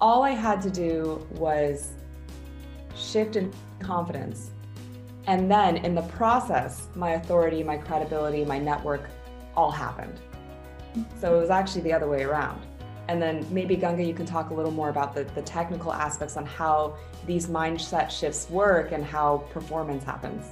all 0.00 0.22
I 0.22 0.30
had 0.30 0.62
to 0.62 0.70
do 0.70 1.26
was 1.32 1.92
shift 2.94 3.36
in 3.36 3.52
confidence. 3.80 4.50
And 5.26 5.50
then 5.50 5.78
in 5.78 5.94
the 5.94 6.02
process, 6.02 6.88
my 6.94 7.12
authority, 7.12 7.62
my 7.62 7.76
credibility, 7.76 8.44
my 8.44 8.58
network 8.58 9.10
all 9.56 9.70
happened. 9.70 10.20
So 11.20 11.36
it 11.36 11.40
was 11.40 11.50
actually 11.50 11.82
the 11.82 11.92
other 11.92 12.08
way 12.08 12.22
around. 12.22 12.64
And 13.08 13.20
then 13.20 13.46
maybe 13.50 13.76
Ganga, 13.76 14.02
you 14.02 14.14
can 14.14 14.26
talk 14.26 14.50
a 14.50 14.54
little 14.54 14.70
more 14.70 14.90
about 14.90 15.14
the, 15.14 15.24
the 15.24 15.42
technical 15.42 15.92
aspects 15.92 16.36
on 16.36 16.46
how 16.46 16.96
these 17.26 17.46
mindset 17.46 18.10
shifts 18.10 18.48
work 18.50 18.92
and 18.92 19.04
how 19.04 19.38
performance 19.50 20.04
happens. 20.04 20.46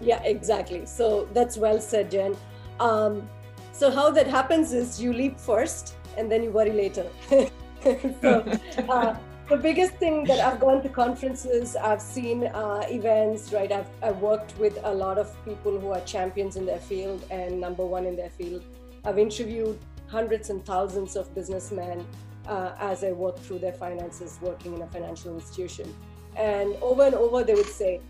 Yeah, 0.00 0.22
exactly. 0.22 0.86
So 0.86 1.28
that's 1.32 1.56
well 1.56 1.80
said, 1.80 2.10
Jen. 2.10 2.36
Um, 2.80 3.28
so 3.72 3.90
how 3.90 4.10
that 4.10 4.26
happens 4.26 4.72
is 4.72 5.00
you 5.00 5.12
leap 5.12 5.38
first 5.38 5.94
and 6.16 6.30
then 6.30 6.42
you 6.42 6.50
worry 6.50 6.72
later. 6.72 7.06
so 8.20 8.44
uh, 8.88 9.16
the 9.48 9.56
biggest 9.56 9.94
thing 9.94 10.24
that 10.24 10.38
I've 10.38 10.60
gone 10.60 10.82
to 10.82 10.88
conferences, 10.88 11.76
I've 11.76 12.02
seen 12.02 12.46
uh, 12.46 12.82
events, 12.88 13.52
right? 13.52 13.72
I've, 13.72 13.88
I've 14.02 14.18
worked 14.18 14.56
with 14.58 14.78
a 14.84 14.94
lot 14.94 15.18
of 15.18 15.34
people 15.44 15.80
who 15.80 15.90
are 15.90 16.00
champions 16.02 16.56
in 16.56 16.66
their 16.66 16.78
field 16.78 17.24
and 17.30 17.60
number 17.60 17.84
one 17.84 18.04
in 18.04 18.16
their 18.16 18.30
field. 18.30 18.62
I've 19.04 19.18
interviewed 19.18 19.78
hundreds 20.08 20.50
and 20.50 20.64
thousands 20.64 21.16
of 21.16 21.34
businessmen 21.34 22.06
uh, 22.46 22.72
as 22.78 23.02
I 23.02 23.12
work 23.12 23.38
through 23.38 23.60
their 23.60 23.72
finances, 23.72 24.38
working 24.42 24.74
in 24.74 24.82
a 24.82 24.86
financial 24.88 25.34
institution. 25.34 25.94
And 26.36 26.76
over 26.82 27.02
and 27.04 27.14
over, 27.14 27.42
they 27.44 27.54
would 27.54 27.66
say, 27.66 28.00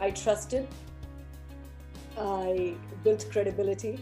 I 0.00 0.10
trusted, 0.10 0.66
I 2.18 2.74
built 3.04 3.26
credibility, 3.30 4.00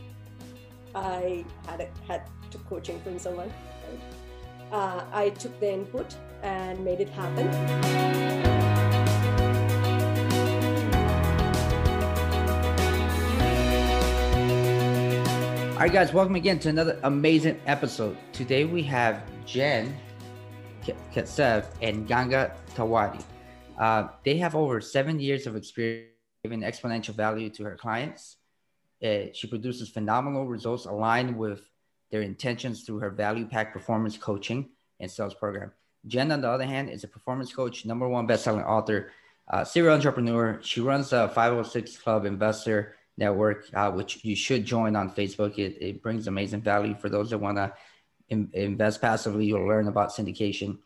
I 0.94 1.44
had, 1.66 1.80
a, 1.80 1.88
had 2.06 2.22
to 2.52 2.58
coaching 2.58 3.00
from 3.00 3.18
someone. 3.18 3.52
Uh, 4.74 5.04
I 5.12 5.28
took 5.28 5.60
the 5.60 5.72
input 5.72 6.16
and 6.42 6.84
made 6.84 6.98
it 6.98 7.08
happen. 7.10 7.46
All 15.70 15.78
right, 15.78 15.92
guys, 15.92 16.12
welcome 16.12 16.34
again 16.34 16.58
to 16.58 16.70
another 16.70 16.98
amazing 17.04 17.60
episode. 17.66 18.16
Today 18.32 18.64
we 18.64 18.82
have 18.82 19.22
Jen 19.46 19.96
Katsev 21.14 21.66
and 21.80 22.08
Ganga 22.08 22.56
Tawadi. 22.74 23.22
Uh, 23.78 24.08
they 24.24 24.38
have 24.38 24.56
over 24.56 24.80
seven 24.80 25.20
years 25.20 25.46
of 25.46 25.54
experience 25.54 26.10
giving 26.42 26.62
exponential 26.62 27.14
value 27.14 27.48
to 27.50 27.62
her 27.62 27.76
clients. 27.76 28.38
Uh, 29.00 29.26
she 29.34 29.46
produces 29.46 29.88
phenomenal 29.88 30.46
results 30.48 30.86
aligned 30.86 31.38
with 31.38 31.60
their 32.14 32.22
intentions 32.22 32.84
through 32.84 33.00
her 33.00 33.10
value 33.10 33.44
pack 33.44 33.72
performance 33.72 34.16
coaching 34.16 34.68
and 35.00 35.10
sales 35.10 35.34
program. 35.34 35.72
Jen, 36.06 36.30
on 36.30 36.42
the 36.42 36.48
other 36.48 36.64
hand, 36.64 36.88
is 36.88 37.02
a 37.02 37.08
performance 37.08 37.52
coach, 37.52 37.84
number 37.84 38.08
one 38.08 38.24
best-selling 38.24 38.62
author, 38.62 39.10
uh, 39.48 39.64
serial 39.64 39.94
entrepreneur. 39.94 40.60
She 40.62 40.80
runs 40.80 41.12
a 41.12 41.28
506 41.28 41.96
Club 41.96 42.24
Investor 42.24 42.94
Network, 43.18 43.66
uh, 43.74 43.90
which 43.90 44.24
you 44.24 44.36
should 44.36 44.64
join 44.64 44.94
on 44.94 45.10
Facebook. 45.10 45.58
It, 45.58 45.76
it 45.80 46.02
brings 46.04 46.28
amazing 46.28 46.60
value 46.60 46.94
for 46.94 47.08
those 47.08 47.30
that 47.30 47.38
want 47.38 47.56
to 47.56 47.72
in, 48.28 48.48
invest 48.52 49.00
passively. 49.00 49.46
You'll 49.46 49.66
learn 49.66 49.88
about 49.88 50.10
syndication 50.10 50.78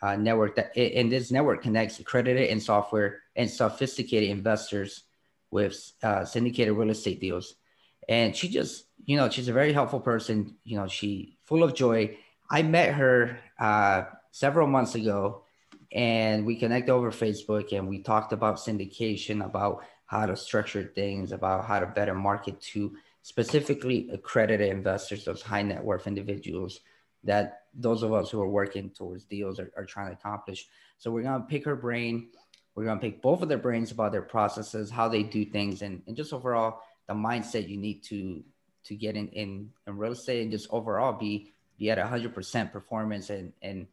uh, 0.00 0.16
network 0.16 0.56
that, 0.56 0.74
and 0.74 1.12
this 1.12 1.30
network 1.30 1.62
connects 1.62 2.00
accredited 2.00 2.48
and 2.48 2.62
software 2.62 3.20
and 3.36 3.50
sophisticated 3.50 4.30
investors 4.30 5.02
with 5.50 5.92
uh, 6.02 6.24
syndicated 6.24 6.74
real 6.74 6.88
estate 6.88 7.20
deals. 7.20 7.56
And 8.08 8.34
she 8.34 8.48
just, 8.48 8.84
you 9.04 9.16
know, 9.16 9.30
she's 9.30 9.48
a 9.48 9.52
very 9.52 9.72
helpful 9.72 10.00
person. 10.00 10.56
You 10.64 10.76
know, 10.76 10.88
she 10.88 11.38
full 11.44 11.62
of 11.62 11.74
joy. 11.74 12.16
I 12.50 12.62
met 12.62 12.94
her 12.94 13.38
uh, 13.58 14.04
several 14.30 14.66
months 14.66 14.94
ago 14.94 15.44
and 15.90 16.46
we 16.46 16.56
connect 16.56 16.88
over 16.88 17.10
Facebook 17.10 17.76
and 17.76 17.88
we 17.88 18.02
talked 18.02 18.32
about 18.32 18.56
syndication, 18.56 19.44
about 19.44 19.84
how 20.06 20.26
to 20.26 20.36
structure 20.36 20.90
things, 20.94 21.32
about 21.32 21.64
how 21.64 21.80
to 21.80 21.86
better 21.86 22.14
market 22.14 22.60
to 22.60 22.94
specifically 23.22 24.10
accredited 24.12 24.68
investors, 24.68 25.24
those 25.24 25.42
high 25.42 25.62
net 25.62 25.82
worth 25.82 26.06
individuals 26.06 26.80
that 27.24 27.60
those 27.72 28.02
of 28.02 28.12
us 28.12 28.30
who 28.30 28.42
are 28.42 28.48
working 28.48 28.90
towards 28.90 29.24
deals 29.24 29.60
are, 29.60 29.70
are 29.76 29.84
trying 29.84 30.08
to 30.08 30.12
accomplish. 30.12 30.66
So 30.98 31.10
we're 31.10 31.22
going 31.22 31.40
to 31.40 31.46
pick 31.46 31.64
her 31.64 31.76
brain 31.76 32.30
we're 32.74 32.84
going 32.84 32.98
to 32.98 33.02
pick 33.02 33.20
both 33.20 33.42
of 33.42 33.48
their 33.48 33.58
brains 33.58 33.90
about 33.90 34.12
their 34.12 34.22
processes, 34.22 34.90
how 34.90 35.08
they 35.08 35.22
do 35.22 35.44
things, 35.44 35.82
and, 35.82 36.02
and 36.06 36.16
just 36.16 36.32
overall 36.32 36.80
the 37.12 37.18
mindset 37.18 37.68
you 37.68 37.76
need 37.76 38.02
to 38.04 38.42
to 38.84 38.96
get 38.96 39.16
in, 39.16 39.28
in, 39.28 39.70
in 39.86 39.96
real 39.96 40.12
estate 40.12 40.42
and 40.42 40.50
just 40.50 40.66
overall 40.70 41.12
be 41.12 41.52
be 41.78 41.90
at 41.90 41.98
100% 41.98 42.72
performance 42.72 43.30
and 43.30 43.52
and 43.62 43.86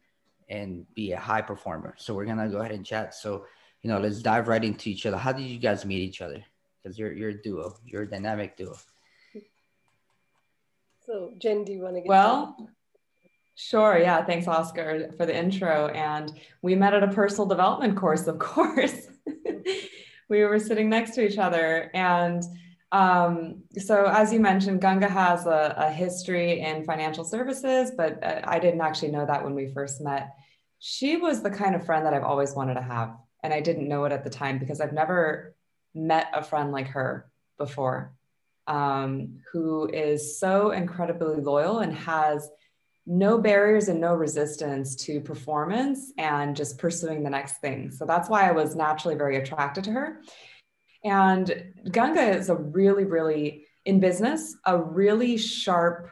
and 0.48 0.84
be 0.94 1.12
a 1.12 1.18
high 1.18 1.42
performer. 1.42 1.94
So 1.98 2.14
we're 2.14 2.24
gonna 2.24 2.48
go 2.48 2.58
ahead 2.58 2.72
and 2.72 2.84
chat. 2.84 3.14
So 3.14 3.46
you 3.82 3.90
know, 3.90 3.98
let's 3.98 4.20
dive 4.20 4.48
right 4.48 4.62
into 4.62 4.90
each 4.90 5.06
other. 5.06 5.16
How 5.16 5.32
did 5.32 5.42
you 5.42 5.58
guys 5.58 5.84
meet 5.84 6.00
each 6.00 6.20
other? 6.20 6.42
Because 6.82 6.98
you're 6.98 7.12
you're 7.12 7.30
a 7.30 7.42
duo. 7.42 7.76
You're 7.84 8.02
a 8.02 8.10
dynamic 8.10 8.56
duo. 8.56 8.76
So 11.06 11.32
Jen, 11.38 11.64
do 11.64 11.72
you 11.72 11.82
want 11.82 11.94
to 11.94 12.00
get 12.00 12.08
well? 12.08 12.54
Started? 12.54 12.74
Sure. 13.56 13.98
Yeah. 13.98 14.24
Thanks, 14.24 14.48
Oscar, 14.48 15.10
for 15.16 15.26
the 15.26 15.36
intro. 15.36 15.88
And 15.88 16.32
we 16.62 16.74
met 16.74 16.94
at 16.94 17.02
a 17.02 17.08
personal 17.08 17.46
development 17.46 17.96
course, 17.96 18.26
of 18.26 18.38
course. 18.38 19.08
we 20.30 20.44
were 20.44 20.58
sitting 20.58 20.88
next 20.88 21.10
to 21.16 21.26
each 21.26 21.36
other. 21.36 21.90
And 21.92 22.42
um, 22.92 23.62
so, 23.78 24.04
as 24.06 24.32
you 24.32 24.40
mentioned, 24.40 24.80
Ganga 24.80 25.08
has 25.08 25.46
a, 25.46 25.74
a 25.76 25.90
history 25.90 26.60
in 26.60 26.84
financial 26.84 27.24
services, 27.24 27.92
but 27.96 28.18
I 28.24 28.58
didn't 28.58 28.80
actually 28.80 29.12
know 29.12 29.26
that 29.26 29.44
when 29.44 29.54
we 29.54 29.72
first 29.72 30.00
met. 30.00 30.34
She 30.80 31.16
was 31.16 31.42
the 31.42 31.50
kind 31.50 31.74
of 31.74 31.84
friend 31.86 32.06
that 32.06 32.14
I've 32.14 32.24
always 32.24 32.54
wanted 32.54 32.74
to 32.74 32.82
have. 32.82 33.16
And 33.42 33.54
I 33.54 33.60
didn't 33.60 33.88
know 33.88 34.04
it 34.04 34.12
at 34.12 34.24
the 34.24 34.30
time 34.30 34.58
because 34.58 34.80
I've 34.80 34.92
never 34.92 35.54
met 35.94 36.28
a 36.34 36.42
friend 36.42 36.72
like 36.72 36.88
her 36.88 37.30
before 37.58 38.14
um, 38.70 39.40
who 39.52 39.88
is 39.88 40.38
so 40.38 40.70
incredibly 40.70 41.40
loyal 41.40 41.80
and 41.80 41.94
has 41.94 42.48
no 43.04 43.38
barriers 43.38 43.88
and 43.88 44.00
no 44.00 44.14
resistance 44.14 44.94
to 44.94 45.20
performance 45.20 46.12
and 46.18 46.54
just 46.54 46.78
pursuing 46.78 47.24
the 47.24 47.30
next 47.30 47.60
thing. 47.60 47.90
So 47.90 48.04
that's 48.06 48.28
why 48.28 48.48
I 48.48 48.52
was 48.52 48.76
naturally 48.76 49.16
very 49.16 49.36
attracted 49.36 49.84
to 49.84 49.92
her. 49.92 50.22
And 51.04 51.72
Ganga 51.90 52.36
is 52.36 52.50
a 52.50 52.54
really, 52.54 53.04
really, 53.04 53.64
in 53.84 54.00
business, 54.00 54.56
a 54.66 54.76
really 54.76 55.36
sharp 55.36 56.10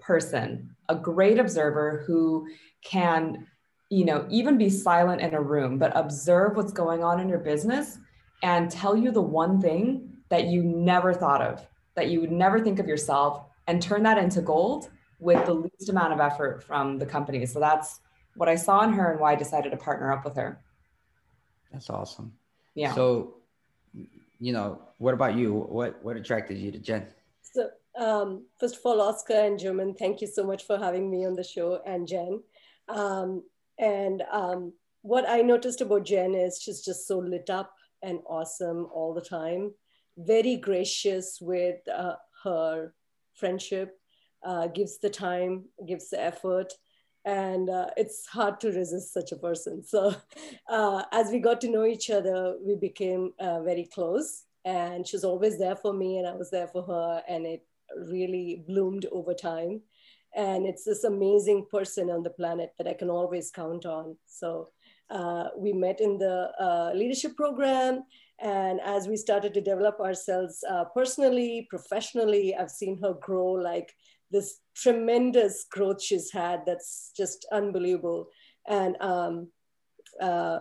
person, 0.00 0.74
a 0.88 0.94
great 0.94 1.38
observer 1.38 2.02
who 2.06 2.48
can, 2.84 3.46
you 3.90 4.04
know, 4.04 4.26
even 4.30 4.58
be 4.58 4.68
silent 4.68 5.20
in 5.20 5.34
a 5.34 5.40
room, 5.40 5.78
but 5.78 5.96
observe 5.96 6.56
what's 6.56 6.72
going 6.72 7.04
on 7.04 7.20
in 7.20 7.28
your 7.28 7.38
business 7.38 7.98
and 8.42 8.70
tell 8.70 8.96
you 8.96 9.10
the 9.10 9.22
one 9.22 9.60
thing 9.60 10.18
that 10.28 10.46
you 10.46 10.62
never 10.62 11.14
thought 11.14 11.40
of, 11.40 11.66
that 11.94 12.08
you 12.08 12.20
would 12.20 12.32
never 12.32 12.60
think 12.60 12.78
of 12.78 12.88
yourself, 12.88 13.46
and 13.66 13.80
turn 13.80 14.02
that 14.02 14.18
into 14.18 14.42
gold 14.42 14.90
with 15.20 15.46
the 15.46 15.54
least 15.54 15.88
amount 15.88 16.12
of 16.12 16.20
effort 16.20 16.62
from 16.62 16.98
the 16.98 17.06
company. 17.06 17.46
So 17.46 17.60
that's 17.60 18.00
what 18.36 18.48
I 18.48 18.56
saw 18.56 18.82
in 18.82 18.92
her 18.92 19.12
and 19.12 19.20
why 19.20 19.32
I 19.32 19.36
decided 19.36 19.70
to 19.70 19.76
partner 19.76 20.12
up 20.12 20.24
with 20.24 20.36
her. 20.36 20.60
That's 21.72 21.88
awesome. 21.88 22.34
Yeah. 22.74 22.94
So, 22.94 23.36
you 24.44 24.52
know, 24.52 24.78
what 24.98 25.14
about 25.14 25.36
you? 25.36 25.54
What 25.54 26.04
what 26.04 26.18
attracted 26.18 26.58
you 26.58 26.70
to 26.70 26.78
Jen? 26.78 27.06
So, 27.40 27.70
um, 27.98 28.44
first 28.60 28.76
of 28.76 28.82
all, 28.84 29.00
Oscar 29.00 29.40
and 29.46 29.58
German, 29.58 29.94
thank 29.94 30.20
you 30.20 30.26
so 30.26 30.44
much 30.44 30.66
for 30.66 30.76
having 30.76 31.10
me 31.10 31.24
on 31.24 31.34
the 31.34 31.42
show, 31.42 31.80
and 31.86 32.06
Jen. 32.06 32.42
Um, 32.90 33.42
and 33.78 34.22
um, 34.30 34.74
what 35.00 35.26
I 35.26 35.40
noticed 35.40 35.80
about 35.80 36.04
Jen 36.04 36.34
is 36.34 36.60
she's 36.60 36.84
just 36.84 37.08
so 37.08 37.18
lit 37.20 37.48
up 37.48 37.72
and 38.02 38.18
awesome 38.26 38.86
all 38.92 39.14
the 39.14 39.22
time. 39.22 39.72
Very 40.18 40.56
gracious 40.56 41.38
with 41.40 41.80
uh, 41.88 42.16
her 42.42 42.92
friendship 43.34 43.98
uh, 44.44 44.66
gives 44.66 44.98
the 44.98 45.08
time, 45.08 45.64
gives 45.88 46.10
the 46.10 46.20
effort, 46.20 46.74
and 47.24 47.70
uh, 47.70 47.86
it's 47.96 48.26
hard 48.26 48.60
to 48.60 48.70
resist 48.70 49.12
such 49.12 49.32
a 49.32 49.36
person. 49.36 49.82
So, 49.82 50.14
uh, 50.68 51.02
as 51.12 51.30
we 51.30 51.38
got 51.38 51.60
to 51.62 51.70
know 51.70 51.84
each 51.84 52.10
other, 52.10 52.56
we 52.60 52.76
became 52.76 53.32
uh, 53.38 53.60
very 53.62 53.88
close, 53.92 54.44
and 54.64 55.06
she's 55.06 55.24
always 55.24 55.58
there 55.58 55.76
for 55.76 55.92
me, 55.92 56.18
and 56.18 56.26
I 56.26 56.34
was 56.34 56.50
there 56.50 56.68
for 56.68 56.82
her, 56.82 57.22
and 57.28 57.46
it 57.46 57.64
really 58.08 58.64
bloomed 58.66 59.06
over 59.12 59.34
time. 59.34 59.80
And 60.36 60.66
it's 60.66 60.84
this 60.84 61.04
amazing 61.04 61.66
person 61.70 62.10
on 62.10 62.24
the 62.24 62.30
planet 62.30 62.72
that 62.78 62.88
I 62.88 62.94
can 62.94 63.08
always 63.08 63.52
count 63.52 63.86
on. 63.86 64.16
So, 64.26 64.70
uh, 65.10 65.48
we 65.56 65.72
met 65.72 66.00
in 66.00 66.18
the 66.18 66.50
uh, 66.60 66.92
leadership 66.94 67.36
program 67.36 68.04
and 68.40 68.80
as 68.80 69.06
we 69.06 69.16
started 69.16 69.54
to 69.54 69.60
develop 69.60 70.00
ourselves 70.00 70.64
uh, 70.68 70.84
personally 70.94 71.66
professionally 71.70 72.54
i've 72.56 72.70
seen 72.70 72.98
her 73.00 73.14
grow 73.20 73.52
like 73.52 73.94
this 74.30 74.60
tremendous 74.74 75.66
growth 75.70 76.02
she's 76.02 76.30
had 76.32 76.62
that's 76.66 77.12
just 77.16 77.46
unbelievable. 77.52 78.28
And 78.66 78.96
um, 79.00 79.48
uh, 80.20 80.60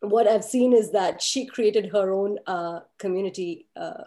what 0.00 0.28
I've 0.28 0.44
seen 0.44 0.72
is 0.72 0.92
that 0.92 1.22
she 1.22 1.46
created 1.46 1.90
her 1.92 2.12
own 2.12 2.38
uh, 2.46 2.80
community 2.98 3.66
uh, 3.76 4.04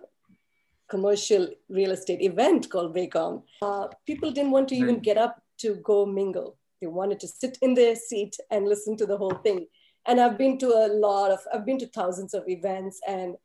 commercial 0.89 1.50
real 1.69 1.91
estate 1.91 2.21
event 2.21 2.69
called 2.69 2.95
Baycom. 2.95 3.44
Uh, 3.62 3.88
people 4.06 4.31
didn't 4.31 4.51
want 4.51 4.69
to 4.69 4.75
even 4.75 5.00
get 5.00 5.18
up 5.18 5.41
to 5.59 5.75
go 5.83 6.06
mingle. 6.06 6.57
they 6.79 6.88
wanted 6.88 7.19
to 7.19 7.27
sit 7.27 7.57
in 7.62 7.74
their 7.74 7.95
seat 7.95 8.38
and 8.51 8.68
listen 8.68 8.95
to 8.97 9.06
the 9.06 9.18
whole 9.18 9.35
thing. 9.44 9.65
And 10.06 10.21
I've 10.21 10.38
been 10.38 10.57
to 10.59 10.68
a 10.68 10.88
lot 10.88 11.31
of, 11.31 11.39
I've 11.53 11.65
been 11.65 11.79
to 11.79 11.88
thousands 11.88 12.33
of 12.33 12.47
events 12.47 13.01
and 13.07 13.35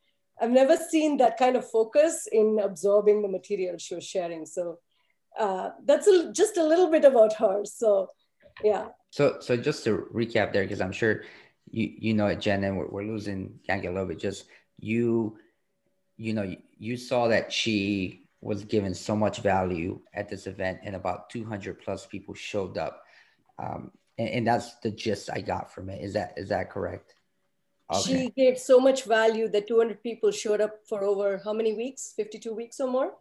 I've 0.41 0.51
never 0.51 0.77
seen 0.77 1.17
that 1.17 1.37
kind 1.37 1.57
of 1.57 1.69
focus 1.69 2.29
in 2.31 2.61
absorbing 2.63 3.23
the 3.23 3.29
material 3.29 3.79
she 3.79 3.95
was 3.95 4.05
sharing. 4.05 4.47
So 4.47 4.79
uh, 5.39 5.71
that's 5.85 6.07
a, 6.07 6.33
just 6.33 6.57
a 6.57 6.65
little 6.65 6.91
bit 6.91 7.05
about 7.05 7.35
her. 7.35 7.65
So 7.65 8.09
yeah. 8.63 8.89
So 9.11 9.39
so 9.41 9.57
just 9.57 9.85
to 9.85 10.07
recap 10.13 10.53
there, 10.53 10.63
because 10.63 10.81
I'm 10.81 10.93
sure 10.93 11.23
you 11.71 11.93
you 11.99 12.15
know 12.15 12.27
it, 12.27 12.41
Jen, 12.41 12.65
and 12.65 12.77
we're, 12.77 12.89
we're 12.89 13.05
losing 13.05 13.59
Ganga 13.67 13.91
a 13.91 13.93
little 13.93 14.07
bit. 14.07 14.19
Just 14.19 14.47
you, 14.79 15.39
you 16.17 16.35
know, 16.35 16.43
you, 16.43 16.59
you 16.79 16.97
saw 16.97 17.29
that 17.29 17.53
she 17.53 18.29
was 18.41 18.65
given 18.65 18.95
so 18.95 19.15
much 19.15 19.41
value 19.41 20.01
at 20.15 20.29
this 20.29 20.47
event, 20.47 20.81
and 20.83 20.97
about 20.97 21.31
200 21.31 21.81
plus 21.81 22.07
people 22.07 22.35
showed 22.35 22.77
up. 22.77 23.03
Um, 23.59 23.93
and, 24.19 24.29
and 24.29 24.47
that's 24.47 24.77
the 24.81 24.91
gist 24.91 25.31
I 25.33 25.41
got 25.41 25.73
from 25.73 25.89
it. 25.89 26.03
Is 26.03 26.15
that 26.15 26.35
is 26.37 26.49
that 26.49 26.71
correct? 26.71 27.15
Okay. 27.93 28.03
She 28.03 28.31
gave 28.31 28.59
so 28.59 28.81
much 28.81 29.05
value 29.05 29.49
that 29.49 29.69
200 29.69 30.03
people 30.03 30.31
showed 30.31 30.61
up 30.61 30.81
for 30.89 31.05
over 31.05 31.41
how 31.45 31.53
many 31.53 31.75
weeks? 31.75 32.15
52 32.17 32.55
weeks 32.55 32.81
or 32.81 32.91
more? 32.91 33.13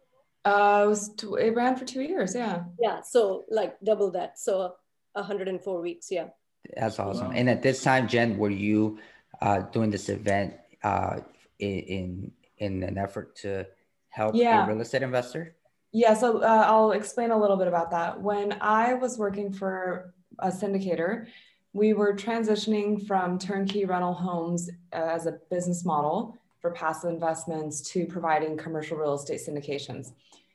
Uh, 0.43 0.83
it 0.85 0.89
was 0.89 1.09
two, 1.15 1.35
it 1.35 1.55
ran 1.55 1.75
for 1.75 1.85
two 1.85 2.01
years. 2.01 2.33
Yeah. 2.35 2.63
Yeah. 2.79 3.01
So 3.01 3.45
like 3.49 3.79
double 3.81 4.11
that. 4.11 4.39
So 4.39 4.75
104 5.13 5.81
weeks. 5.81 6.09
Yeah. 6.11 6.27
That's 6.75 6.99
awesome. 6.99 7.27
Wow. 7.27 7.33
And 7.35 7.49
at 7.49 7.61
this 7.61 7.83
time, 7.83 8.07
Jen, 8.07 8.37
were 8.37 8.49
you 8.49 8.99
uh, 9.41 9.59
doing 9.59 9.89
this 9.89 10.09
event 10.09 10.55
uh, 10.83 11.19
in 11.59 12.31
in 12.57 12.83
an 12.83 12.97
effort 12.97 13.35
to 13.37 13.65
help 14.09 14.35
yeah. 14.35 14.63
a 14.63 14.67
real 14.67 14.81
estate 14.81 15.03
investor? 15.03 15.55
Yeah. 15.91 16.13
So 16.13 16.41
uh, 16.41 16.65
I'll 16.67 16.91
explain 16.91 17.31
a 17.31 17.37
little 17.37 17.57
bit 17.57 17.67
about 17.67 17.91
that. 17.91 18.21
When 18.21 18.57
I 18.61 18.93
was 18.93 19.17
working 19.17 19.51
for 19.51 20.13
a 20.39 20.49
syndicator, 20.49 21.27
we 21.73 21.93
were 21.93 22.13
transitioning 22.13 23.05
from 23.05 23.39
turnkey 23.39 23.85
rental 23.85 24.13
homes 24.13 24.69
as 24.91 25.25
a 25.25 25.33
business 25.49 25.85
model 25.85 26.37
for 26.61 26.71
passive 26.71 27.09
investments 27.09 27.81
to 27.91 28.05
providing 28.05 28.55
commercial 28.55 28.97
real 28.97 29.15
estate 29.15 29.41
syndications. 29.47 30.13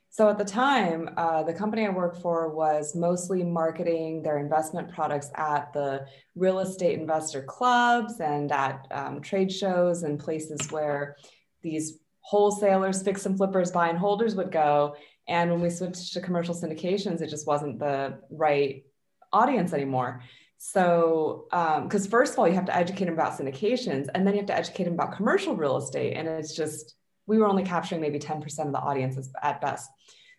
So 0.09 0.29
at 0.29 0.37
the 0.37 0.45
time, 0.45 1.09
uh, 1.15 1.43
the 1.43 1.53
company 1.53 1.85
I 1.85 1.89
worked 1.89 2.21
for 2.21 2.49
was 2.49 2.95
mostly 2.95 3.43
marketing 3.43 4.23
their 4.23 4.39
investment 4.39 4.91
products 4.91 5.29
at 5.35 5.71
the 5.73 6.07
real 6.35 6.59
estate 6.59 6.99
investor 6.99 7.43
clubs 7.43 8.19
and 8.19 8.51
at 8.51 8.87
um, 8.89 9.21
trade 9.21 9.51
shows 9.51 10.03
and 10.03 10.19
places 10.19 10.71
where 10.71 11.17
these 11.61 11.99
wholesalers, 12.21 13.03
fix 13.03 13.25
and 13.25 13.37
flippers, 13.37 13.71
buy 13.71 13.89
and 13.89 13.97
holders 13.97 14.35
would 14.35 14.51
go. 14.51 14.95
And 15.27 15.51
when 15.51 15.61
we 15.61 15.69
switched 15.69 16.13
to 16.13 16.21
commercial 16.21 16.55
syndications, 16.55 17.21
it 17.21 17.29
just 17.29 17.45
wasn't 17.45 17.77
the 17.77 18.17
right 18.31 18.85
audience 19.31 19.73
anymore. 19.73 20.23
So, 20.57 21.45
because 21.49 22.05
um, 22.05 22.11
first 22.11 22.33
of 22.33 22.39
all, 22.39 22.47
you 22.47 22.55
have 22.55 22.65
to 22.65 22.75
educate 22.75 23.05
them 23.05 23.13
about 23.13 23.37
syndications, 23.37 24.07
and 24.13 24.25
then 24.25 24.33
you 24.33 24.39
have 24.39 24.47
to 24.47 24.57
educate 24.57 24.85
them 24.85 24.93
about 24.93 25.15
commercial 25.15 25.55
real 25.55 25.77
estate. 25.77 26.13
And 26.13 26.27
it's 26.27 26.55
just, 26.55 26.95
we 27.27 27.37
were 27.37 27.47
only 27.47 27.63
capturing 27.63 28.01
maybe 28.01 28.19
10% 28.19 28.43
of 28.65 28.71
the 28.71 28.79
audiences 28.79 29.29
at 29.41 29.61
best. 29.61 29.89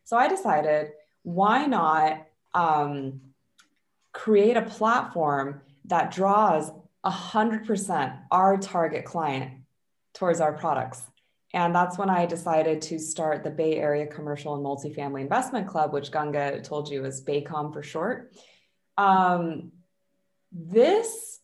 So 0.04 0.16
I 0.16 0.26
decided, 0.26 0.88
why 1.22 1.66
not 1.66 2.26
um, 2.52 3.20
create 4.12 4.56
a 4.56 4.62
platform 4.62 5.60
that 5.84 6.10
draws 6.10 6.70
100% 7.04 8.18
our 8.30 8.56
target 8.56 9.04
client 9.04 9.52
towards 10.14 10.40
our 10.40 10.52
products? 10.52 11.02
And 11.54 11.74
that's 11.74 11.96
when 11.96 12.10
I 12.10 12.26
decided 12.26 12.82
to 12.82 12.98
start 12.98 13.44
the 13.44 13.50
Bay 13.50 13.76
Area 13.76 14.06
Commercial 14.06 14.54
and 14.54 14.64
Multifamily 14.64 15.22
Investment 15.22 15.66
Club, 15.66 15.92
which 15.92 16.10
Ganga 16.10 16.60
told 16.60 16.90
you 16.90 17.04
is 17.04 17.24
Baycom 17.24 17.72
for 17.72 17.82
short. 17.82 18.32
Um, 18.98 19.72
this, 20.52 21.40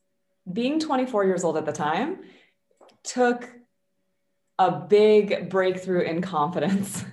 being 0.50 0.80
24 0.80 1.24
years 1.24 1.44
old 1.44 1.56
at 1.56 1.66
the 1.66 1.72
time, 1.72 2.20
took 3.02 3.50
a 4.58 4.70
big 4.70 5.50
breakthrough 5.50 6.02
in 6.02 6.22
confidence. 6.22 7.04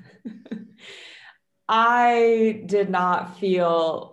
I 1.70 2.64
did 2.66 2.90
not 2.90 3.40
feel 3.40 4.12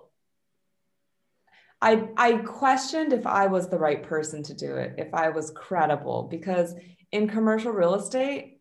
I 1.80 2.08
I 2.16 2.32
questioned 2.38 3.12
if 3.12 3.26
I 3.26 3.46
was 3.46 3.68
the 3.68 3.78
right 3.78 4.02
person 4.02 4.42
to 4.44 4.54
do 4.54 4.76
it, 4.76 4.94
if 4.98 5.14
I 5.14 5.28
was 5.28 5.50
credible 5.50 6.24
because 6.24 6.74
in 7.12 7.28
commercial 7.28 7.72
real 7.72 7.94
estate, 7.94 8.58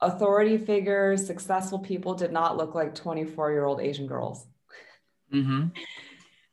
authority 0.00 0.58
figures, 0.58 1.26
successful 1.26 1.78
people 1.78 2.14
did 2.14 2.32
not 2.32 2.56
look 2.56 2.74
like 2.74 2.94
24-year-old 2.94 3.80
Asian 3.80 4.06
girls. 4.06 4.46
Mm-hmm. 5.32 5.68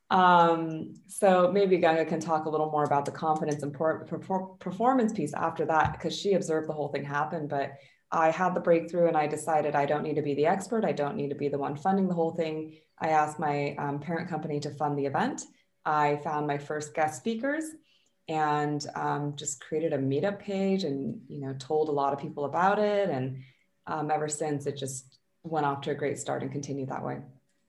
Um, 0.10 0.94
so 1.08 1.52
maybe 1.52 1.78
Ganga 1.78 2.06
can 2.06 2.20
talk 2.20 2.46
a 2.46 2.50
little 2.50 2.70
more 2.70 2.84
about 2.84 3.06
the 3.06 3.12
confidence 3.12 3.64
and 3.64 3.74
performance 3.74 5.14
piece 5.14 5.34
after 5.34 5.66
that, 5.66 5.94
because 5.94 6.18
she 6.18 6.34
observed 6.34 6.70
the 6.70 6.74
whole 6.74 6.90
thing 6.90 7.04
happen. 7.04 7.48
But 7.48 7.74
I 8.12 8.32
had 8.32 8.54
the 8.54 8.60
breakthrough 8.60 9.08
and 9.08 9.18
I 9.18 9.28
decided 9.28 9.76
I 9.76 9.86
don't 9.86 10.04
need 10.04 10.16
to 10.16 10.22
be 10.22 10.36
the 10.36 10.46
expert. 10.46 10.86
I 10.86 10.92
don't 10.92 11.16
need 11.16 11.30
to 11.30 11.36
be 11.36 11.50
the 11.50 11.58
one 11.58 11.76
funding 11.76 12.08
the 12.08 12.14
whole 12.14 12.32
thing. 12.32 12.78
I 13.00 13.10
asked 13.10 13.40
my 13.40 13.76
um, 13.78 14.00
parent 14.00 14.30
company 14.30 14.60
to 14.62 14.70
fund 14.70 14.98
the 14.98 15.06
event. 15.06 15.42
I 15.86 16.18
found 16.24 16.48
my 16.48 16.58
first 16.58 16.94
guest 16.94 17.18
speakers 17.18 17.66
and 18.28 18.86
um, 18.96 19.34
just 19.36 19.62
created 19.62 19.94
a 19.94 19.98
meetup 19.98 20.40
page 20.40 20.84
and 20.84 21.22
you 21.28 21.40
know 21.40 21.54
told 21.60 21.90
a 21.90 21.92
lot 21.92 22.12
of 22.12 22.20
people 22.20 22.46
about 22.46 22.80
it 22.80 23.10
and 23.10 23.38
um, 23.86 24.10
ever 24.10 24.28
since 24.28 24.66
it 24.66 24.78
just 24.78 25.20
went 25.44 25.66
off 25.66 25.82
to 25.82 25.92
a 25.92 25.96
great 25.96 26.18
start 26.18 26.42
and 26.42 26.52
continued 26.52 26.90
that 26.90 27.04
way. 27.04 27.20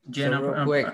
Jen, 0.09 0.31
so 0.31 0.41
real 0.41 0.65
quick, 0.65 0.87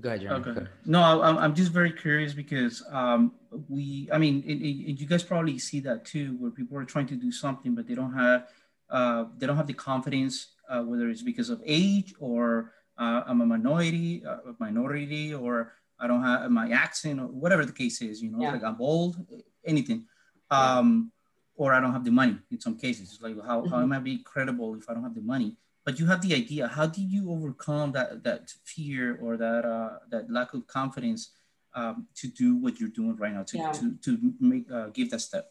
Go 0.00 0.08
ahead, 0.08 0.22
Jeremy. 0.22 0.50
Okay. 0.50 0.66
No, 0.86 1.00
I, 1.00 1.44
I'm 1.44 1.54
just 1.54 1.70
very 1.70 1.92
curious 1.92 2.34
because 2.34 2.82
um, 2.90 3.32
we, 3.68 4.08
I 4.12 4.18
mean, 4.18 4.42
it, 4.44 4.54
it, 4.54 5.00
you 5.00 5.06
guys 5.06 5.22
probably 5.22 5.58
see 5.58 5.78
that 5.80 6.04
too, 6.04 6.36
where 6.40 6.50
people 6.50 6.76
are 6.76 6.84
trying 6.84 7.06
to 7.06 7.14
do 7.14 7.30
something, 7.30 7.74
but 7.76 7.86
they 7.86 7.94
don't 7.94 8.12
have, 8.12 8.48
uh, 8.90 9.26
they 9.38 9.46
don't 9.46 9.56
have 9.56 9.68
the 9.68 9.74
confidence, 9.74 10.54
uh, 10.68 10.82
whether 10.82 11.08
it's 11.08 11.22
because 11.22 11.48
of 11.48 11.62
age 11.64 12.12
or 12.18 12.72
uh, 12.98 13.22
I'm 13.26 13.40
a 13.40 13.46
minority, 13.46 14.24
uh, 14.26 14.50
a 14.50 14.54
minority, 14.58 15.32
or 15.32 15.74
I 16.00 16.08
don't 16.08 16.22
have 16.22 16.50
my 16.50 16.70
accent 16.70 17.20
or 17.20 17.26
whatever 17.26 17.64
the 17.64 17.72
case 17.72 18.02
is, 18.02 18.20
you 18.20 18.30
know, 18.32 18.42
yeah. 18.42 18.52
like 18.52 18.64
I'm 18.64 18.80
old, 18.80 19.16
anything. 19.64 20.06
Um, 20.50 21.12
yeah. 21.56 21.64
Or 21.64 21.72
I 21.72 21.78
don't 21.78 21.92
have 21.92 22.04
the 22.04 22.10
money 22.10 22.36
in 22.50 22.60
some 22.60 22.76
cases. 22.76 23.12
It's 23.12 23.22
like, 23.22 23.36
how, 23.46 23.60
mm-hmm. 23.60 23.70
how 23.70 23.80
am 23.80 23.92
I 23.92 24.00
be 24.00 24.18
credible 24.24 24.74
if 24.74 24.90
I 24.90 24.94
don't 24.94 25.04
have 25.04 25.14
the 25.14 25.20
money? 25.20 25.56
But 25.84 25.98
you 25.98 26.06
have 26.06 26.20
the 26.22 26.34
idea 26.34 26.66
how 26.66 26.86
did 26.86 27.10
you 27.10 27.30
overcome 27.30 27.92
that 27.92 28.22
that 28.22 28.52
fear 28.64 29.18
or 29.22 29.36
that 29.36 29.64
uh, 29.64 29.98
that 30.10 30.30
lack 30.30 30.54
of 30.54 30.66
confidence 30.66 31.30
um, 31.74 32.06
to 32.14 32.28
do 32.28 32.56
what 32.56 32.78
you're 32.78 32.88
doing 32.88 33.16
right 33.16 33.32
now 33.32 33.42
to 33.42 33.58
yeah. 33.58 33.72
to, 33.72 33.94
to 34.02 34.34
make 34.40 34.70
uh, 34.70 34.88
give 34.88 35.10
that 35.10 35.20
step 35.20 35.50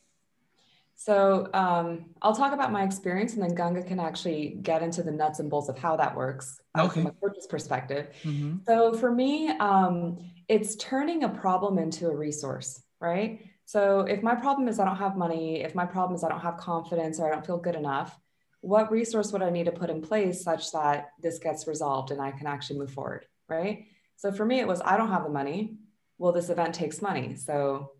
so 0.95 1.49
um, 1.53 2.05
I'll 2.21 2.35
talk 2.35 2.53
about 2.53 2.71
my 2.71 2.83
experience, 2.83 3.33
and 3.33 3.41
then 3.41 3.55
Ganga 3.55 3.83
can 3.83 3.99
actually 3.99 4.59
get 4.61 4.83
into 4.83 5.03
the 5.03 5.11
nuts 5.11 5.39
and 5.39 5.49
bolts 5.49 5.67
of 5.67 5.77
how 5.77 5.97
that 5.97 6.15
works 6.15 6.61
uh, 6.75 6.83
okay. 6.83 7.01
from 7.01 7.07
a 7.07 7.11
coach's 7.11 7.47
perspective. 7.47 8.09
Mm-hmm. 8.23 8.57
So 8.65 8.93
for 8.93 9.11
me, 9.11 9.49
um, 9.59 10.19
it's 10.47 10.75
turning 10.75 11.23
a 11.23 11.29
problem 11.29 11.77
into 11.77 12.07
a 12.07 12.15
resource, 12.15 12.83
right? 12.99 13.41
So 13.65 14.01
if 14.01 14.21
my 14.21 14.35
problem 14.35 14.67
is 14.67 14.79
I 14.79 14.85
don't 14.85 14.97
have 14.97 15.17
money, 15.17 15.61
if 15.61 15.73
my 15.73 15.85
problem 15.85 16.15
is 16.15 16.23
I 16.23 16.29
don't 16.29 16.41
have 16.41 16.57
confidence 16.57 17.19
or 17.19 17.27
I 17.27 17.33
don't 17.33 17.45
feel 17.45 17.57
good 17.57 17.75
enough, 17.75 18.17
what 18.63 18.93
resource 18.93 19.33
would 19.33 19.41
I 19.41 19.49
need 19.49 19.65
to 19.65 19.73
put 19.73 19.89
in 19.89 20.01
place 20.01 20.41
such 20.41 20.71
that 20.71 21.09
this 21.21 21.37
gets 21.37 21.67
resolved 21.67 22.11
and 22.11 22.21
I 22.21 22.31
can 22.31 22.47
actually 22.47 22.79
move 22.79 22.91
forward, 22.91 23.25
right? 23.49 23.87
So 24.15 24.31
for 24.31 24.45
me, 24.45 24.61
it 24.61 24.67
was 24.67 24.81
I 24.85 24.95
don't 24.95 25.09
have 25.09 25.25
the 25.25 25.29
money. 25.29 25.75
Well, 26.17 26.31
this 26.31 26.49
event 26.49 26.73
takes 26.73 27.01
money. 27.01 27.35
So 27.35 27.91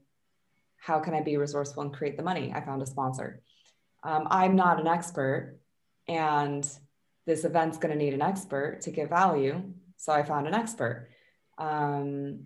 how 0.78 1.00
can 1.00 1.14
I 1.14 1.22
be 1.22 1.36
resourceful 1.36 1.84
and 1.84 1.94
create 1.94 2.16
the 2.16 2.24
money? 2.24 2.54
I 2.56 2.62
found 2.62 2.82
a 2.82 2.86
sponsor. 2.86 3.42
Um, 4.04 4.26
I'm 4.32 4.56
not 4.56 4.80
an 4.80 4.88
expert, 4.88 5.60
and 6.08 6.66
this 7.26 7.44
event's 7.44 7.78
going 7.78 7.92
to 7.92 8.02
need 8.02 8.14
an 8.14 8.22
expert 8.22 8.80
to 8.84 8.92
give 8.92 9.10
value. 9.10 9.62
So 9.98 10.14
I 10.14 10.24
found 10.24 10.48
an 10.48 10.54
expert. 10.54 11.10
Um, 11.58 12.46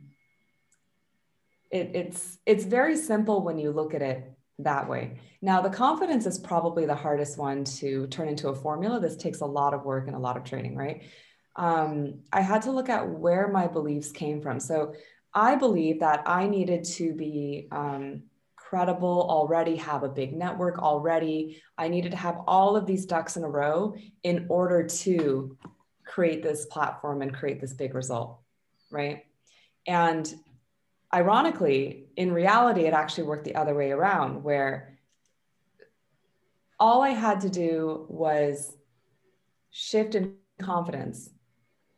it, 1.69 1.91
it's 1.93 2.39
it's 2.47 2.63
very 2.63 2.97
simple 2.97 3.43
when 3.43 3.59
you 3.59 3.71
look 3.71 3.93
at 3.93 4.01
it 4.01 4.36
that 4.59 4.89
way. 4.89 5.19
Now, 5.41 5.61
the 5.61 5.69
confidence 5.69 6.25
is 6.25 6.39
probably 6.39 6.85
the 6.85 6.95
hardest 6.95 7.37
one 7.37 7.63
to 7.63 8.07
turn 8.07 8.27
into 8.27 8.49
a 8.49 8.55
formula. 8.55 8.99
This 8.99 9.15
takes 9.15 9.41
a 9.41 9.45
lot 9.45 9.73
of 9.73 9.85
work 9.85 10.07
and 10.07 10.15
a 10.15 10.19
lot 10.19 10.37
of 10.37 10.43
training, 10.43 10.75
right? 10.75 11.03
Um, 11.55 12.19
I 12.31 12.41
had 12.41 12.63
to 12.63 12.71
look 12.71 12.89
at 12.89 13.07
where 13.07 13.47
my 13.47 13.67
beliefs 13.67 14.11
came 14.11 14.41
from. 14.41 14.59
So 14.59 14.93
I 15.33 15.55
believe 15.55 15.99
that 15.99 16.23
I 16.25 16.47
needed 16.47 16.83
to 16.85 17.13
be 17.13 17.67
um, 17.71 18.23
credible 18.55 19.27
already, 19.29 19.75
have 19.77 20.03
a 20.03 20.09
big 20.09 20.35
network 20.35 20.79
already. 20.79 21.61
I 21.77 21.87
needed 21.87 22.11
to 22.11 22.17
have 22.17 22.41
all 22.47 22.75
of 22.75 22.85
these 22.85 23.05
ducks 23.05 23.37
in 23.37 23.43
a 23.43 23.49
row 23.49 23.95
in 24.23 24.45
order 24.49 24.83
to 24.83 25.57
create 26.05 26.41
this 26.41 26.65
platform 26.65 27.21
and 27.21 27.33
create 27.33 27.61
this 27.61 27.73
big 27.73 27.93
result, 27.93 28.39
right? 28.89 29.25
And 29.85 30.33
ironically, 31.13 32.07
in 32.15 32.31
reality, 32.31 32.81
it 32.81 32.93
actually 32.93 33.23
worked 33.25 33.45
the 33.45 33.55
other 33.55 33.75
way 33.75 33.91
around, 33.91 34.43
where 34.43 34.99
all 36.79 37.01
I 37.01 37.09
had 37.09 37.41
to 37.41 37.49
do 37.49 38.05
was 38.09 38.75
shift 39.71 40.15
in 40.15 40.35
confidence 40.59 41.29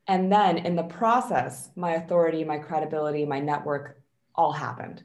And 0.09 0.31
then 0.31 0.57
in 0.57 0.75
the 0.75 0.83
process, 0.83 1.69
my 1.75 1.91
authority, 1.93 2.43
my 2.43 2.57
credibility, 2.57 3.25
my 3.25 3.39
network 3.39 4.01
all 4.33 4.51
happened. 4.51 5.03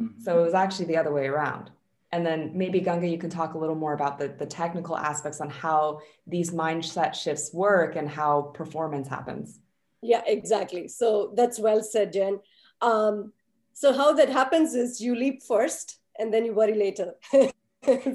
Mm-hmm. 0.00 0.22
So 0.22 0.40
it 0.40 0.42
was 0.42 0.54
actually 0.54 0.86
the 0.86 0.96
other 0.96 1.12
way 1.12 1.26
around. 1.26 1.70
And 2.12 2.24
then 2.24 2.52
maybe 2.54 2.80
Ganga, 2.80 3.06
you 3.06 3.18
can 3.18 3.28
talk 3.28 3.52
a 3.52 3.58
little 3.58 3.74
more 3.74 3.92
about 3.92 4.18
the, 4.18 4.28
the 4.28 4.46
technical 4.46 4.96
aspects 4.96 5.42
on 5.42 5.50
how 5.50 6.00
these 6.26 6.50
mindset 6.50 7.14
shifts 7.14 7.52
work 7.52 7.94
and 7.94 8.08
how 8.08 8.52
performance 8.54 9.06
happens. 9.06 9.60
Yeah, 10.00 10.22
exactly. 10.26 10.88
So 10.88 11.34
that's 11.36 11.58
well 11.58 11.82
said, 11.82 12.14
Jen. 12.14 12.40
Um, 12.82 13.32
so 13.72 13.92
how 13.92 14.12
that 14.12 14.28
happens 14.28 14.74
is 14.74 15.00
you 15.00 15.14
leap 15.14 15.42
first 15.42 16.00
and 16.18 16.32
then 16.32 16.44
you 16.44 16.52
worry 16.52 16.74
later. 16.74 17.14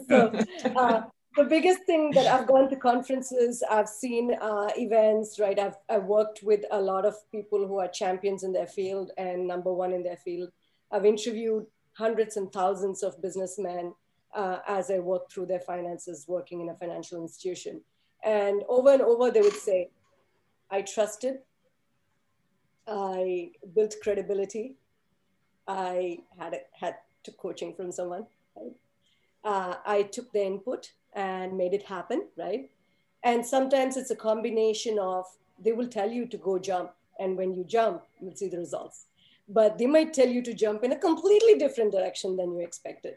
so 0.08 0.32
uh, 0.76 1.02
the 1.36 1.44
biggest 1.44 1.84
thing 1.86 2.12
that 2.12 2.28
I've 2.28 2.48
gone 2.48 2.70
to 2.70 2.76
conferences, 2.76 3.64
I've 3.70 3.90
seen 3.90 4.34
uh, 4.40 4.70
events, 4.78 5.40
right? 5.40 5.58
I've, 5.58 5.78
I've 5.90 6.06
worked 6.06 6.42
with 6.44 6.62
a 6.72 6.80
lot 6.80 7.06
of 7.06 7.16
people 7.32 7.68
who 7.68 7.80
are 7.80 7.88
champions 7.88 8.44
in 8.44 8.54
their 8.54 8.68
field 8.68 9.12
and 9.18 9.48
number 9.48 9.74
one 9.74 9.94
in 9.94 10.04
their 10.04 10.18
field. 10.18 10.50
I've 10.92 11.06
interviewed 11.06 11.66
hundreds 11.94 12.38
and 12.38 12.52
thousands 12.52 13.04
of 13.04 13.22
businessmen 13.22 13.94
uh, 14.36 14.60
as 14.68 14.92
I 14.92 15.00
work 15.00 15.32
through 15.32 15.48
their 15.48 15.60
finances, 15.60 16.26
working 16.28 16.62
in 16.62 16.70
a 16.70 16.76
financial 16.76 17.22
institution. 17.22 17.82
And 18.24 18.64
over 18.70 18.92
and 18.92 19.02
over, 19.02 19.32
they 19.32 19.42
would 19.42 19.56
say, 19.56 19.90
I 20.70 20.82
trusted, 20.82 21.40
I 22.88 23.52
built 23.76 23.96
credibility, 24.02 24.76
I 25.68 26.20
had, 26.38 26.62
had 26.72 26.96
coaching 27.38 27.74
from 27.74 27.92
someone. 27.92 28.26
Uh, 29.44 29.76
I 29.86 30.04
took 30.04 30.32
the 30.32 30.46
input 30.46 30.92
and 31.14 31.58
made 31.58 31.74
it 31.74 31.84
happen, 31.84 32.28
right? 32.38 32.70
And 33.24 33.46
sometimes 33.46 33.98
it's 33.98 34.12
a 34.12 34.16
combination 34.16 34.98
of 35.00 35.26
they 35.60 35.74
will 35.74 35.88
tell 35.88 36.10
you 36.10 36.26
to 36.28 36.38
go 36.38 36.60
jump, 36.60 36.92
and 37.20 37.36
when 37.36 37.54
you 37.54 37.64
jump, 37.64 38.04
you'll 38.22 38.36
see 38.36 38.48
the 38.48 38.60
results. 38.60 39.06
But 39.50 39.78
they 39.78 39.88
might 39.88 40.14
tell 40.14 40.28
you 40.28 40.42
to 40.44 40.54
jump 40.54 40.84
in 40.84 40.92
a 40.92 40.98
completely 40.98 41.56
different 41.56 41.92
direction 41.92 42.38
than 42.38 42.54
you 42.54 42.62
expected 42.62 43.16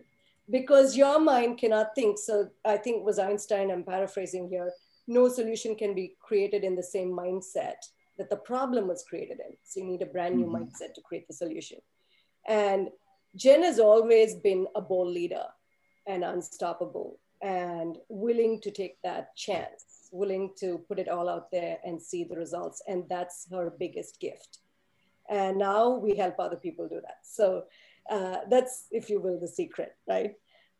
because 0.49 0.97
your 0.97 1.21
mind 1.21 1.59
cannot 1.59 1.95
think. 1.95 2.19
So 2.19 2.50
I 2.65 2.77
think 2.77 3.05
was 3.05 3.19
Einstein, 3.19 3.71
I'm 3.71 3.85
paraphrasing 3.85 4.49
here, 4.49 4.73
no 5.07 5.29
solution 5.29 5.75
can 5.75 5.95
be 5.95 6.17
created 6.21 6.65
in 6.65 6.77
the 6.77 6.83
same 6.83 7.11
mindset 7.11 7.77
that 8.21 8.29
the 8.29 8.37
problem 8.37 8.87
was 8.87 9.03
created 9.03 9.41
in. 9.41 9.57
So 9.65 9.81
you 9.81 9.87
need 9.87 10.03
a 10.03 10.07
brand 10.07 10.37
new 10.37 10.45
mm-hmm. 10.45 10.65
mindset 10.65 10.93
to 10.95 11.00
create 11.00 11.27
the 11.27 11.33
solution. 11.33 11.79
And 12.47 12.91
Jen 13.35 13.62
has 13.62 13.79
always 13.79 14.35
been 14.35 14.67
a 14.75 14.83
bold 14.83 15.09
leader 15.09 15.45
and 16.07 16.23
unstoppable 16.23 17.19
and 17.41 17.97
willing 18.11 18.61
to 18.61 18.71
take 18.71 19.00
that 19.03 19.35
chance, 19.37 20.09
willing 20.12 20.50
to 20.59 20.85
put 20.87 20.99
it 20.99 21.09
all 21.09 21.31
out 21.31 21.50
there 21.50 21.79
and 21.83 22.03
see 22.03 22.25
the 22.25 22.37
results. 22.37 22.83
And 22.87 23.05
that's 23.09 23.47
her 23.50 23.73
biggest 23.79 24.21
gift. 24.21 24.59
And 25.31 25.57
now 25.57 25.89
we 25.89 26.15
help 26.15 26.35
other 26.39 26.57
people 26.57 26.89
do 26.89 27.00
that. 27.00 27.21
So 27.23 27.65
uh, 28.11 28.39
that's, 28.50 28.85
if 28.91 29.09
you 29.09 29.19
will, 29.19 29.41
the 29.41 29.49
secret, 29.49 29.97
right? 30.07 30.35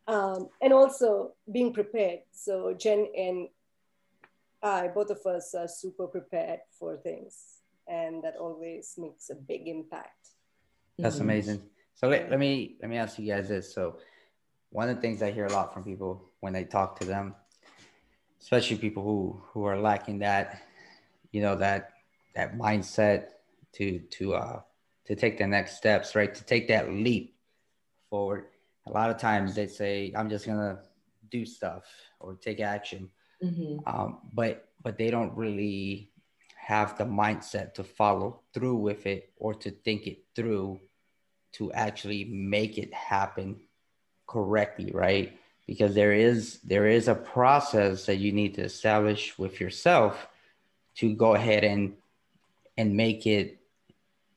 Um, 0.09 0.49
and 0.61 0.75
also 0.75 1.33
being 1.51 1.73
prepared. 1.73 2.21
So 2.33 2.75
Jen 2.79 3.07
and 3.17 3.49
I, 4.63 4.89
both 4.89 5.11
of 5.11 5.25
us 5.27 5.55
are 5.55 5.69
super 5.69 6.07
prepared 6.07 6.61
for 6.79 6.97
things. 6.99 7.61
And 7.89 8.23
that 8.23 8.37
always 8.37 8.95
makes 8.99 9.31
a 9.31 9.35
big 9.35 9.67
impact. 9.67 10.29
That's 10.99 11.17
mm-hmm. 11.17 11.25
amazing. 11.25 11.63
So 11.95 12.09
let, 12.09 12.31
let 12.31 12.39
me 12.39 12.77
let 12.81 12.91
me 12.91 12.97
ask 12.97 13.19
you 13.19 13.27
guys 13.27 13.49
this. 13.49 13.75
So 13.75 13.99
one 14.71 14.89
of 14.89 14.97
the 14.97 15.03
things 15.03 15.23
I 15.23 15.33
hear 15.33 15.47
a 15.47 15.53
lot 15.53 15.75
from 15.75 15.85
people 15.85 16.31
when 16.41 16.55
I 16.55 16.63
talk 16.63 16.99
to 17.01 17.07
them, 17.07 17.35
especially 18.41 18.77
people 18.77 19.03
who 19.03 19.43
who 19.53 19.65
are 19.65 19.79
lacking 19.79 20.21
that, 20.21 20.63
you 21.33 21.43
know, 21.43 21.57
that 21.57 21.91
that 22.35 22.57
mindset 22.57 23.31
to 23.75 23.99
to 23.99 24.35
uh 24.35 24.61
to 25.07 25.17
take 25.17 25.39
the 25.39 25.47
next 25.47 25.77
steps, 25.77 26.15
right? 26.15 26.35
To 26.35 26.45
take 26.45 26.69
that 26.69 26.93
leap 26.93 27.35
forward. 28.09 28.47
A 28.87 28.91
lot 28.91 29.11
of 29.11 29.19
times 29.19 29.55
they 29.55 29.67
say, 29.67 30.13
I'm 30.17 30.31
just 30.31 30.47
gonna 30.47 30.81
do 31.31 31.45
stuff 31.45 31.85
or 32.19 32.35
take 32.37 32.61
action. 32.61 33.11
Mm-hmm. 33.43 33.79
Um, 33.87 34.19
but 34.33 34.69
but 34.83 34.97
they 34.97 35.11
don't 35.11 35.37
really 35.37 36.11
have 36.57 36.97
the 36.97 37.05
mindset 37.05 37.75
to 37.75 37.85
follow 37.85 38.41
through 38.55 38.77
with 38.77 39.07
it 39.07 39.33
or 39.37 39.55
to 39.55 39.71
think 39.71 40.07
it 40.07 40.19
through 40.37 40.81
to 41.53 41.73
actually 41.73 42.25
make 42.25 42.79
it 42.79 42.95
happen 42.95 43.61
correctly, 44.27 44.91
right? 44.95 45.37
Because 45.67 45.95
there 45.95 46.13
is 46.13 46.61
there 46.61 46.87
is 46.87 47.09
a 47.09 47.15
process 47.15 48.07
that 48.07 48.17
you 48.17 48.33
need 48.33 48.55
to 48.55 48.63
establish 48.63 49.37
with 49.39 49.61
yourself 49.61 50.29
to 50.97 51.15
go 51.15 51.35
ahead 51.35 51.65
and 51.65 51.95
and 52.77 52.97
make 52.97 53.27
it, 53.27 53.59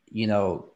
you 0.10 0.28
know, 0.28 0.72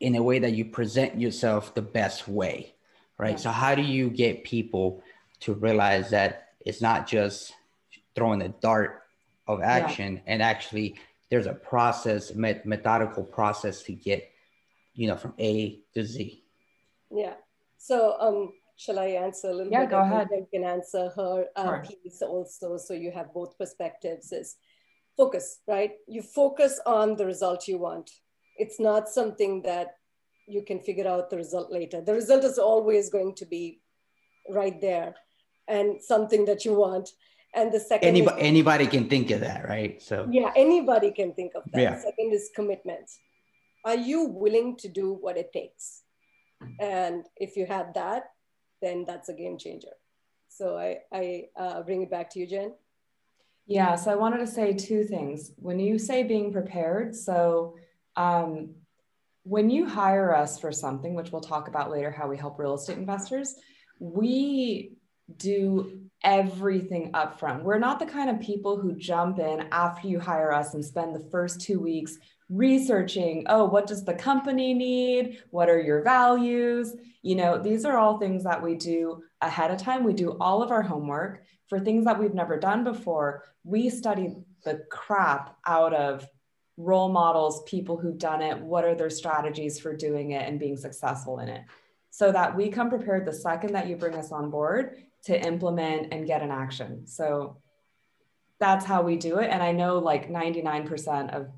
in 0.00 0.16
a 0.16 0.22
way 0.22 0.38
that 0.40 0.52
you 0.52 0.64
present 0.64 1.20
yourself 1.20 1.74
the 1.74 1.82
best 1.82 2.28
way, 2.28 2.74
right? 3.16 3.32
Yeah. 3.32 3.36
So 3.36 3.50
how 3.50 3.74
do 3.74 3.82
you 3.82 4.10
get 4.10 4.44
people 4.44 5.02
to 5.40 5.54
realize 5.54 6.10
that 6.10 6.47
it's 6.68 6.82
not 6.82 7.08
just 7.08 7.54
throwing 8.14 8.42
a 8.42 8.48
dart 8.48 9.02
of 9.46 9.62
action 9.62 10.16
yeah. 10.16 10.22
and 10.26 10.42
actually 10.42 10.96
there's 11.30 11.46
a 11.46 11.54
process, 11.54 12.34
methodical 12.34 13.24
process 13.24 13.82
to 13.82 13.92
get, 13.92 14.30
you 14.94 15.08
know, 15.08 15.16
from 15.16 15.34
A 15.38 15.80
to 15.94 16.04
Z. 16.04 16.42
Yeah. 17.10 17.34
So 17.78 18.16
um, 18.20 18.52
shall 18.76 18.98
I 18.98 19.06
answer 19.06 19.48
a 19.48 19.54
little 19.54 19.72
yeah, 19.72 19.86
bit? 19.86 19.92
Yeah, 19.92 20.08
go 20.08 20.14
ahead. 20.14 20.28
I 20.32 20.44
can 20.52 20.64
answer 20.64 21.10
her 21.16 21.46
uh, 21.56 21.64
sure. 21.64 21.84
piece 22.02 22.22
also, 22.22 22.76
so 22.76 22.92
you 22.92 23.10
have 23.12 23.32
both 23.32 23.56
perspectives. 23.58 24.32
Is 24.32 24.56
focus, 25.16 25.60
right? 25.66 25.92
You 26.06 26.22
focus 26.22 26.80
on 26.84 27.16
the 27.16 27.26
result 27.26 27.68
you 27.68 27.78
want. 27.78 28.10
It's 28.56 28.78
not 28.78 29.08
something 29.08 29.62
that 29.62 29.96
you 30.46 30.64
can 30.64 30.80
figure 30.80 31.08
out 31.08 31.30
the 31.30 31.36
result 31.36 31.70
later. 31.70 32.00
The 32.00 32.14
result 32.14 32.44
is 32.44 32.58
always 32.58 33.10
going 33.10 33.34
to 33.36 33.46
be 33.46 33.80
right 34.50 34.80
there 34.80 35.14
and 35.68 36.02
something 36.02 36.44
that 36.46 36.64
you 36.64 36.74
want. 36.74 37.10
And 37.54 37.72
the 37.72 37.80
second 37.80 38.08
anybody, 38.08 38.40
is, 38.40 38.46
anybody 38.46 38.86
can 38.86 39.08
think 39.08 39.30
of 39.30 39.40
that, 39.40 39.68
right? 39.68 40.00
So 40.02 40.28
yeah, 40.30 40.50
anybody 40.56 41.10
can 41.10 41.32
think 41.34 41.52
of 41.54 41.62
that. 41.72 41.80
Yeah. 41.80 41.98
Second 41.98 42.32
is 42.32 42.50
commitment. 42.54 43.08
Are 43.84 43.96
you 43.96 44.24
willing 44.24 44.76
to 44.78 44.88
do 44.88 45.12
what 45.12 45.36
it 45.36 45.52
takes? 45.52 46.02
And 46.80 47.24
if 47.36 47.56
you 47.56 47.66
have 47.66 47.94
that, 47.94 48.24
then 48.82 49.04
that's 49.06 49.28
a 49.28 49.32
game 49.32 49.58
changer. 49.58 49.94
So 50.48 50.76
I, 50.76 50.98
I 51.12 51.44
uh, 51.56 51.82
bring 51.82 52.02
it 52.02 52.10
back 52.10 52.30
to 52.30 52.40
you, 52.40 52.46
Jen. 52.46 52.74
Yeah, 53.66 53.96
so 53.96 54.10
I 54.10 54.14
wanted 54.14 54.38
to 54.38 54.46
say 54.46 54.72
two 54.72 55.04
things. 55.04 55.52
When 55.56 55.78
you 55.78 55.98
say 55.98 56.22
being 56.22 56.52
prepared, 56.52 57.14
so 57.14 57.76
um, 58.16 58.74
when 59.44 59.70
you 59.70 59.86
hire 59.86 60.34
us 60.34 60.58
for 60.58 60.72
something, 60.72 61.14
which 61.14 61.32
we'll 61.32 61.42
talk 61.42 61.68
about 61.68 61.90
later, 61.90 62.10
how 62.10 62.26
we 62.26 62.36
help 62.36 62.58
real 62.58 62.74
estate 62.74 62.98
investors, 62.98 63.54
we 64.00 64.97
do 65.36 66.08
everything 66.24 67.12
upfront. 67.12 67.62
We're 67.62 67.78
not 67.78 67.98
the 67.98 68.06
kind 68.06 68.28
of 68.30 68.40
people 68.40 68.76
who 68.76 68.94
jump 68.94 69.38
in 69.38 69.68
after 69.70 70.08
you 70.08 70.18
hire 70.18 70.52
us 70.52 70.74
and 70.74 70.84
spend 70.84 71.14
the 71.14 71.28
first 71.30 71.60
two 71.60 71.78
weeks 71.80 72.18
researching 72.50 73.44
oh 73.50 73.64
what 73.64 73.86
does 73.86 74.04
the 74.04 74.14
company 74.14 74.72
need? 74.72 75.42
What 75.50 75.68
are 75.68 75.80
your 75.80 76.02
values? 76.02 76.94
You 77.22 77.36
know 77.36 77.58
these 77.58 77.84
are 77.84 77.98
all 77.98 78.18
things 78.18 78.42
that 78.44 78.62
we 78.62 78.74
do 78.74 79.22
ahead 79.42 79.70
of 79.70 79.78
time. 79.78 80.02
We 80.02 80.14
do 80.14 80.36
all 80.40 80.62
of 80.62 80.70
our 80.70 80.82
homework 80.82 81.44
for 81.68 81.78
things 81.78 82.06
that 82.06 82.18
we've 82.18 82.34
never 82.34 82.58
done 82.58 82.84
before. 82.84 83.44
We 83.64 83.90
study 83.90 84.34
the 84.64 84.82
crap 84.90 85.56
out 85.66 85.94
of 85.94 86.26
role 86.78 87.10
models 87.10 87.62
people 87.66 87.98
who've 87.98 88.18
done 88.18 88.40
it 88.40 88.58
what 88.60 88.84
are 88.84 88.94
their 88.94 89.10
strategies 89.10 89.80
for 89.80 89.94
doing 89.94 90.30
it 90.30 90.48
and 90.48 90.60
being 90.60 90.76
successful 90.76 91.40
in 91.40 91.48
it. 91.48 91.62
So 92.10 92.32
that 92.32 92.56
we 92.56 92.70
come 92.70 92.88
prepared 92.88 93.26
the 93.26 93.32
second 93.32 93.74
that 93.74 93.88
you 93.88 93.96
bring 93.96 94.14
us 94.14 94.32
on 94.32 94.50
board 94.50 94.96
to 95.24 95.46
implement 95.46 96.12
and 96.12 96.26
get 96.26 96.42
an 96.42 96.50
action 96.50 97.06
so 97.06 97.56
that's 98.58 98.84
how 98.84 99.02
we 99.02 99.16
do 99.16 99.38
it 99.38 99.50
and 99.50 99.62
i 99.62 99.72
know 99.72 99.98
like 99.98 100.30
99% 100.30 101.34
of 101.34 101.48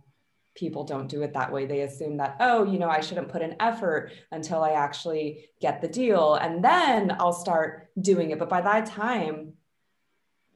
people 0.55 0.85
don't 0.85 1.09
do 1.09 1.23
it 1.23 1.33
that 1.33 1.52
way. 1.52 1.67
They 1.67 1.81
assume 1.81 2.19
that, 2.19 2.37
oh, 2.40 2.64
you 2.64 2.79
know, 2.79 2.88
I 2.88 3.00
shouldn't 3.00 3.29
put 3.29 3.43
an 3.43 3.57
effort 3.61 4.12
until 4.31 4.62
I 4.62 4.73
actually 4.73 5.47
get 5.61 5.81
the 5.81 5.88
deal 5.88 6.35
and 6.35 6.62
then 6.62 7.17
I'll 7.19 7.33
start 7.33 7.88
doing 8.00 8.31
it. 8.31 8.38
But 8.38 8.49
by 8.49 8.61
that 8.61 8.87
time, 8.87 9.55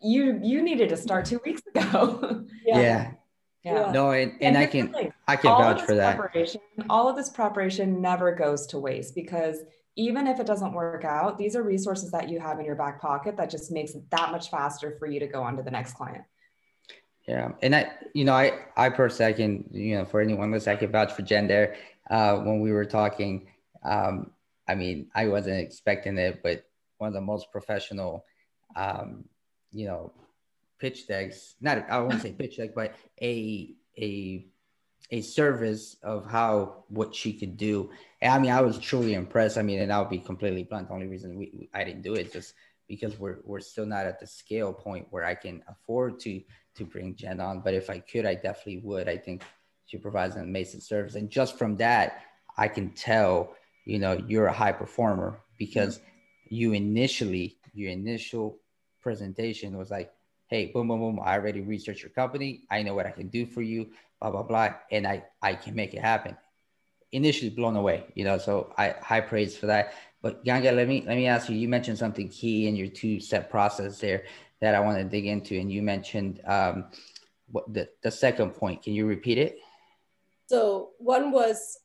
you 0.02 0.38
you 0.42 0.62
needed 0.62 0.90
to 0.90 0.96
start 0.96 1.24
two 1.24 1.40
weeks 1.44 1.62
ago. 1.74 2.44
yeah. 2.66 2.80
yeah. 2.80 3.10
Yeah. 3.64 3.92
No, 3.92 4.10
and, 4.10 4.32
and, 4.32 4.42
and 4.42 4.58
I 4.58 4.66
can 4.66 4.94
I 5.26 5.36
can 5.36 5.48
vouch 5.48 5.80
for 5.80 5.94
that. 5.94 6.20
All 6.90 7.08
of 7.08 7.16
this 7.16 7.30
preparation 7.30 8.02
never 8.02 8.34
goes 8.34 8.66
to 8.66 8.78
waste 8.78 9.14
because 9.14 9.60
even 9.96 10.26
if 10.26 10.40
it 10.40 10.46
doesn't 10.46 10.72
work 10.72 11.04
out, 11.04 11.38
these 11.38 11.54
are 11.54 11.62
resources 11.62 12.10
that 12.10 12.28
you 12.28 12.40
have 12.40 12.58
in 12.58 12.64
your 12.64 12.74
back 12.74 13.00
pocket 13.00 13.36
that 13.36 13.50
just 13.50 13.70
makes 13.70 13.94
it 13.94 14.08
that 14.10 14.32
much 14.32 14.50
faster 14.50 14.96
for 14.98 15.06
you 15.06 15.20
to 15.20 15.26
go 15.26 15.42
on 15.42 15.56
to 15.56 15.62
the 15.62 15.70
next 15.70 15.94
client. 15.94 16.24
Yeah, 17.28 17.52
and 17.62 17.74
I, 17.74 17.92
you 18.12 18.24
know, 18.24 18.34
I, 18.34 18.66
I 18.76 18.90
personally, 18.90 19.32
I 19.32 19.36
can, 19.36 19.64
you 19.70 19.96
know, 19.96 20.04
for 20.04 20.20
anyone 20.20 20.50
listening, 20.50 20.76
I 20.76 20.80
can 20.80 20.92
vouch 20.92 21.12
for 21.12 21.22
Jen 21.22 21.46
there. 21.46 21.76
Uh, 22.10 22.38
when 22.38 22.60
we 22.60 22.70
were 22.72 22.84
talking, 22.84 23.46
um, 23.82 24.30
I 24.68 24.74
mean, 24.74 25.08
I 25.14 25.28
wasn't 25.28 25.58
expecting 25.60 26.18
it, 26.18 26.42
but 26.42 26.66
one 26.98 27.08
of 27.08 27.14
the 27.14 27.20
most 27.20 27.50
professional, 27.50 28.26
um, 28.76 29.24
you 29.72 29.86
know, 29.86 30.12
pitch 30.78 31.06
decks. 31.06 31.54
Not, 31.60 31.88
I 31.88 31.98
won't 32.00 32.20
say 32.20 32.32
pitch 32.32 32.58
deck, 32.58 32.74
but 32.74 32.94
a 33.22 33.74
a 33.96 34.46
a 35.10 35.20
service 35.20 35.96
of 36.02 36.30
how 36.30 36.84
what 36.88 37.14
she 37.14 37.32
could 37.32 37.56
do. 37.56 37.90
And 38.20 38.32
I 38.32 38.38
mean, 38.38 38.50
I 38.50 38.60
was 38.62 38.78
truly 38.78 39.14
impressed. 39.14 39.58
I 39.58 39.62
mean, 39.62 39.80
and 39.80 39.92
I'll 39.92 40.04
be 40.04 40.18
completely 40.18 40.64
blunt. 40.64 40.88
The 40.88 40.94
only 40.94 41.06
reason 41.06 41.36
we, 41.36 41.68
I 41.74 41.84
didn't 41.84 42.02
do 42.02 42.14
it 42.14 42.32
just 42.32 42.54
because 42.88 43.18
we're 43.18 43.38
we're 43.44 43.60
still 43.60 43.86
not 43.86 44.06
at 44.06 44.20
the 44.20 44.26
scale 44.26 44.72
point 44.72 45.06
where 45.10 45.24
I 45.24 45.34
can 45.34 45.62
afford 45.68 46.20
to 46.20 46.40
to 46.76 46.84
bring 46.84 47.14
Jen 47.16 47.40
on. 47.40 47.60
But 47.60 47.74
if 47.74 47.90
I 47.90 47.98
could, 47.98 48.26
I 48.26 48.34
definitely 48.34 48.82
would. 48.84 49.08
I 49.08 49.16
think 49.16 49.42
she 49.86 49.98
provides 49.98 50.36
an 50.36 50.42
amazing 50.42 50.80
service, 50.80 51.14
and 51.14 51.30
just 51.30 51.58
from 51.58 51.76
that, 51.76 52.22
I 52.56 52.68
can 52.68 52.90
tell 52.90 53.54
you 53.84 53.98
know 53.98 54.18
you're 54.26 54.46
a 54.46 54.52
high 54.52 54.72
performer 54.72 55.40
because 55.58 56.00
you 56.48 56.72
initially 56.72 57.58
your 57.74 57.90
initial 57.90 58.58
presentation 59.00 59.76
was 59.76 59.90
like, 59.90 60.10
hey, 60.48 60.66
boom, 60.66 60.88
boom, 60.88 61.00
boom. 61.00 61.20
I 61.22 61.34
already 61.34 61.60
researched 61.60 62.02
your 62.02 62.10
company. 62.10 62.62
I 62.70 62.82
know 62.82 62.94
what 62.94 63.06
I 63.06 63.10
can 63.10 63.28
do 63.28 63.44
for 63.44 63.62
you 63.62 63.90
blah 64.20 64.30
blah 64.30 64.42
blah, 64.42 64.74
and 64.90 65.06
I 65.06 65.24
I 65.42 65.54
can 65.54 65.74
make 65.74 65.94
it 65.94 66.00
happen. 66.00 66.36
Initially 67.12 67.50
blown 67.50 67.76
away, 67.76 68.04
you 68.14 68.24
know. 68.24 68.38
So 68.38 68.72
I 68.76 68.94
high 69.00 69.20
praise 69.20 69.56
for 69.56 69.66
that. 69.66 69.94
But 70.22 70.44
Ganga, 70.44 70.72
let 70.72 70.88
me 70.88 71.04
let 71.06 71.16
me 71.16 71.26
ask 71.26 71.48
you. 71.48 71.56
You 71.56 71.68
mentioned 71.68 71.98
something 71.98 72.28
key 72.28 72.66
in 72.66 72.76
your 72.76 72.88
two 72.88 73.20
step 73.20 73.50
process 73.50 74.00
there 74.00 74.24
that 74.60 74.74
I 74.74 74.80
want 74.80 74.98
to 74.98 75.04
dig 75.04 75.26
into, 75.26 75.58
and 75.58 75.70
you 75.70 75.82
mentioned 75.82 76.40
um, 76.46 76.86
what 77.50 77.72
the 77.72 77.88
the 78.02 78.10
second 78.10 78.50
point. 78.50 78.82
Can 78.82 78.94
you 78.94 79.06
repeat 79.06 79.38
it? 79.38 79.58
So 80.46 80.90
one 80.98 81.30
was 81.30 81.78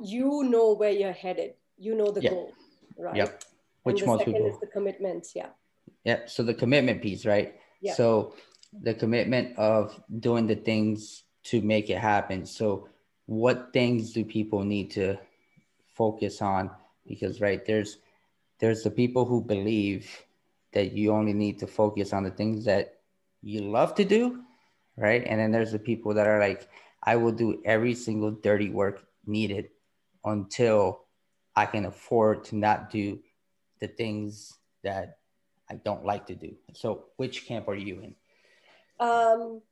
you 0.00 0.44
know 0.44 0.74
where 0.74 0.90
you're 0.90 1.12
headed. 1.12 1.54
You 1.76 1.94
know 1.94 2.10
the 2.10 2.22
yeah. 2.22 2.30
goal, 2.30 2.52
right? 2.98 3.16
Yep. 3.16 3.44
Which 3.82 4.00
and 4.00 4.02
the 4.02 4.06
most 4.06 4.18
second 4.20 4.34
people... 4.34 4.48
is 4.48 4.60
the 4.60 4.66
commitment. 4.68 5.26
Yeah. 5.34 5.48
Yeah. 6.04 6.20
So 6.26 6.42
the 6.42 6.54
commitment 6.54 7.02
piece, 7.02 7.26
right? 7.26 7.54
Yeah. 7.80 7.94
So 7.94 8.34
the 8.72 8.94
commitment 8.94 9.58
of 9.58 10.00
doing 10.20 10.46
the 10.46 10.56
things 10.56 11.24
to 11.44 11.60
make 11.60 11.90
it 11.90 11.98
happen. 11.98 12.46
So, 12.46 12.88
what 13.26 13.72
things 13.72 14.12
do 14.12 14.24
people 14.24 14.64
need 14.64 14.90
to 14.92 15.18
focus 15.94 16.42
on? 16.42 16.70
Because 17.06 17.40
right 17.40 17.64
there's 17.64 17.98
there's 18.60 18.82
the 18.82 18.90
people 18.90 19.24
who 19.24 19.42
believe 19.42 20.08
that 20.72 20.92
you 20.92 21.12
only 21.12 21.32
need 21.32 21.58
to 21.58 21.66
focus 21.66 22.12
on 22.12 22.22
the 22.22 22.30
things 22.30 22.64
that 22.64 23.00
you 23.42 23.60
love 23.62 23.94
to 23.96 24.04
do, 24.04 24.42
right? 24.96 25.22
And 25.26 25.40
then 25.40 25.50
there's 25.50 25.72
the 25.72 25.78
people 25.78 26.14
that 26.14 26.26
are 26.26 26.38
like, 26.38 26.68
I 27.02 27.16
will 27.16 27.32
do 27.32 27.60
every 27.64 27.94
single 27.94 28.30
dirty 28.30 28.70
work 28.70 29.04
needed 29.26 29.68
until 30.24 31.00
I 31.56 31.66
can 31.66 31.86
afford 31.86 32.44
to 32.44 32.56
not 32.56 32.90
do 32.90 33.18
the 33.80 33.88
things 33.88 34.54
that 34.84 35.18
I 35.68 35.74
don't 35.74 36.04
like 36.04 36.26
to 36.26 36.34
do. 36.34 36.54
So, 36.72 37.06
which 37.16 37.46
camp 37.46 37.68
are 37.68 37.74
you 37.74 38.00
in? 38.00 38.14
Um, 39.00 39.62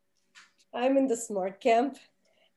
I'm 0.75 0.97
in 0.97 1.09
the 1.09 1.17
smart 1.17 1.61
camp. 1.61 1.99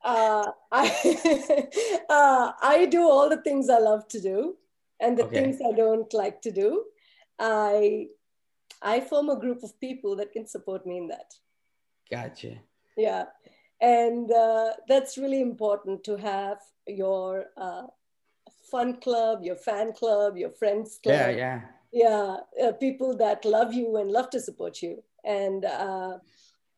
Uh, 0.03 0.51
I, 0.71 1.67
uh, 2.09 2.51
I 2.61 2.85
do 2.85 3.01
all 3.03 3.29
the 3.29 3.41
things 3.41 3.69
I 3.69 3.79
love 3.79 4.07
to 4.09 4.19
do 4.19 4.57
and 4.99 5.17
the 5.17 5.25
okay. 5.25 5.41
things 5.41 5.59
I 5.65 5.71
don't 5.71 6.13
like 6.13 6.41
to 6.43 6.51
do. 6.51 6.85
I, 7.39 8.07
I 8.81 8.99
form 8.99 9.29
a 9.29 9.39
group 9.39 9.63
of 9.63 9.79
people 9.79 10.15
that 10.17 10.31
can 10.31 10.47
support 10.47 10.85
me 10.85 10.97
in 10.97 11.07
that. 11.07 11.33
Gotcha. 12.09 12.55
Yeah. 12.97 13.25
And 13.81 14.31
uh, 14.31 14.73
that's 14.87 15.17
really 15.17 15.41
important 15.41 16.03
to 16.05 16.15
have 16.17 16.59
your 16.87 17.45
uh, 17.57 17.83
fun 18.71 18.97
club, 19.01 19.43
your 19.43 19.55
fan 19.55 19.93
club, 19.93 20.37
your 20.37 20.51
friends 20.51 20.99
club. 21.01 21.15
Yeah, 21.15 21.29
yeah. 21.29 21.61
Yeah, 21.91 22.37
uh, 22.63 22.71
people 22.71 23.15
that 23.17 23.45
love 23.45 23.73
you 23.73 23.97
and 23.97 24.11
love 24.11 24.31
to 24.31 24.39
support 24.39 24.81
you. 24.81 25.03
And 25.23 25.63
uh, 25.65 26.17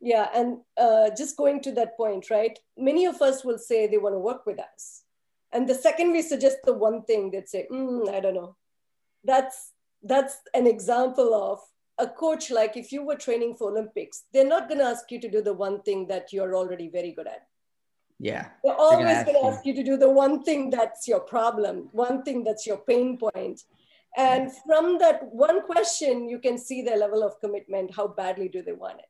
yeah, 0.01 0.29
and 0.33 0.57
uh, 0.77 1.09
just 1.17 1.37
going 1.37 1.61
to 1.61 1.71
that 1.73 1.97
point, 1.97 2.29
right? 2.29 2.57
Many 2.77 3.05
of 3.05 3.21
us 3.21 3.43
will 3.43 3.57
say 3.57 3.87
they 3.87 3.97
want 3.97 4.15
to 4.15 4.19
work 4.19 4.45
with 4.45 4.59
us. 4.59 5.03
And 5.51 5.67
the 5.67 5.75
second 5.75 6.11
we 6.11 6.21
suggest 6.21 6.57
the 6.65 6.73
one 6.73 7.03
thing, 7.03 7.31
they'd 7.31 7.47
say, 7.47 7.67
mm, 7.71 8.13
I 8.13 8.19
don't 8.19 8.33
know. 8.33 8.55
That's, 9.23 9.71
that's 10.03 10.37
an 10.53 10.67
example 10.67 11.33
of 11.33 11.59
a 11.97 12.07
coach, 12.07 12.51
like 12.51 12.75
if 12.75 12.91
you 12.91 13.05
were 13.05 13.15
training 13.15 13.55
for 13.55 13.71
Olympics, 13.71 14.23
they're 14.33 14.45
not 14.45 14.67
going 14.67 14.79
to 14.79 14.85
ask 14.85 15.09
you 15.11 15.19
to 15.21 15.29
do 15.29 15.41
the 15.41 15.53
one 15.53 15.81
thing 15.83 16.07
that 16.07 16.33
you're 16.33 16.55
already 16.55 16.89
very 16.89 17.11
good 17.11 17.27
at. 17.27 17.47
Yeah. 18.19 18.47
They're 18.63 18.75
always 18.75 19.23
going 19.23 19.41
to 19.41 19.47
ask 19.47 19.65
you 19.65 19.73
to 19.75 19.83
do 19.83 19.97
the 19.97 20.09
one 20.09 20.43
thing 20.43 20.69
that's 20.69 21.07
your 21.07 21.21
problem, 21.21 21.89
one 21.91 22.23
thing 22.23 22.43
that's 22.43 22.67
your 22.67 22.77
pain 22.77 23.17
point. 23.17 23.61
And 24.17 24.51
from 24.65 24.97
that 24.99 25.23
one 25.31 25.63
question, 25.63 26.29
you 26.29 26.39
can 26.39 26.57
see 26.57 26.81
their 26.81 26.97
level 26.97 27.23
of 27.23 27.39
commitment. 27.41 27.95
How 27.95 28.07
badly 28.07 28.47
do 28.47 28.61
they 28.61 28.71
want 28.71 28.99
it? 28.99 29.05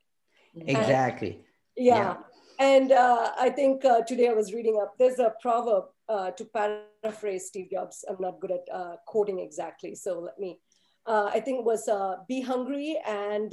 Exactly. 0.64 1.30
And, 1.30 1.40
yeah. 1.76 1.96
yeah. 1.96 2.16
And 2.58 2.92
uh, 2.92 3.32
I 3.38 3.50
think 3.50 3.84
uh, 3.84 4.02
today 4.02 4.28
I 4.28 4.32
was 4.32 4.52
reading 4.52 4.78
up, 4.82 4.94
there's 4.98 5.18
a 5.18 5.34
proverb 5.42 5.84
uh, 6.08 6.30
to 6.32 6.44
paraphrase 6.44 7.48
Steve 7.48 7.70
Jobs. 7.70 8.04
I'm 8.08 8.16
not 8.18 8.40
good 8.40 8.52
at 8.52 8.66
uh, 8.72 8.96
quoting 9.06 9.40
exactly. 9.40 9.94
So 9.94 10.20
let 10.20 10.38
me, 10.38 10.58
uh, 11.06 11.30
I 11.32 11.40
think 11.40 11.58
it 11.58 11.64
was 11.64 11.88
uh, 11.88 12.16
be 12.28 12.40
hungry 12.40 12.98
and 13.06 13.52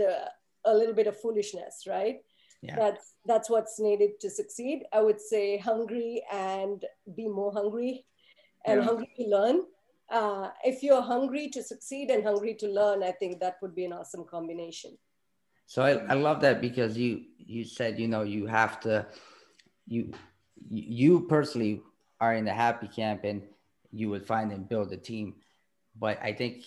a 0.66 0.74
little 0.74 0.94
bit 0.94 1.08
of 1.08 1.20
foolishness, 1.20 1.84
right? 1.88 2.20
Yeah. 2.62 2.76
That's, 2.78 3.16
that's 3.26 3.50
what's 3.50 3.80
needed 3.80 4.22
to 4.22 4.30
succeed. 4.30 4.84
I 4.94 5.02
would 5.02 5.20
say 5.20 5.58
hungry 5.58 6.24
and 6.32 6.84
be 7.14 7.28
more 7.28 7.52
hungry 7.52 8.06
and 8.66 8.80
yeah. 8.80 8.86
hungry 8.86 9.12
to 9.18 9.24
learn. 9.28 9.64
if 10.64 10.82
you're 10.82 11.02
hungry 11.02 11.50
to 11.50 11.62
succeed 11.62 12.10
and 12.10 12.24
hungry 12.24 12.56
to 12.56 12.68
learn, 12.68 13.04
I 13.04 13.12
think 13.12 13.42
that 13.42 13.58
would 13.62 13.76
be 13.76 13.84
an 13.84 13.92
awesome 13.92 14.24
combination. 14.24 14.98
So 15.66 15.84
I, 15.84 15.92
I 16.10 16.14
love 16.14 16.42
that 16.42 16.62
because 16.62 16.98
you 16.98 17.24
you 17.38 17.66
said 17.66 18.00
you 18.00 18.08
know 18.08 18.24
you 18.24 18.46
have 18.46 18.80
to 18.82 19.06
you 19.88 20.14
you 20.70 21.22
personally 21.22 21.82
are 22.20 22.36
in 22.36 22.46
the 22.46 22.54
happy 22.54 22.88
camp 22.88 23.24
and 23.24 23.42
you 23.92 24.10
would 24.10 24.26
find 24.26 24.52
and 24.52 24.68
build 24.68 24.92
a 24.92 24.98
team. 24.98 25.36
But 26.00 26.20
I 26.22 26.34
think 26.34 26.64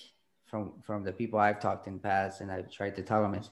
from 0.46 0.74
from 0.82 1.04
the 1.04 1.12
people 1.12 1.38
I've 1.38 1.60
talked 1.60 1.86
in 1.86 1.98
past 1.98 2.40
and 2.40 2.50
I've 2.50 2.70
tried 2.70 2.96
to 2.96 3.02
tell 3.02 3.22
them 3.22 3.34
is, 3.34 3.50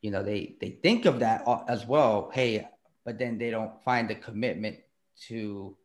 you 0.00 0.10
know, 0.10 0.22
they 0.22 0.56
they 0.60 0.70
think 0.70 1.06
of 1.06 1.20
that 1.20 1.44
as 1.68 1.86
well. 1.86 2.30
Hey, 2.32 2.68
but 3.04 3.18
then 3.18 3.38
they 3.38 3.50
don't 3.50 3.82
find 3.84 4.08
the 4.08 4.14
commitment 4.14 4.76
to 5.28 5.76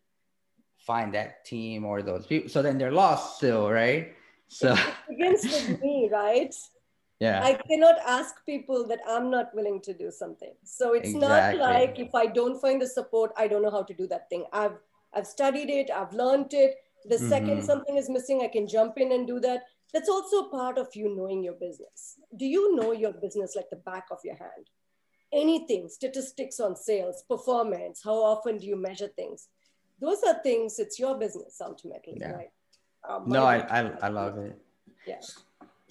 find 0.78 1.13
that 1.13 1.45
team 1.45 1.86
or 1.86 2.02
those 2.02 2.26
people. 2.26 2.50
So 2.50 2.62
then 2.62 2.78
they're 2.78 2.91
lost 2.91 3.38
still, 3.38 3.69
right? 3.69 4.13
So 4.47 4.76
with 5.08 5.82
me, 5.82 6.10
right? 6.12 6.54
Yeah. 7.22 7.44
I 7.44 7.54
cannot 7.70 7.98
ask 8.08 8.44
people 8.46 8.88
that 8.88 9.00
i'm 9.08 9.30
not 9.30 9.54
willing 9.54 9.80
to 9.82 9.94
do 9.94 10.12
something. 10.12 10.54
So 10.64 10.94
it's 10.94 11.10
exactly. 11.10 11.60
not 11.60 11.70
like 11.72 12.00
if 12.00 12.16
i 12.16 12.26
don't 12.26 12.60
find 12.60 12.82
the 12.82 12.88
support 12.88 13.32
i 13.38 13.48
don't 13.48 13.62
know 13.62 13.72
how 13.72 13.84
to 13.84 13.94
do 13.94 14.08
that 14.08 14.30
thing. 14.30 14.46
I've 14.52 14.80
i've 15.14 15.28
studied 15.28 15.70
it 15.70 15.92
i've 15.92 16.14
learned 16.14 16.54
it. 16.54 16.76
The 17.06 17.16
mm-hmm. 17.16 17.30
second 17.30 17.64
something 17.64 17.98
is 17.98 18.10
missing 18.10 18.42
i 18.44 18.48
can 18.48 18.68
jump 18.68 18.98
in 18.98 19.12
and 19.12 19.28
do 19.28 19.40
that. 19.42 19.64
That's 19.94 20.10
also 20.10 20.44
part 20.50 20.78
of 20.78 20.88
you 20.96 21.14
knowing 21.16 21.44
your 21.44 21.54
business. 21.54 22.18
Do 22.38 22.46
you 22.46 22.76
know 22.76 22.92
your 22.94 23.12
business 23.12 23.56
like 23.56 23.70
the 23.70 23.82
back 23.92 24.06
of 24.10 24.20
your 24.24 24.36
hand? 24.36 24.70
Anything 25.34 25.90
statistics 25.90 26.60
on 26.60 26.76
sales 26.76 27.24
performance 27.30 28.02
how 28.04 28.18
often 28.32 28.58
do 28.58 28.66
you 28.66 28.82
measure 28.88 29.12
things? 29.22 29.48
Those 30.00 30.24
are 30.24 30.42
things 30.42 30.80
it's 30.80 30.98
your 30.98 31.16
business 31.20 31.62
ultimately 31.62 32.18
yeah. 32.20 32.32
right? 32.32 32.52
Um, 33.08 33.24
no 33.28 33.46
I, 33.46 33.58
I 33.78 33.80
i 34.08 34.08
love 34.08 34.38
it. 34.38 34.60
Yeah 35.06 35.22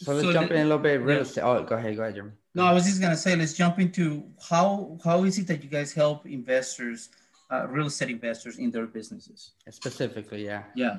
so 0.00 0.12
let's 0.12 0.26
so 0.26 0.32
jump 0.32 0.48
the, 0.48 0.54
in 0.54 0.60
a 0.62 0.64
little 0.64 0.78
bit 0.78 1.00
real 1.02 1.20
estate. 1.20 1.42
Oh, 1.42 1.62
go 1.62 1.76
ahead, 1.76 1.96
go 1.96 2.02
ahead, 2.02 2.14
Jeremy. 2.14 2.32
No, 2.54 2.64
I 2.64 2.72
was 2.72 2.84
just 2.84 3.00
gonna 3.00 3.16
say, 3.16 3.36
let's 3.36 3.52
jump 3.52 3.78
into 3.78 4.24
how 4.48 4.98
how 5.04 5.24
is 5.24 5.38
it 5.38 5.46
that 5.48 5.62
you 5.62 5.68
guys 5.68 5.92
help 5.92 6.26
investors, 6.26 7.10
uh, 7.50 7.66
real 7.68 7.86
estate 7.86 8.10
investors 8.10 8.58
in 8.58 8.70
their 8.70 8.86
businesses? 8.86 9.52
Specifically, 9.68 10.44
yeah. 10.44 10.64
Yeah. 10.74 10.98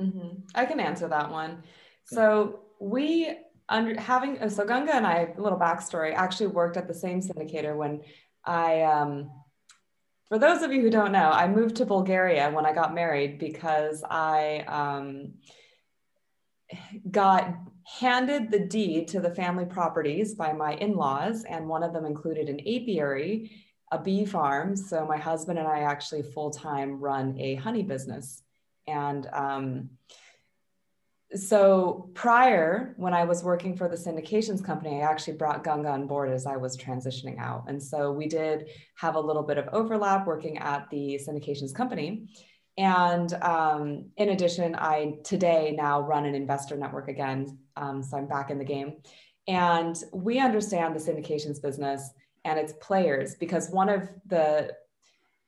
Mm-hmm. 0.00 0.40
I 0.54 0.64
can 0.66 0.80
answer 0.80 1.08
that 1.08 1.30
one. 1.30 1.62
So 2.04 2.60
we 2.78 3.36
under 3.68 4.00
having 4.00 4.48
so 4.48 4.64
Ganga 4.64 4.94
and 4.94 5.06
I 5.06 5.32
a 5.36 5.40
little 5.40 5.58
backstory 5.58 6.14
actually 6.14 6.48
worked 6.48 6.76
at 6.76 6.86
the 6.86 6.94
same 6.94 7.20
syndicator 7.20 7.76
when 7.76 8.02
I 8.44 8.82
um 8.82 9.30
for 10.28 10.38
those 10.38 10.62
of 10.62 10.72
you 10.72 10.82
who 10.82 10.90
don't 10.90 11.12
know, 11.12 11.30
I 11.30 11.48
moved 11.48 11.76
to 11.76 11.86
Bulgaria 11.86 12.50
when 12.50 12.66
I 12.66 12.72
got 12.72 12.94
married 12.94 13.38
because 13.38 14.04
I 14.08 14.64
um 14.68 15.34
got 17.10 17.54
handed 17.96 18.50
the 18.50 18.58
deed 18.58 19.08
to 19.08 19.18
the 19.18 19.34
family 19.34 19.64
properties 19.64 20.34
by 20.34 20.52
my 20.52 20.74
in-laws 20.74 21.44
and 21.44 21.66
one 21.66 21.82
of 21.82 21.94
them 21.94 22.04
included 22.04 22.48
an 22.48 22.60
apiary 22.60 23.50
a 23.90 23.98
bee 23.98 24.26
farm. 24.26 24.76
So 24.76 25.06
my 25.06 25.16
husband 25.16 25.58
and 25.58 25.66
i 25.66 25.80
actually 25.80 26.22
full-time 26.22 27.00
run 27.00 27.38
a 27.38 27.54
honey 27.54 27.82
business. 27.82 28.42
And 28.86 29.26
um, 29.32 29.90
so 31.34 32.10
prior 32.14 32.94
when 32.96 33.12
i 33.12 33.24
was 33.24 33.44
working 33.44 33.76
for 33.76 33.86
the 33.86 33.96
syndications 33.96 34.64
company 34.64 35.02
i 35.02 35.10
actually 35.10 35.36
brought 35.36 35.62
ganga 35.62 35.90
on 35.90 36.06
board 36.06 36.30
as 36.30 36.46
i 36.46 36.56
was 36.56 36.76
transitioning 36.76 37.38
out. 37.38 37.64
And 37.68 37.82
so 37.82 38.12
we 38.12 38.28
did 38.28 38.68
have 38.96 39.14
a 39.14 39.20
little 39.20 39.42
bit 39.42 39.58
of 39.58 39.68
overlap 39.72 40.26
working 40.26 40.58
at 40.58 40.88
the 40.90 41.20
syndications 41.26 41.74
company 41.74 42.28
and 42.78 43.34
um, 43.42 44.04
in 44.16 44.30
addition, 44.30 44.76
I 44.76 45.16
today 45.24 45.74
now 45.76 46.00
run 46.00 46.24
an 46.24 46.36
investor 46.36 46.76
network 46.76 47.08
again. 47.08 47.58
Um, 47.76 48.04
so 48.04 48.16
I'm 48.16 48.28
back 48.28 48.50
in 48.50 48.58
the 48.58 48.64
game. 48.64 49.02
And 49.48 50.00
we 50.12 50.38
understand 50.38 50.94
the 50.94 51.00
syndications 51.00 51.60
business 51.60 52.08
and 52.44 52.56
its 52.56 52.74
players 52.80 53.34
because 53.34 53.68
one 53.68 53.88
of 53.88 54.08
the 54.26 54.72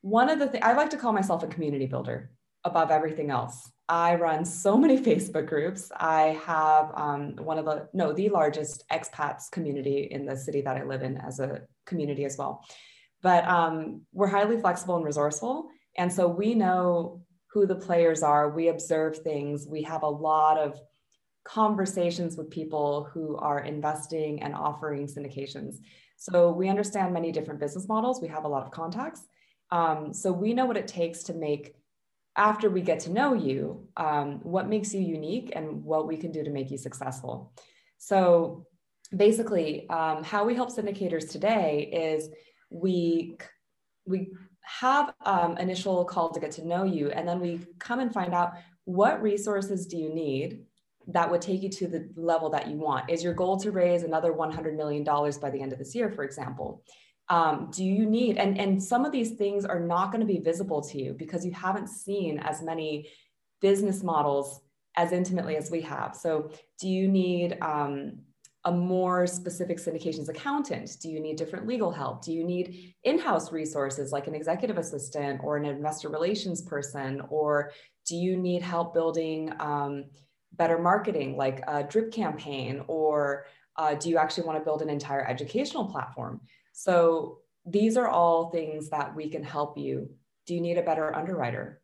one 0.01 0.29
of 0.29 0.39
the 0.39 0.47
things 0.47 0.63
I 0.65 0.73
like 0.73 0.89
to 0.89 0.97
call 0.97 1.13
myself 1.13 1.43
a 1.43 1.47
community 1.47 1.85
builder 1.85 2.31
above 2.65 2.91
everything 2.91 3.29
else. 3.29 3.71
I 3.87 4.15
run 4.15 4.43
so 4.43 4.77
many 4.77 4.97
Facebook 5.01 5.47
groups. 5.47 5.89
I 5.95 6.39
have 6.45 6.91
um, 6.95 7.35
one 7.37 7.57
of 7.57 7.65
the, 7.65 7.87
no, 7.93 8.11
the 8.11 8.29
largest 8.29 8.83
expats 8.91 9.49
community 9.51 10.09
in 10.11 10.25
the 10.25 10.35
city 10.35 10.61
that 10.61 10.75
I 10.75 10.83
live 10.83 11.01
in 11.01 11.17
as 11.17 11.39
a 11.39 11.61
community 11.85 12.25
as 12.25 12.37
well. 12.37 12.65
But 13.21 13.47
um, 13.47 14.01
we're 14.11 14.27
highly 14.27 14.59
flexible 14.59 14.95
and 14.95 15.05
resourceful. 15.05 15.69
And 15.97 16.11
so 16.11 16.27
we 16.27 16.55
know 16.55 17.21
who 17.51 17.65
the 17.65 17.75
players 17.75 18.23
are. 18.23 18.49
We 18.49 18.69
observe 18.69 19.17
things. 19.19 19.67
We 19.67 19.83
have 19.83 20.03
a 20.03 20.09
lot 20.09 20.57
of 20.57 20.79
conversations 21.43 22.37
with 22.37 22.49
people 22.49 23.09
who 23.11 23.35
are 23.37 23.59
investing 23.59 24.41
and 24.43 24.55
offering 24.55 25.07
syndications. 25.07 25.75
So 26.17 26.51
we 26.51 26.69
understand 26.69 27.13
many 27.13 27.31
different 27.31 27.59
business 27.59 27.87
models. 27.87 28.21
We 28.21 28.27
have 28.29 28.45
a 28.45 28.47
lot 28.47 28.63
of 28.63 28.71
contacts. 28.71 29.25
Um, 29.71 30.13
so 30.13 30.31
we 30.31 30.53
know 30.53 30.65
what 30.65 30.77
it 30.77 30.87
takes 30.87 31.23
to 31.23 31.33
make, 31.33 31.75
after 32.37 32.69
we 32.69 32.81
get 32.81 32.99
to 33.01 33.11
know 33.11 33.33
you, 33.33 33.87
um, 33.97 34.39
what 34.43 34.69
makes 34.69 34.93
you 34.93 35.01
unique 35.01 35.51
and 35.55 35.83
what 35.83 36.07
we 36.07 36.15
can 36.15 36.31
do 36.31 36.43
to 36.43 36.49
make 36.49 36.71
you 36.71 36.77
successful. 36.77 37.53
So 37.97 38.67
basically, 39.15 39.89
um, 39.89 40.23
how 40.23 40.45
we 40.45 40.55
help 40.55 40.71
syndicators 40.71 41.29
today 41.29 41.89
is 41.91 42.29
we 42.69 43.37
we 44.05 44.31
have 44.63 45.13
um, 45.25 45.57
initial 45.57 46.05
call 46.05 46.31
to 46.31 46.39
get 46.39 46.51
to 46.51 46.67
know 46.67 46.83
you, 46.83 47.11
and 47.11 47.27
then 47.27 47.39
we 47.39 47.59
come 47.79 47.99
and 47.99 48.13
find 48.13 48.33
out 48.33 48.53
what 48.85 49.21
resources 49.21 49.85
do 49.85 49.97
you 49.97 50.13
need 50.13 50.63
that 51.07 51.29
would 51.29 51.41
take 51.41 51.63
you 51.63 51.69
to 51.69 51.87
the 51.87 52.09
level 52.15 52.49
that 52.49 52.67
you 52.67 52.77
want. 52.77 53.09
Is 53.09 53.23
your 53.23 53.33
goal 53.33 53.57
to 53.57 53.71
raise 53.71 54.03
another 54.03 54.33
$100 54.33 54.75
million 54.75 55.03
by 55.03 55.49
the 55.49 55.61
end 55.61 55.73
of 55.73 55.79
this 55.79 55.95
year, 55.95 56.11
for 56.11 56.23
example? 56.23 56.83
Um, 57.29 57.69
do 57.71 57.83
you 57.83 58.05
need, 58.05 58.37
and, 58.37 58.59
and 58.59 58.81
some 58.81 59.05
of 59.05 59.11
these 59.11 59.31
things 59.31 59.65
are 59.65 59.79
not 59.79 60.11
going 60.11 60.19
to 60.19 60.31
be 60.31 60.39
visible 60.39 60.81
to 60.81 61.01
you 61.01 61.13
because 61.13 61.45
you 61.45 61.53
haven't 61.53 61.87
seen 61.87 62.39
as 62.39 62.61
many 62.61 63.09
business 63.61 64.03
models 64.03 64.61
as 64.97 65.11
intimately 65.11 65.55
as 65.55 65.71
we 65.71 65.81
have. 65.81 66.15
So, 66.15 66.51
do 66.79 66.89
you 66.89 67.07
need 67.07 67.57
um, 67.61 68.19
a 68.65 68.71
more 68.71 69.25
specific 69.25 69.77
syndications 69.77 70.29
accountant? 70.29 70.97
Do 71.01 71.09
you 71.09 71.19
need 71.19 71.37
different 71.37 71.67
legal 71.67 71.91
help? 71.91 72.23
Do 72.23 72.31
you 72.31 72.43
need 72.43 72.93
in 73.03 73.17
house 73.17 73.51
resources 73.51 74.11
like 74.11 74.27
an 74.27 74.35
executive 74.35 74.77
assistant 74.77 75.41
or 75.43 75.57
an 75.57 75.65
investor 75.65 76.09
relations 76.09 76.61
person? 76.61 77.21
Or 77.29 77.71
do 78.05 78.15
you 78.15 78.37
need 78.37 78.61
help 78.61 78.93
building 78.93 79.51
um, 79.59 80.05
better 80.53 80.77
marketing 80.77 81.37
like 81.37 81.63
a 81.67 81.83
drip 81.83 82.11
campaign? 82.11 82.83
Or 82.87 83.45
uh, 83.77 83.95
do 83.95 84.09
you 84.09 84.17
actually 84.17 84.45
want 84.45 84.59
to 84.59 84.63
build 84.63 84.83
an 84.83 84.89
entire 84.89 85.25
educational 85.27 85.85
platform? 85.85 86.41
So 86.73 87.39
these 87.65 87.97
are 87.97 88.07
all 88.07 88.51
things 88.51 88.89
that 88.89 89.15
we 89.15 89.29
can 89.29 89.43
help 89.43 89.77
you. 89.77 90.09
Do 90.45 90.53
you 90.53 90.61
need 90.61 90.77
a 90.77 90.83
better 90.83 91.15
underwriter? 91.15 91.81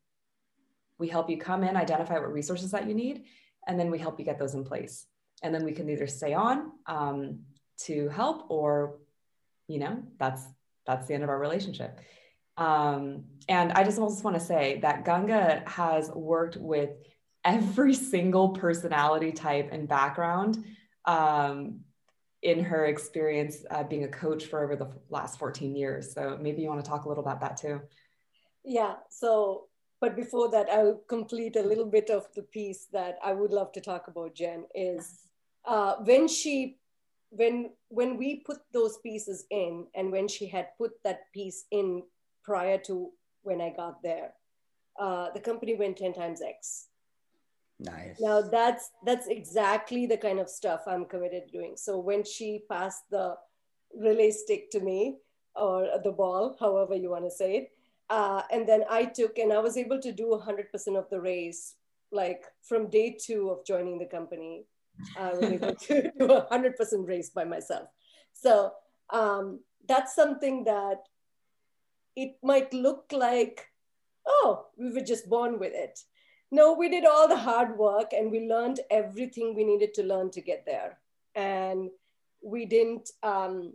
We 0.99 1.07
help 1.07 1.29
you 1.29 1.37
come 1.37 1.63
in, 1.63 1.75
identify 1.75 2.15
what 2.15 2.33
resources 2.33 2.71
that 2.71 2.87
you 2.87 2.93
need, 2.93 3.25
and 3.67 3.79
then 3.79 3.89
we 3.89 3.99
help 3.99 4.19
you 4.19 4.25
get 4.25 4.39
those 4.39 4.55
in 4.55 4.63
place 4.63 5.05
and 5.43 5.53
then 5.53 5.63
we 5.63 5.71
can 5.71 5.89
either 5.89 6.07
stay 6.07 6.33
on 6.33 6.71
um, 6.85 7.39
to 7.77 8.09
help 8.09 8.49
or 8.49 8.97
you 9.67 9.79
know 9.79 10.01
that's 10.19 10.43
that's 10.85 11.07
the 11.07 11.13
end 11.13 11.23
of 11.23 11.29
our 11.29 11.39
relationship. 11.39 11.99
Um, 12.57 13.25
and 13.49 13.71
i 13.73 13.83
just 13.83 13.99
also 13.99 14.23
want 14.23 14.35
to 14.35 14.43
say 14.43 14.79
that 14.81 15.05
ganga 15.05 15.61
has 15.67 16.09
worked 16.09 16.57
with 16.57 16.89
every 17.45 17.93
single 18.13 18.49
personality 18.49 19.31
type 19.31 19.69
and 19.71 19.87
background 19.87 20.65
um, 21.05 21.81
in 22.41 22.63
her 22.63 22.85
experience 22.85 23.63
uh, 23.71 23.83
being 23.83 24.05
a 24.05 24.07
coach 24.07 24.45
for 24.45 24.63
over 24.63 24.75
the 24.75 24.89
last 25.09 25.39
14 25.39 25.75
years. 25.75 26.13
So 26.13 26.37
maybe 26.41 26.61
you 26.61 26.67
want 26.67 26.83
to 26.83 26.89
talk 26.89 27.05
a 27.05 27.09
little 27.09 27.23
about 27.23 27.39
that 27.41 27.57
too. 27.57 27.81
Yeah 28.63 28.95
so 29.09 29.67
but 29.99 30.15
before 30.15 30.49
that 30.49 30.69
i'll 30.69 31.01
complete 31.07 31.55
a 31.55 31.61
little 31.61 31.85
bit 31.85 32.09
of 32.09 32.27
the 32.35 32.43
piece 32.43 32.87
that 32.91 33.17
i 33.23 33.33
would 33.33 33.51
love 33.51 33.71
to 33.71 33.81
talk 33.81 34.07
about 34.07 34.35
jen 34.35 34.65
is 34.75 35.26
uh, 35.67 35.95
when 36.03 36.27
she 36.27 36.77
when 37.29 37.71
when 37.89 38.17
we 38.17 38.37
put 38.45 38.59
those 38.73 38.97
pieces 38.99 39.45
in 39.51 39.85
and 39.95 40.11
when 40.11 40.27
she 40.27 40.47
had 40.47 40.69
put 40.77 40.91
that 41.03 41.31
piece 41.33 41.65
in 41.71 42.01
prior 42.43 42.77
to 42.77 43.11
when 43.43 43.59
i 43.59 43.69
got 43.75 44.01
there 44.01 44.31
uh, 44.99 45.29
the 45.33 45.39
company 45.39 45.75
went 45.75 45.97
10 45.97 46.13
times 46.13 46.41
x. 46.41 46.87
Nice. 47.79 48.19
Now 48.19 48.41
that's 48.41 48.89
that's 49.05 49.27
exactly 49.27 50.07
the 50.07 50.17
kind 50.17 50.39
of 50.39 50.49
stuff 50.49 50.81
i'm 50.87 51.05
committed 51.05 51.43
to 51.45 51.51
doing. 51.51 51.75
So 51.75 51.99
when 51.99 52.23
she 52.23 52.63
passed 52.67 53.03
the 53.11 53.35
relay 53.95 54.31
stick 54.31 54.71
to 54.71 54.79
me 54.79 55.17
or 55.55 55.87
the 56.03 56.11
ball 56.11 56.55
however 56.59 56.95
you 56.95 57.09
want 57.09 57.25
to 57.25 57.31
say 57.31 57.57
it 57.57 57.71
uh, 58.09 58.41
and 58.51 58.67
then 58.67 58.83
i 58.89 59.03
took 59.03 59.37
and 59.37 59.51
i 59.51 59.59
was 59.59 59.77
able 59.77 59.99
to 59.99 60.11
do 60.11 60.39
100% 60.45 60.97
of 60.97 61.09
the 61.09 61.19
race 61.19 61.75
like 62.11 62.45
from 62.63 62.89
day 62.89 63.17
two 63.19 63.49
of 63.49 63.65
joining 63.65 63.97
the 63.97 64.05
company 64.05 64.65
I 65.17 65.31
was 65.31 65.43
able 65.43 65.75
to 65.75 66.11
do 66.19 66.31
a 66.31 66.47
hundred 66.49 66.75
percent 66.75 67.07
race 67.07 67.29
by 67.29 67.43
myself. 67.43 67.89
So 68.33 68.71
um, 69.11 69.59
that's 69.87 70.15
something 70.15 70.63
that 70.65 71.03
it 72.15 72.35
might 72.43 72.73
look 72.73 73.05
like, 73.11 73.65
oh, 74.25 74.67
we 74.77 74.91
were 74.91 75.05
just 75.05 75.29
born 75.29 75.59
with 75.59 75.73
it. 75.73 75.99
No, 76.51 76.73
we 76.73 76.89
did 76.89 77.05
all 77.05 77.27
the 77.27 77.37
hard 77.37 77.77
work 77.77 78.13
and 78.13 78.31
we 78.31 78.47
learned 78.47 78.79
everything 78.89 79.53
we 79.53 79.63
needed 79.63 79.93
to 79.95 80.03
learn 80.03 80.31
to 80.31 80.41
get 80.41 80.65
there. 80.65 80.97
And 81.35 81.89
we 82.41 82.65
didn't 82.65 83.09
um, 83.21 83.73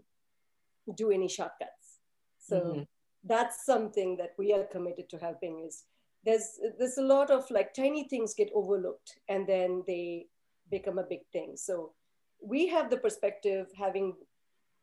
do 0.94 1.10
any 1.10 1.28
shortcuts. 1.28 1.98
So 2.38 2.60
mm-hmm. 2.60 2.82
that's 3.24 3.64
something 3.64 4.16
that 4.16 4.30
we 4.38 4.52
are 4.52 4.64
committed 4.64 5.08
to 5.10 5.18
helping 5.18 5.64
is 5.66 5.84
there's 6.24 6.58
there's 6.78 6.98
a 6.98 7.02
lot 7.02 7.30
of 7.30 7.50
like 7.50 7.74
tiny 7.74 8.08
things 8.08 8.34
get 8.34 8.50
overlooked 8.54 9.18
and 9.28 9.46
then 9.46 9.82
they 9.86 10.26
become 10.72 10.98
a 10.98 11.04
big 11.04 11.20
thing. 11.32 11.52
So 11.56 11.92
we 12.40 12.66
have 12.68 12.90
the 12.90 12.96
perspective 12.96 13.68
having 13.78 14.14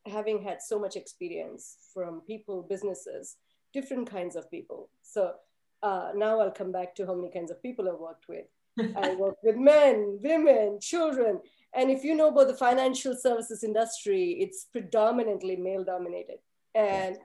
having 0.06 0.42
had 0.42 0.62
so 0.62 0.80
much 0.80 0.96
experience 0.96 1.64
from 1.94 2.22
people, 2.22 2.66
businesses, 2.70 3.36
different 3.74 4.10
kinds 4.10 4.36
of 4.38 4.50
people. 4.50 4.90
So 5.02 5.34
uh, 5.84 6.12
now 6.16 6.40
I'll 6.40 6.60
come 6.62 6.72
back 6.72 6.96
to 6.96 7.06
how 7.06 7.16
many 7.16 7.30
kinds 7.30 7.52
of 7.52 7.62
people 7.62 7.90
I've 7.90 8.00
worked 8.00 8.28
with. 8.30 8.46
I 8.96 9.16
work 9.16 9.36
with 9.44 9.58
men, 9.58 10.20
women, 10.24 10.80
children. 10.82 11.42
And 11.74 11.92
if 11.92 12.04
you 12.06 12.16
know 12.16 12.30
about 12.30 12.48
the 12.48 12.54
financial 12.54 13.14
services 13.14 13.64
industry, 13.64 14.38
it's 14.40 14.66
predominantly 14.72 15.58
male 15.58 15.84
dominated. 15.84 16.40
And 16.74 17.18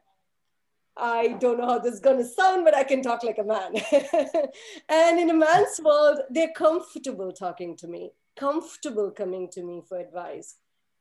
I 0.96 1.36
don't 1.40 1.58
know 1.58 1.66
how 1.66 1.78
this 1.78 1.94
is 1.94 2.00
going 2.00 2.18
to 2.18 2.24
sound, 2.24 2.64
but 2.64 2.76
I 2.76 2.82
can 2.82 3.02
talk 3.02 3.22
like 3.22 3.38
a 3.38 3.44
man. 3.44 3.74
and 4.88 5.20
in 5.20 5.30
a 5.30 5.34
man's 5.34 5.80
world, 5.82 6.18
they're 6.30 6.52
comfortable 6.56 7.32
talking 7.32 7.76
to 7.76 7.86
me 7.86 8.12
comfortable 8.36 9.10
coming 9.10 9.48
to 9.52 9.62
me 9.62 9.82
for 9.88 9.98
advice. 9.98 10.56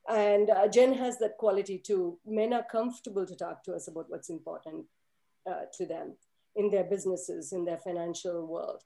And 0.09 0.49
uh, 0.49 0.67
Jen 0.67 0.93
has 0.93 1.17
that 1.19 1.37
quality 1.37 1.77
too. 1.77 2.19
Men 2.25 2.53
are 2.53 2.65
comfortable 2.69 3.25
to 3.25 3.35
talk 3.35 3.63
to 3.63 3.73
us 3.73 3.87
about 3.87 4.05
what's 4.09 4.29
important 4.29 4.85
uh, 5.49 5.65
to 5.77 5.85
them 5.85 6.15
in 6.55 6.69
their 6.69 6.83
businesses, 6.83 7.53
in 7.53 7.65
their 7.65 7.77
financial 7.77 8.45
world. 8.45 8.83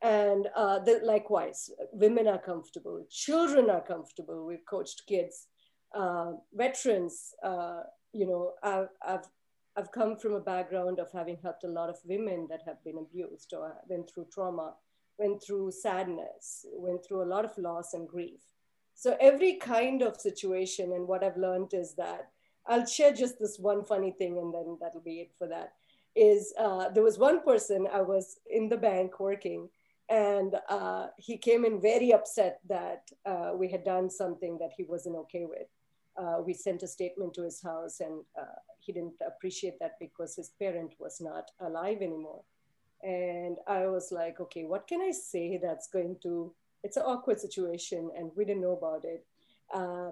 And 0.00 0.48
uh, 0.54 0.78
the, 0.78 1.00
likewise, 1.02 1.70
women 1.92 2.28
are 2.28 2.38
comfortable, 2.38 3.04
children 3.10 3.68
are 3.68 3.80
comfortable. 3.80 4.46
We've 4.46 4.64
coached 4.68 5.02
kids, 5.08 5.48
uh, 5.94 6.32
veterans. 6.52 7.34
Uh, 7.42 7.80
you 8.12 8.26
know, 8.26 8.52
I've, 8.62 8.88
I've, 9.06 9.26
I've 9.76 9.90
come 9.90 10.16
from 10.16 10.34
a 10.34 10.40
background 10.40 11.00
of 11.00 11.10
having 11.12 11.38
helped 11.42 11.64
a 11.64 11.68
lot 11.68 11.88
of 11.88 11.98
women 12.04 12.46
that 12.50 12.60
have 12.66 12.82
been 12.84 12.98
abused 12.98 13.52
or 13.54 13.74
been 13.88 14.04
through 14.06 14.26
trauma 14.32 14.74
went 15.18 15.42
through 15.42 15.70
sadness, 15.72 16.64
went 16.72 17.04
through 17.04 17.22
a 17.22 17.32
lot 17.32 17.44
of 17.44 17.58
loss 17.58 17.92
and 17.94 18.08
grief. 18.08 18.40
So 18.94 19.16
every 19.20 19.54
kind 19.54 20.02
of 20.02 20.20
situation, 20.20 20.92
and 20.92 21.06
what 21.06 21.22
I've 21.22 21.36
learned 21.36 21.74
is 21.74 21.94
that 21.94 22.30
I'll 22.66 22.86
share 22.86 23.12
just 23.12 23.38
this 23.38 23.58
one 23.58 23.84
funny 23.84 24.12
thing, 24.12 24.38
and 24.38 24.52
then 24.52 24.78
that'll 24.80 25.00
be 25.00 25.20
it 25.20 25.32
for 25.38 25.46
that. 25.48 25.72
Is 26.14 26.52
uh, 26.58 26.88
there 26.90 27.02
was 27.02 27.18
one 27.18 27.42
person 27.42 27.86
I 27.92 28.02
was 28.02 28.40
in 28.50 28.68
the 28.68 28.76
bank 28.76 29.20
working, 29.20 29.68
and 30.08 30.56
uh, 30.68 31.08
he 31.16 31.36
came 31.36 31.64
in 31.64 31.80
very 31.80 32.12
upset 32.12 32.60
that 32.68 33.08
uh, 33.26 33.52
we 33.54 33.70
had 33.70 33.84
done 33.84 34.10
something 34.10 34.58
that 34.58 34.72
he 34.76 34.84
wasn't 34.84 35.16
okay 35.16 35.44
with. 35.44 35.68
Uh, 36.16 36.42
we 36.44 36.52
sent 36.52 36.82
a 36.82 36.88
statement 36.88 37.34
to 37.34 37.42
his 37.42 37.62
house, 37.62 38.00
and 38.00 38.24
uh, 38.36 38.58
he 38.80 38.92
didn't 38.92 39.14
appreciate 39.26 39.78
that 39.78 39.92
because 40.00 40.34
his 40.34 40.50
parent 40.58 40.94
was 40.98 41.20
not 41.20 41.50
alive 41.60 41.98
anymore. 42.02 42.42
And 43.02 43.58
I 43.66 43.86
was 43.86 44.10
like, 44.10 44.40
okay, 44.40 44.64
what 44.64 44.86
can 44.86 45.00
I 45.00 45.12
say 45.12 45.58
that's 45.62 45.88
going 45.88 46.16
to, 46.22 46.52
it's 46.82 46.96
an 46.96 47.04
awkward 47.04 47.40
situation 47.40 48.10
and 48.16 48.30
we 48.36 48.44
didn't 48.44 48.62
know 48.62 48.76
about 48.76 49.04
it. 49.04 49.24
Uh, 49.72 50.10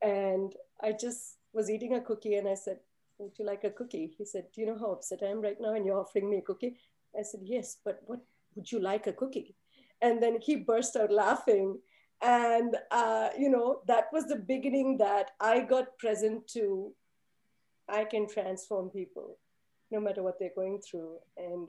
and 0.00 0.54
I 0.80 0.92
just 0.92 1.36
was 1.52 1.70
eating 1.70 1.94
a 1.94 2.00
cookie 2.00 2.36
and 2.36 2.48
I 2.48 2.54
said, 2.54 2.78
would 3.18 3.38
you 3.38 3.44
like 3.44 3.64
a 3.64 3.70
cookie? 3.70 4.12
He 4.16 4.24
said, 4.24 4.46
do 4.54 4.60
you 4.60 4.66
know 4.66 4.78
how 4.78 4.92
upset 4.92 5.20
I 5.22 5.26
am 5.26 5.42
right 5.42 5.60
now 5.60 5.74
and 5.74 5.84
you're 5.84 6.00
offering 6.00 6.30
me 6.30 6.38
a 6.38 6.42
cookie? 6.42 6.76
I 7.18 7.22
said, 7.22 7.40
yes, 7.44 7.76
but 7.84 8.00
what 8.06 8.20
would 8.54 8.70
you 8.72 8.80
like 8.80 9.06
a 9.06 9.12
cookie? 9.12 9.54
And 10.00 10.22
then 10.22 10.38
he 10.40 10.56
burst 10.56 10.96
out 10.96 11.12
laughing. 11.12 11.78
And, 12.22 12.76
uh, 12.90 13.28
you 13.38 13.50
know, 13.50 13.80
that 13.86 14.06
was 14.12 14.26
the 14.26 14.36
beginning 14.36 14.98
that 14.98 15.32
I 15.40 15.60
got 15.60 15.98
present 15.98 16.48
to, 16.48 16.92
I 17.88 18.04
can 18.04 18.28
transform 18.28 18.90
people 18.90 19.38
no 19.90 20.00
matter 20.00 20.22
what 20.22 20.38
they're 20.38 20.50
going 20.54 20.80
through. 20.80 21.18
And 21.36 21.68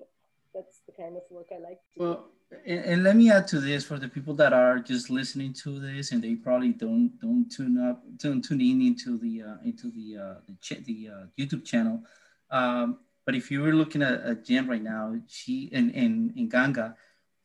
that's 0.54 0.82
the 0.86 0.92
kind 0.92 1.16
of 1.16 1.24
work 1.30 1.48
I 1.52 1.60
like. 1.60 1.80
well, 1.98 2.26
and, 2.66 2.86
and, 2.86 3.04
let 3.04 3.16
me 3.16 3.32
add 3.32 3.48
to 3.48 3.60
this 3.60 3.84
for 3.84 3.98
the 3.98 4.08
people 4.08 4.36
that 4.36 4.54
are 4.54 4.78
just 4.80 5.10
listening 5.10 5.54
to 5.64 5.80
this 5.80 6.12
and 6.12 6.24
they 6.24 6.36
probably 6.36 6.72
don't 6.72 7.12
don't 7.20 7.50
tune 7.50 7.78
up 7.80 8.04
tune 8.20 8.42
tune 8.42 8.62
in 8.62 8.82
into 8.82 9.18
the 9.18 9.42
uh, 9.42 9.58
into 9.64 9.90
the 9.90 10.18
uh, 10.22 10.36
the, 10.48 10.56
ch- 10.62 10.86
the 10.86 11.10
uh, 11.10 11.26
YouTube 11.40 11.66
channel. 11.66 12.04
Um, 12.52 13.00
but 13.26 13.36
if 13.36 13.50
you 13.50 13.62
were 13.62 13.74
looking 13.74 14.02
at, 14.02 14.22
at 14.22 14.46
Jen 14.46 14.68
right 14.68 14.84
now, 14.84 15.16
she 15.28 15.70
and 15.74 15.92
in, 15.92 16.34
in 16.36 16.50
Ganga, 16.50 16.96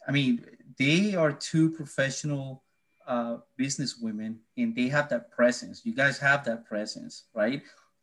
I 0.06 0.12
mean, 0.12 0.44
they 0.78 1.14
are 1.14 1.32
two 1.32 1.70
professional 1.70 2.64
uh, 3.06 3.38
business 3.56 3.96
women 4.00 4.40
and 4.56 4.74
they 4.74 4.88
have 4.88 5.08
that 5.08 5.30
presence. 5.30 5.82
You 5.84 5.94
guys 5.94 6.18
have 6.18 6.44
that 6.44 6.66
presence, 6.66 7.24
right? 7.34 7.62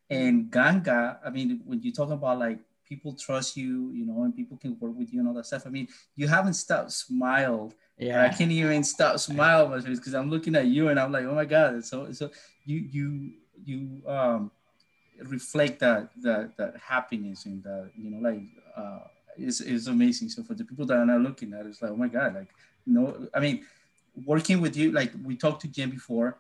And 0.10 0.50
Ganga, 0.52 1.20
I 1.26 1.30
mean, 1.30 1.62
when 1.65 1.82
you 1.82 1.91
talk 1.91 2.10
about 2.10 2.39
like 2.39 2.60
people 2.88 3.13
trust 3.13 3.58
you, 3.58 3.91
you 3.91 4.06
know, 4.06 4.24
and 4.24 4.36
people 4.36 4.58
can 4.58 4.78
work 4.80 4.95
with 4.95 5.13
you 5.13 5.19
and 5.19 5.28
all 5.28 5.34
that 5.34 5.45
stuff. 5.45 5.63
I 5.65 5.69
mean, 5.69 5.88
you 6.15 6.28
haven't 6.28 6.54
stopped 6.54 6.91
smiled. 6.91 7.74
Yeah. 7.98 8.24
I 8.24 8.30
can't 8.30 8.52
even 8.52 8.84
stop 8.84 9.19
smile 9.19 9.67
because 9.69 10.13
I'm 10.13 10.30
looking 10.30 10.56
at 10.56 10.65
you 10.65 10.89
and 10.89 11.00
I'm 11.00 11.12
like, 11.12 11.26
oh 11.26 11.36
my 11.36 11.45
God. 11.45 11.84
So 11.86 12.12
so 12.12 12.30
you 12.65 12.78
you 12.78 13.32
you 13.63 14.02
um 14.08 14.52
reflect 15.24 15.80
that 15.80 16.10
that 16.21 16.58
that 16.58 16.76
happiness 16.78 17.45
and 17.45 17.63
that, 17.63 17.91
you 17.95 18.10
know, 18.12 18.28
like 18.28 18.41
uh 18.76 19.00
is 19.38 19.62
is 19.62 19.88
amazing. 19.88 20.30
So 20.30 20.43
for 20.43 20.54
the 20.54 20.65
people 20.65 20.86
that 20.88 20.98
are 20.98 21.06
not 21.06 21.21
looking 21.21 21.54
at 21.54 21.65
it, 21.65 21.69
it's 21.69 21.82
like, 21.82 21.91
oh 21.91 21.95
my 21.95 22.08
God, 22.08 22.36
like 22.36 22.50
no, 22.86 23.28
I 23.34 23.39
mean, 23.39 23.65
working 24.26 24.62
with 24.62 24.78
you, 24.78 24.91
like 24.91 25.12
we 25.24 25.36
talked 25.36 25.62
to 25.62 25.67
Jim 25.67 25.89
before, 25.89 26.38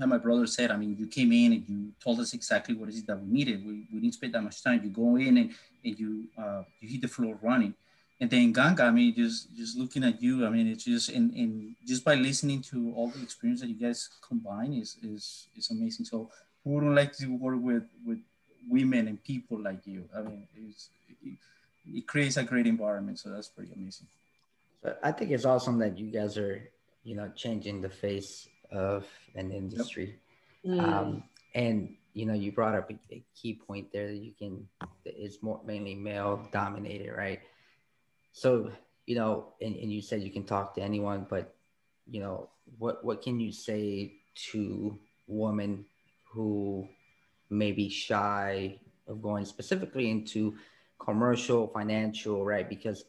and 0.00 0.10
my 0.10 0.18
brother 0.18 0.46
said, 0.46 0.70
I 0.70 0.76
mean, 0.76 0.96
you 0.98 1.06
came 1.06 1.32
in 1.32 1.52
and 1.52 1.64
you 1.68 1.92
told 2.02 2.20
us 2.20 2.32
exactly 2.34 2.74
what 2.74 2.88
is 2.88 2.98
it 2.98 3.06
that 3.06 3.20
we 3.20 3.26
needed. 3.26 3.64
We, 3.64 3.86
we 3.92 4.00
didn't 4.00 4.14
spend 4.14 4.34
that 4.34 4.42
much 4.42 4.62
time. 4.62 4.80
You 4.82 4.90
go 4.90 5.16
in 5.16 5.36
and, 5.36 5.50
and 5.84 5.98
you 5.98 6.24
uh, 6.38 6.62
you 6.80 6.88
hit 6.88 7.02
the 7.02 7.08
floor 7.08 7.38
running. 7.42 7.74
And 8.20 8.28
then 8.28 8.52
Ganga, 8.52 8.84
I 8.84 8.90
mean, 8.90 9.14
just 9.14 9.54
just 9.56 9.78
looking 9.78 10.04
at 10.04 10.22
you, 10.22 10.46
I 10.46 10.50
mean, 10.50 10.66
it's 10.68 10.84
just 10.84 11.08
and, 11.08 11.32
and 11.32 11.74
just 11.86 12.04
by 12.04 12.14
listening 12.14 12.60
to 12.70 12.92
all 12.94 13.08
the 13.08 13.22
experience 13.22 13.60
that 13.62 13.68
you 13.68 13.76
guys 13.76 14.10
combine 14.26 14.74
is 14.74 14.96
is 15.02 15.46
is 15.56 15.70
amazing. 15.70 16.04
So 16.04 16.30
who 16.62 16.70
wouldn't 16.70 16.94
like 16.94 17.16
to 17.16 17.26
work 17.36 17.60
with 17.60 17.84
with 18.04 18.18
women 18.68 19.08
and 19.08 19.22
people 19.24 19.58
like 19.58 19.86
you? 19.86 20.04
I 20.14 20.20
mean, 20.20 20.46
it's, 20.68 20.90
it, 21.24 21.32
it 21.94 22.06
creates 22.06 22.36
a 22.36 22.44
great 22.44 22.66
environment. 22.66 23.18
So 23.18 23.30
that's 23.30 23.48
pretty 23.48 23.72
amazing. 23.74 24.06
So 24.82 24.94
I 25.02 25.12
think 25.12 25.30
it's 25.30 25.46
awesome 25.46 25.78
that 25.78 25.98
you 25.98 26.10
guys 26.10 26.36
are, 26.36 26.62
you 27.04 27.16
know, 27.16 27.30
changing 27.34 27.80
the 27.80 27.88
face 27.88 28.49
of 28.72 29.06
an 29.34 29.50
industry. 29.50 30.18
Yep. 30.62 30.74
Mm. 30.74 30.92
Um, 30.92 31.22
and 31.54 31.96
you 32.12 32.26
know, 32.26 32.34
you 32.34 32.52
brought 32.52 32.74
up 32.74 32.90
a, 32.90 33.14
a, 33.14 33.22
key 33.34 33.54
point 33.54 33.92
there 33.92 34.08
that 34.08 34.16
you 34.16 34.32
can 34.36 34.66
it's 35.04 35.42
more 35.42 35.60
mainly 35.64 35.94
male 35.94 36.48
dominated, 36.52 37.12
right? 37.16 37.40
So, 38.32 38.70
you 39.06 39.14
know, 39.14 39.54
and, 39.60 39.76
and 39.76 39.92
you 39.92 40.02
said 40.02 40.22
you 40.22 40.30
can 40.30 40.44
talk 40.44 40.74
to 40.74 40.82
anyone, 40.82 41.26
but 41.28 41.54
you 42.10 42.20
know, 42.20 42.50
what 42.78 43.04
what 43.04 43.22
can 43.22 43.40
you 43.40 43.52
say 43.52 44.14
to 44.52 44.98
women 45.26 45.84
who 46.32 46.88
may 47.48 47.72
be 47.72 47.88
shy 47.88 48.78
of 49.08 49.22
going 49.22 49.44
specifically 49.44 50.10
into 50.10 50.54
commercial, 50.98 51.68
financial, 51.68 52.44
right? 52.44 52.68
Because 52.68 53.04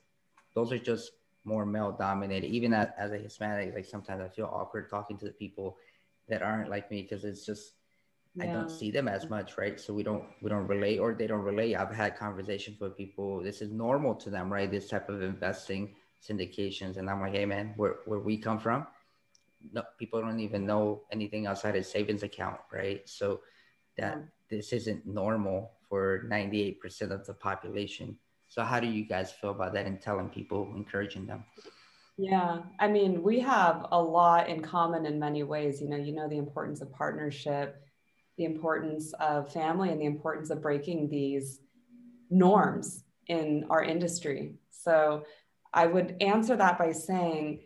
those 0.55 0.71
are 0.71 0.79
just 0.79 1.11
more 1.43 1.65
male 1.65 1.91
dominated. 1.91 2.47
Even 2.47 2.73
as, 2.73 2.89
as 2.97 3.11
a 3.11 3.17
Hispanic, 3.17 3.73
like 3.73 3.85
sometimes 3.85 4.21
I 4.21 4.29
feel 4.29 4.49
awkward 4.51 4.89
talking 4.89 5.17
to 5.17 5.25
the 5.25 5.31
people 5.31 5.77
that 6.29 6.41
aren't 6.41 6.69
like 6.69 6.89
me 6.91 7.01
because 7.01 7.23
it's 7.23 7.45
just 7.45 7.73
yeah. 8.35 8.43
I 8.43 8.47
don't 8.47 8.69
see 8.69 8.91
them 8.91 9.07
as 9.07 9.29
much, 9.29 9.57
right? 9.57 9.79
So 9.79 9.93
we 9.93 10.03
don't 10.03 10.23
we 10.41 10.49
don't 10.49 10.67
relate 10.67 10.99
or 10.99 11.13
they 11.13 11.27
don't 11.27 11.41
relate. 11.41 11.75
I've 11.75 11.93
had 11.93 12.17
conversations 12.17 12.79
with 12.79 12.95
people. 12.95 13.43
This 13.43 13.61
is 13.61 13.71
normal 13.71 14.15
to 14.15 14.29
them, 14.29 14.51
right? 14.51 14.71
This 14.71 14.87
type 14.87 15.09
of 15.09 15.21
investing 15.21 15.95
syndications, 16.21 16.97
and 16.97 17.09
I'm 17.09 17.19
like, 17.19 17.33
hey 17.33 17.45
man, 17.45 17.73
where 17.75 17.97
where 18.05 18.19
we 18.19 18.37
come 18.37 18.59
from, 18.59 18.87
no 19.73 19.83
people 19.97 20.21
don't 20.21 20.39
even 20.39 20.65
know 20.65 21.01
anything 21.11 21.45
outside 21.45 21.75
a 21.75 21.83
savings 21.83 22.23
account, 22.23 22.59
right? 22.71 23.07
So 23.07 23.41
that 23.97 24.17
yeah. 24.17 24.23
this 24.49 24.71
isn't 24.71 25.05
normal 25.05 25.73
for 25.89 26.25
98% 26.29 27.11
of 27.11 27.25
the 27.25 27.33
population. 27.33 28.17
So 28.51 28.65
how 28.65 28.81
do 28.81 28.87
you 28.87 29.05
guys 29.05 29.31
feel 29.31 29.51
about 29.51 29.73
that 29.75 29.85
and 29.85 30.01
telling 30.01 30.27
people, 30.27 30.73
encouraging 30.75 31.25
them? 31.25 31.45
Yeah, 32.17 32.63
I 32.81 32.89
mean, 32.89 33.23
we 33.23 33.39
have 33.39 33.85
a 33.93 34.01
lot 34.01 34.49
in 34.49 34.61
common 34.61 35.05
in 35.05 35.17
many 35.17 35.43
ways. 35.43 35.81
You 35.81 35.87
know, 35.87 35.95
you 35.95 36.11
know 36.11 36.27
the 36.27 36.37
importance 36.37 36.81
of 36.81 36.91
partnership, 36.91 37.81
the 38.37 38.43
importance 38.43 39.13
of 39.21 39.53
family, 39.53 39.89
and 39.89 40.01
the 40.01 40.05
importance 40.05 40.49
of 40.49 40.61
breaking 40.61 41.07
these 41.07 41.61
norms 42.29 43.05
in 43.27 43.67
our 43.69 43.81
industry. 43.81 44.55
So 44.69 45.23
I 45.73 45.87
would 45.87 46.17
answer 46.19 46.57
that 46.57 46.77
by 46.77 46.91
saying, 46.91 47.61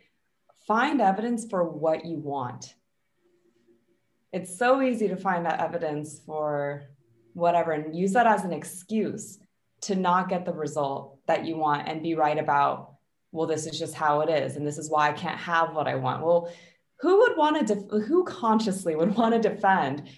find 0.68 1.02
evidence 1.02 1.48
for 1.50 1.64
what 1.64 2.06
you 2.06 2.20
want. 2.20 2.76
It's 4.32 4.56
so 4.56 4.84
easy 4.84 5.08
to 5.08 5.18
find 5.18 5.48
that 5.48 5.60
evidence 5.60 6.20
for 6.20 6.84
whatever 7.34 7.72
and 7.72 7.96
use 7.96 8.14
that 8.14 8.28
as 8.28 8.46
an 8.46 8.54
excuse 8.54 9.40
to 9.86 9.96
not 9.96 10.30
get 10.30 10.46
the 10.46 10.54
result 10.54 11.20
that 11.28 11.46
you 11.46 11.56
want 11.56 11.88
and 11.88 12.02
be 12.02 12.16
right 12.16 12.40
about 12.40 12.94
well 13.32 13.48
this 13.48 13.68
is 13.68 13.78
just 13.78 13.94
how 13.94 14.22
it 14.22 14.30
is 14.30 14.56
and 14.56 14.66
this 14.66 14.78
is 14.78 14.90
why 14.90 15.10
i 15.10 15.14
can't 15.14 15.38
have 15.38 15.76
what 15.76 15.88
i 15.88 15.96
want. 15.96 16.24
Well 16.24 16.52
who 17.02 17.20
would 17.20 17.38
want 17.38 17.68
to 17.68 17.76
def- 17.76 18.06
who 18.08 18.24
consciously 18.24 18.96
would 18.96 19.16
want 19.20 19.34
to 19.36 19.50
defend 19.50 20.10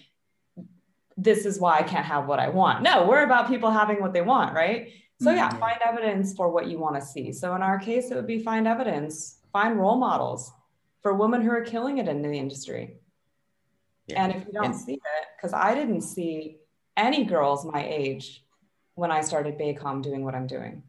this 1.16 1.44
is 1.44 1.58
why 1.58 1.78
i 1.78 1.82
can't 1.82 2.06
have 2.06 2.26
what 2.26 2.38
i 2.38 2.48
want? 2.48 2.82
No 2.82 3.06
we're 3.06 3.24
about 3.24 3.48
people 3.48 3.70
having 3.70 4.00
what 4.00 4.12
they 4.12 4.22
want 4.22 4.54
right? 4.54 4.92
So 5.20 5.32
yeah 5.32 5.50
mm-hmm. 5.50 5.58
find 5.58 5.78
evidence 5.84 6.34
for 6.34 6.50
what 6.50 6.68
you 6.68 6.78
want 6.78 6.96
to 6.96 7.02
see. 7.02 7.32
So 7.32 7.54
in 7.54 7.62
our 7.62 7.78
case 7.78 8.10
it 8.10 8.14
would 8.14 8.26
be 8.26 8.42
find 8.42 8.66
evidence 8.66 9.38
find 9.52 9.78
role 9.78 9.96
models 9.96 10.52
for 11.02 11.14
women 11.14 11.42
who 11.42 11.50
are 11.50 11.62
killing 11.62 11.98
it 11.98 12.08
in 12.08 12.22
the 12.22 12.32
industry. 12.32 12.96
Yeah. 14.06 14.24
and 14.24 14.34
if 14.34 14.46
you 14.46 14.52
don't 14.54 14.66
and- 14.66 14.76
see 14.76 14.94
it 14.94 15.26
because 15.36 15.52
i 15.52 15.74
didn't 15.74 16.00
see 16.00 16.56
any 16.96 17.24
girls 17.24 17.66
my 17.66 17.84
age 17.86 18.42
when 18.98 19.12
I 19.12 19.20
started 19.20 19.56
Baycom 19.56 20.02
doing 20.02 20.24
what 20.24 20.34
I'm 20.34 20.48
doing. 20.48 20.82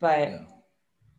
But 0.00 0.30
yeah. 0.30 0.38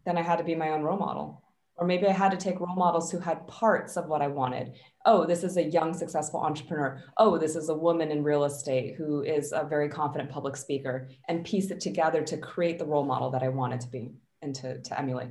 then 0.03 0.17
I 0.17 0.23
had 0.23 0.37
to 0.37 0.43
be 0.43 0.55
my 0.55 0.69
own 0.69 0.81
role 0.81 0.97
model. 0.97 1.43
Or 1.75 1.85
maybe 1.85 2.07
I 2.07 2.11
had 2.11 2.31
to 2.31 2.37
take 2.37 2.59
role 2.59 2.75
models 2.75 3.11
who 3.11 3.19
had 3.19 3.47
parts 3.47 3.97
of 3.97 4.07
what 4.07 4.23
I 4.23 4.27
wanted. 4.27 4.73
Oh, 5.05 5.27
this 5.27 5.43
is 5.43 5.57
a 5.57 5.63
young, 5.63 5.93
successful 5.93 6.39
entrepreneur. 6.39 7.03
Oh, 7.17 7.37
this 7.37 7.55
is 7.55 7.69
a 7.69 7.75
woman 7.75 8.09
in 8.09 8.23
real 8.23 8.45
estate 8.45 8.95
who 8.97 9.21
is 9.21 9.51
a 9.51 9.63
very 9.63 9.89
confident 9.89 10.31
public 10.31 10.55
speaker, 10.55 11.07
and 11.27 11.45
piece 11.45 11.69
it 11.69 11.79
together 11.79 12.23
to 12.23 12.37
create 12.37 12.79
the 12.79 12.85
role 12.85 13.05
model 13.05 13.29
that 13.29 13.43
I 13.43 13.49
wanted 13.49 13.79
to 13.81 13.87
be 13.87 14.11
and 14.41 14.55
to, 14.55 14.81
to 14.81 14.99
emulate. 14.99 15.29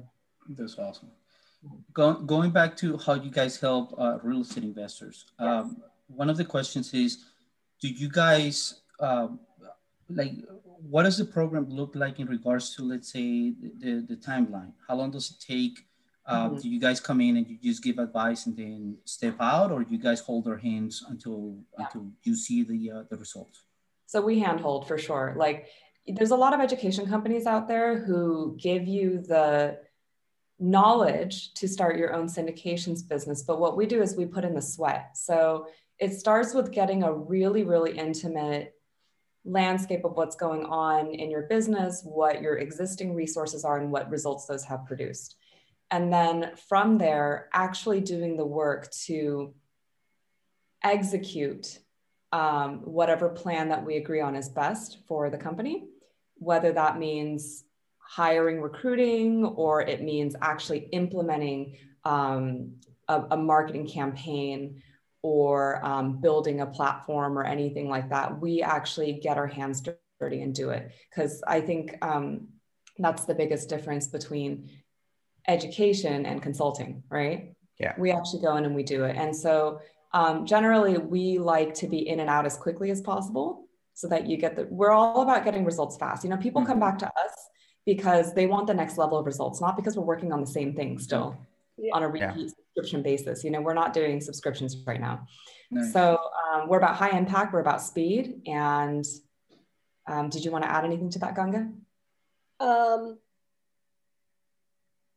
That's 0.50 0.78
awesome. 0.78 1.10
Go, 1.92 2.14
going 2.14 2.52
back 2.52 2.76
to 2.76 2.96
how 2.96 3.14
you 3.14 3.30
guys 3.30 3.58
help 3.58 3.92
uh, 3.98 4.18
real 4.22 4.42
estate 4.42 4.62
investors, 4.62 5.26
yes. 5.40 5.48
um, 5.48 5.82
one 6.06 6.30
of 6.30 6.36
the 6.36 6.44
questions 6.44 6.94
is 6.94 7.24
do 7.80 7.88
you 7.88 8.08
guys 8.08 8.82
um, 9.00 9.40
like 10.14 10.32
what 10.88 11.02
does 11.02 11.18
the 11.18 11.24
program 11.24 11.68
look 11.68 11.94
like 11.94 12.18
in 12.20 12.26
regards 12.26 12.74
to 12.74 12.82
let's 12.82 13.12
say 13.12 13.52
the, 13.78 14.04
the, 14.08 14.16
timeline 14.16 14.72
how 14.88 14.94
long 14.94 15.10
does 15.10 15.30
it 15.30 15.36
take 15.44 15.86
uh, 16.26 16.48
mm-hmm. 16.48 16.56
do 16.58 16.68
you 16.68 16.80
guys 16.80 17.00
come 17.00 17.20
in 17.20 17.36
and 17.36 17.46
you 17.48 17.58
just 17.62 17.82
give 17.82 17.98
advice 17.98 18.46
and 18.46 18.56
then 18.56 18.96
step 19.04 19.36
out 19.40 19.70
or 19.70 19.84
do 19.84 19.92
you 19.92 20.00
guys 20.00 20.20
hold 20.20 20.44
their 20.44 20.58
hands 20.58 21.04
until 21.08 21.56
yeah. 21.78 21.84
until 21.84 22.06
you 22.22 22.34
see 22.34 22.62
the 22.62 22.90
uh, 22.90 23.02
the 23.10 23.16
results 23.16 23.64
so 24.06 24.20
we 24.20 24.38
handhold 24.38 24.86
for 24.86 24.98
sure 24.98 25.34
like 25.36 25.66
there's 26.06 26.30
a 26.30 26.36
lot 26.36 26.54
of 26.54 26.60
education 26.60 27.06
companies 27.06 27.46
out 27.46 27.68
there 27.68 27.98
who 27.98 28.56
give 28.58 28.88
you 28.88 29.20
the 29.20 29.78
knowledge 30.58 31.54
to 31.54 31.66
start 31.66 31.96
your 31.96 32.12
own 32.12 32.26
syndications 32.26 33.06
business 33.06 33.42
but 33.42 33.60
what 33.60 33.76
we 33.76 33.86
do 33.86 34.02
is 34.02 34.16
we 34.16 34.26
put 34.26 34.44
in 34.44 34.54
the 34.54 34.62
sweat 34.62 35.10
so 35.14 35.66
it 35.98 36.12
starts 36.12 36.54
with 36.54 36.70
getting 36.70 37.02
a 37.02 37.12
really 37.12 37.64
really 37.64 37.96
intimate 37.96 38.74
landscape 39.44 40.04
of 40.04 40.12
what's 40.12 40.36
going 40.36 40.64
on 40.64 41.14
in 41.14 41.30
your 41.30 41.42
business, 41.42 42.02
what 42.04 42.42
your 42.42 42.58
existing 42.58 43.14
resources 43.14 43.64
are, 43.64 43.78
and 43.78 43.90
what 43.90 44.10
results 44.10 44.46
those 44.46 44.64
have 44.64 44.86
produced. 44.86 45.36
And 45.90 46.12
then 46.12 46.52
from 46.68 46.98
there, 46.98 47.48
actually 47.52 48.00
doing 48.00 48.36
the 48.36 48.44
work 48.44 48.90
to 49.06 49.54
execute 50.82 51.78
um, 52.32 52.78
whatever 52.84 53.28
plan 53.28 53.68
that 53.70 53.84
we 53.84 53.96
agree 53.96 54.20
on 54.20 54.36
is 54.36 54.48
best 54.48 54.98
for 55.08 55.30
the 55.30 55.38
company, 55.38 55.84
whether 56.36 56.72
that 56.72 56.98
means 56.98 57.64
hiring 57.98 58.60
recruiting 58.60 59.44
or 59.44 59.82
it 59.82 60.02
means 60.02 60.36
actually 60.40 60.88
implementing 60.92 61.76
um, 62.04 62.72
a, 63.08 63.24
a 63.32 63.36
marketing 63.36 63.88
campaign 63.88 64.80
or 65.22 65.84
um, 65.84 66.20
building 66.20 66.60
a 66.60 66.66
platform 66.66 67.38
or 67.38 67.44
anything 67.44 67.88
like 67.88 68.08
that. 68.10 68.40
We 68.40 68.62
actually 68.62 69.14
get 69.14 69.36
our 69.36 69.46
hands 69.46 69.82
dirty 70.20 70.42
and 70.42 70.54
do 70.54 70.70
it 70.70 70.92
because 71.10 71.42
I 71.46 71.60
think 71.60 71.96
um, 72.02 72.48
that's 72.98 73.24
the 73.24 73.34
biggest 73.34 73.68
difference 73.68 74.06
between 74.06 74.70
education 75.48 76.26
and 76.26 76.42
consulting, 76.42 77.02
right? 77.10 77.54
Yeah. 77.78 77.94
We 77.98 78.10
actually 78.10 78.42
go 78.42 78.56
in 78.56 78.64
and 78.64 78.74
we 78.74 78.82
do 78.82 79.04
it. 79.04 79.16
And 79.16 79.34
so 79.34 79.80
um, 80.12 80.44
generally, 80.46 80.98
we 80.98 81.38
like 81.38 81.74
to 81.74 81.86
be 81.86 82.08
in 82.08 82.20
and 82.20 82.28
out 82.28 82.44
as 82.46 82.56
quickly 82.56 82.90
as 82.90 83.00
possible 83.00 83.68
so 84.00 84.08
that 84.08 84.26
you 84.26 84.36
get 84.38 84.56
the 84.56 84.66
we're 84.70 84.90
all 84.90 85.20
about 85.20 85.44
getting 85.44 85.64
results 85.64 85.96
fast 85.98 86.24
you 86.24 86.30
know 86.30 86.36
people 86.38 86.62
mm-hmm. 86.62 86.70
come 86.70 86.80
back 86.80 86.98
to 86.98 87.06
us 87.06 87.34
because 87.84 88.34
they 88.34 88.46
want 88.46 88.66
the 88.66 88.74
next 88.74 88.96
level 88.96 89.18
of 89.18 89.26
results 89.26 89.60
not 89.60 89.76
because 89.76 89.96
we're 89.96 90.04
working 90.04 90.32
on 90.32 90.40
the 90.40 90.46
same 90.46 90.74
thing 90.74 90.98
still 90.98 91.36
yeah. 91.80 91.94
on 91.94 92.02
a 92.02 92.08
repeat 92.08 92.36
yeah. 92.36 92.48
subscription 92.48 93.02
basis 93.02 93.44
you 93.44 93.50
know 93.50 93.60
we're 93.60 93.74
not 93.74 93.92
doing 93.92 94.20
subscriptions 94.20 94.76
right 94.86 95.00
now 95.00 95.26
nice. 95.70 95.92
so 95.92 96.18
um, 96.52 96.68
we're 96.68 96.78
about 96.78 96.96
high 96.96 97.16
impact 97.16 97.52
we're 97.52 97.60
about 97.60 97.82
speed 97.82 98.42
and 98.46 99.04
um, 100.06 100.28
did 100.28 100.44
you 100.44 100.50
want 100.50 100.64
to 100.64 100.70
add 100.70 100.84
anything 100.84 101.10
to 101.10 101.18
that 101.18 101.34
ganga 101.34 101.68
um, 102.60 103.18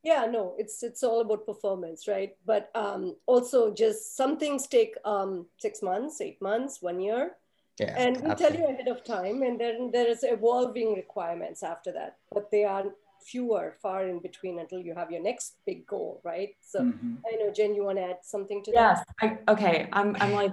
yeah 0.04 0.26
no 0.30 0.56
it's 0.58 0.84
it's 0.84 1.04
all 1.04 1.22
about 1.22 1.46
performance 1.46 2.08
right 2.08 2.36
but 2.46 2.70
um, 2.76 3.16
also 3.26 3.74
just 3.74 4.16
some 4.16 4.38
things 4.38 4.68
take 4.68 4.96
um, 5.06 5.46
six 5.58 5.82
months 5.82 6.22
eight 6.22 6.42
months 6.42 6.82
one 6.82 7.00
year 7.00 7.32
yeah, 7.80 7.96
and 7.98 8.22
we 8.22 8.36
tell 8.36 8.54
you 8.54 8.68
ahead 8.68 8.88
of 8.88 9.04
time 9.04 9.42
and 9.42 9.60
then 9.60 9.90
there 9.92 10.08
is 10.08 10.24
evolving 10.24 10.94
requirements 10.94 11.64
after 11.64 11.92
that 11.92 12.18
but 12.32 12.52
they 12.52 12.64
are 12.64 12.86
fewer 13.26 13.76
far 13.82 14.08
in 14.08 14.20
between 14.20 14.60
until 14.60 14.80
you 14.80 14.94
have 14.94 15.12
your 15.12 15.22
next 15.22 15.58
big 15.66 15.86
goal 15.88 16.22
right 16.24 16.56
so 16.62 16.80
mm-hmm. 16.80 17.16
i 17.32 17.36
know 17.36 17.52
jen 17.52 17.74
you 17.74 17.84
want 17.84 17.98
to 17.98 18.04
add 18.04 18.18
something 18.22 18.64
to 18.64 18.72
yes, 18.72 19.04
that 19.22 19.30
yes 19.30 19.40
okay 19.48 19.88
i'm 19.94 20.16
i'm 20.20 20.34
like 20.34 20.52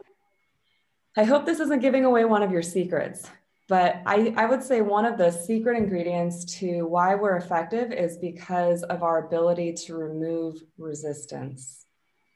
i 1.16 1.24
hope 1.24 1.44
this 1.44 1.60
isn't 1.60 1.80
giving 1.80 2.04
away 2.04 2.24
one 2.24 2.42
of 2.42 2.50
your 2.50 2.62
secrets 2.62 3.28
but 3.70 4.02
I, 4.04 4.34
I 4.36 4.46
would 4.46 4.64
say 4.64 4.80
one 4.80 5.04
of 5.04 5.16
the 5.16 5.30
secret 5.30 5.76
ingredients 5.76 6.44
to 6.58 6.88
why 6.88 7.14
we're 7.14 7.36
effective 7.36 7.92
is 7.92 8.18
because 8.18 8.82
of 8.82 9.04
our 9.04 9.24
ability 9.28 9.74
to 9.84 9.94
remove 9.94 10.56
resistance. 10.76 11.86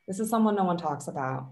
This 0.06 0.20
is 0.20 0.30
someone 0.30 0.54
no 0.54 0.62
one 0.62 0.76
talks 0.76 1.08
about. 1.08 1.48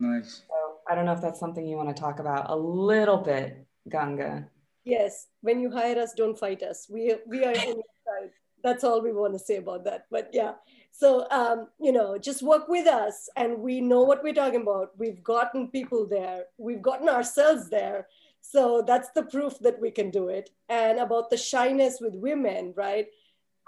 Nice. 0.00 0.42
So 0.48 0.78
I 0.90 0.96
don't 0.96 1.04
know 1.04 1.12
if 1.12 1.20
that's 1.20 1.38
something 1.38 1.64
you 1.64 1.76
want 1.76 1.94
to 1.94 2.00
talk 2.00 2.18
about 2.18 2.50
a 2.50 2.56
little 2.56 3.18
bit, 3.18 3.68
Ganga. 3.88 4.48
Yes. 4.84 5.26
When 5.40 5.60
you 5.60 5.70
hire 5.70 5.98
us, 5.98 6.14
don't 6.14 6.38
fight 6.38 6.62
us. 6.62 6.86
We, 6.88 7.14
we 7.26 7.44
are 7.44 7.50
on 7.50 7.66
your 7.66 7.84
side. 8.06 8.30
That's 8.62 8.84
all 8.84 9.00
we 9.02 9.12
want 9.12 9.32
to 9.32 9.38
say 9.38 9.56
about 9.56 9.84
that. 9.84 10.06
But 10.10 10.30
yeah. 10.32 10.52
So, 10.92 11.26
um, 11.30 11.68
you 11.80 11.92
know, 11.92 12.18
just 12.18 12.42
work 12.42 12.68
with 12.68 12.86
us 12.86 13.28
and 13.36 13.58
we 13.58 13.80
know 13.80 14.02
what 14.02 14.22
we're 14.22 14.34
talking 14.34 14.62
about. 14.62 14.90
We've 14.98 15.22
gotten 15.22 15.68
people 15.68 16.06
there, 16.06 16.44
we've 16.58 16.82
gotten 16.82 17.08
ourselves 17.08 17.70
there 17.70 18.06
so 18.40 18.82
that's 18.86 19.10
the 19.10 19.22
proof 19.24 19.58
that 19.60 19.80
we 19.80 19.90
can 19.90 20.10
do 20.10 20.28
it. 20.28 20.50
And 20.68 20.98
about 20.98 21.30
the 21.30 21.36
shyness 21.36 21.98
with 22.00 22.14
women, 22.14 22.72
right? 22.76 23.06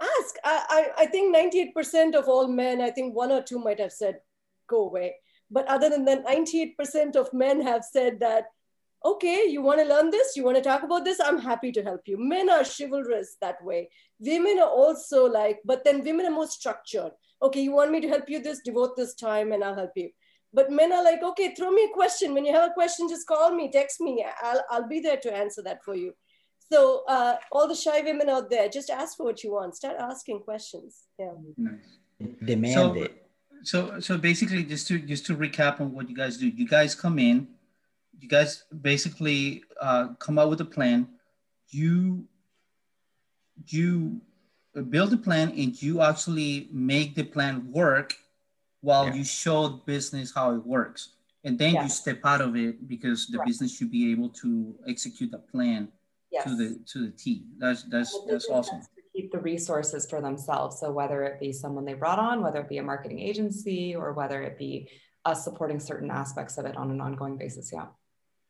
Ask. 0.01 0.37
I, 0.45 0.65
I, 0.99 1.03
I 1.03 1.07
think 1.07 1.35
98% 1.37 2.15
of 2.15 2.29
all 2.29 2.49
men, 2.49 2.81
I 2.81 2.91
think 2.91 3.15
one 3.15 3.31
or 3.31 3.43
two 3.43 3.59
might 3.59 3.81
have 3.81 3.93
said, 3.93 4.21
go 4.67 4.85
away. 4.85 5.17
But 5.51 5.69
other 5.69 5.91
than 5.91 6.05
that, 6.07 6.27
98% 6.27 7.17
of 7.17 7.33
men 7.33 7.61
have 7.61 7.85
said 7.85 8.21
that, 8.21 8.47
okay, 9.05 9.45
you 9.49 9.63
want 9.63 9.81
to 9.81 9.87
learn 9.87 10.11
this? 10.11 10.37
You 10.37 10.45
want 10.45 10.57
to 10.57 10.63
talk 10.63 10.83
about 10.83 11.05
this? 11.05 11.21
I'm 11.21 11.39
happy 11.39 11.73
to 11.73 11.83
help 11.83 12.03
you. 12.07 12.17
Men 12.19 12.51
are 12.51 12.65
chivalrous 12.65 13.37
that 13.41 13.63
way. 13.65 13.91
Women 14.21 14.59
are 14.59 14.69
also 14.69 15.27
like, 15.27 15.61
but 15.65 15.85
then 15.85 16.05
women 16.05 16.27
are 16.27 16.31
more 16.31 16.47
structured. 16.47 17.13
Okay, 17.43 17.61
you 17.61 17.73
want 17.73 17.91
me 17.91 18.01
to 18.01 18.09
help 18.09 18.29
you 18.29 18.41
this? 18.41 18.61
Devote 18.65 18.97
this 18.97 19.15
time 19.15 19.53
and 19.53 19.65
I'll 19.65 19.75
help 19.75 19.93
you. 19.97 20.11
But 20.55 20.71
men 20.71 20.93
are 20.93 21.03
like, 21.03 21.23
okay, 21.23 21.55
throw 21.55 21.71
me 21.71 21.85
a 21.85 21.95
question. 21.95 22.35
When 22.35 22.45
you 22.45 22.53
have 22.53 22.71
a 22.71 22.75
question, 22.75 23.09
just 23.09 23.27
call 23.27 23.55
me, 23.55 23.71
text 23.73 24.01
me. 24.01 24.25
I'll, 24.43 24.63
I'll 24.71 24.89
be 24.89 25.01
there 25.01 25.17
to 25.17 25.35
answer 25.35 25.63
that 25.63 25.83
for 25.83 25.95
you. 25.95 26.13
So 26.71 27.05
uh, 27.09 27.37
all 27.51 27.69
the 27.69 27.75
shy 27.75 28.01
women 28.03 28.29
out 28.29 28.51
there, 28.51 28.69
just 28.69 28.91
ask 28.91 29.17
for 29.17 29.25
what 29.25 29.43
you 29.43 29.53
want. 29.53 29.77
Start 29.77 29.97
asking 29.99 30.41
questions. 30.41 31.05
Yeah. 31.19 31.33
Nice. 31.57 31.99
Demand 32.45 32.75
so, 32.75 32.95
it. 32.95 33.27
So, 33.65 34.01
so 34.01 34.19
basically, 34.19 34.65
just 34.65 34.89
to 34.89 34.99
just 34.99 35.27
to 35.27 35.37
recap 35.37 35.81
on 35.81 35.93
what 35.93 36.09
you 36.09 36.17
guys 36.17 36.37
do, 36.37 36.49
you 36.49 36.67
guys 36.67 36.95
come 36.95 37.19
in, 37.19 37.49
you 38.19 38.29
guys 38.29 38.65
basically 38.83 39.65
uh, 39.81 40.09
come 40.19 40.39
up 40.39 40.49
with 40.49 40.61
a 40.61 40.65
plan. 40.65 41.09
You 41.71 42.25
you 43.67 44.21
build 44.91 45.13
a 45.13 45.17
plan 45.17 45.51
and 45.51 45.81
you 45.81 46.01
actually 46.01 46.69
make 46.73 47.15
the 47.15 47.25
plan 47.25 47.71
work 47.71 48.15
while 48.81 49.07
yeah. 49.07 49.15
you 49.15 49.25
show 49.25 49.69
the 49.69 49.81
business 49.87 50.33
how 50.35 50.55
it 50.55 50.67
works. 50.67 51.11
And 51.45 51.59
then 51.59 51.75
yeah. 51.75 51.83
you 51.83 51.89
step 51.89 52.21
out 52.25 52.41
of 52.41 52.57
it 52.57 52.89
because 52.89 53.27
the 53.27 53.39
right. 53.39 53.47
business 53.47 53.77
should 53.77 53.91
be 53.91 54.13
able 54.13 54.29
to 54.29 54.75
execute 54.87 55.31
the 55.33 55.39
plan 55.39 55.89
yes. 56.31 56.45
to 56.45 56.57
the 56.57 56.79
to 56.87 57.07
the 57.07 57.11
T. 57.11 57.45
That's 57.59 57.83
that's 57.85 58.17
that's 58.29 58.49
awesome. 58.49 58.81
To 58.81 59.03
keep 59.15 59.33
the 59.33 59.39
resources 59.39 60.09
for 60.09 60.21
themselves. 60.21 60.79
So 60.79 60.93
whether 60.93 61.25
it 61.25 61.41
be 61.41 61.53
someone 61.53 61.85
they 61.85 61.95
brought 61.95 62.19
on, 62.19 62.43
whether 62.43 62.61
it 62.61 62.69
be 62.69 62.79
a 62.79 62.83
marketing 62.83 63.19
agency, 63.19 63.95
or 63.97 64.13
whether 64.13 64.43
it 64.43 64.57
be 64.57 64.89
us 65.25 65.45
supporting 65.45 65.81
certain 65.81 66.11
aspects 66.11 66.59
of 66.59 66.65
it 66.65 66.77
on 66.77 66.91
an 66.91 67.01
ongoing 67.01 67.37
basis. 67.37 67.71
Yeah. 67.73 67.87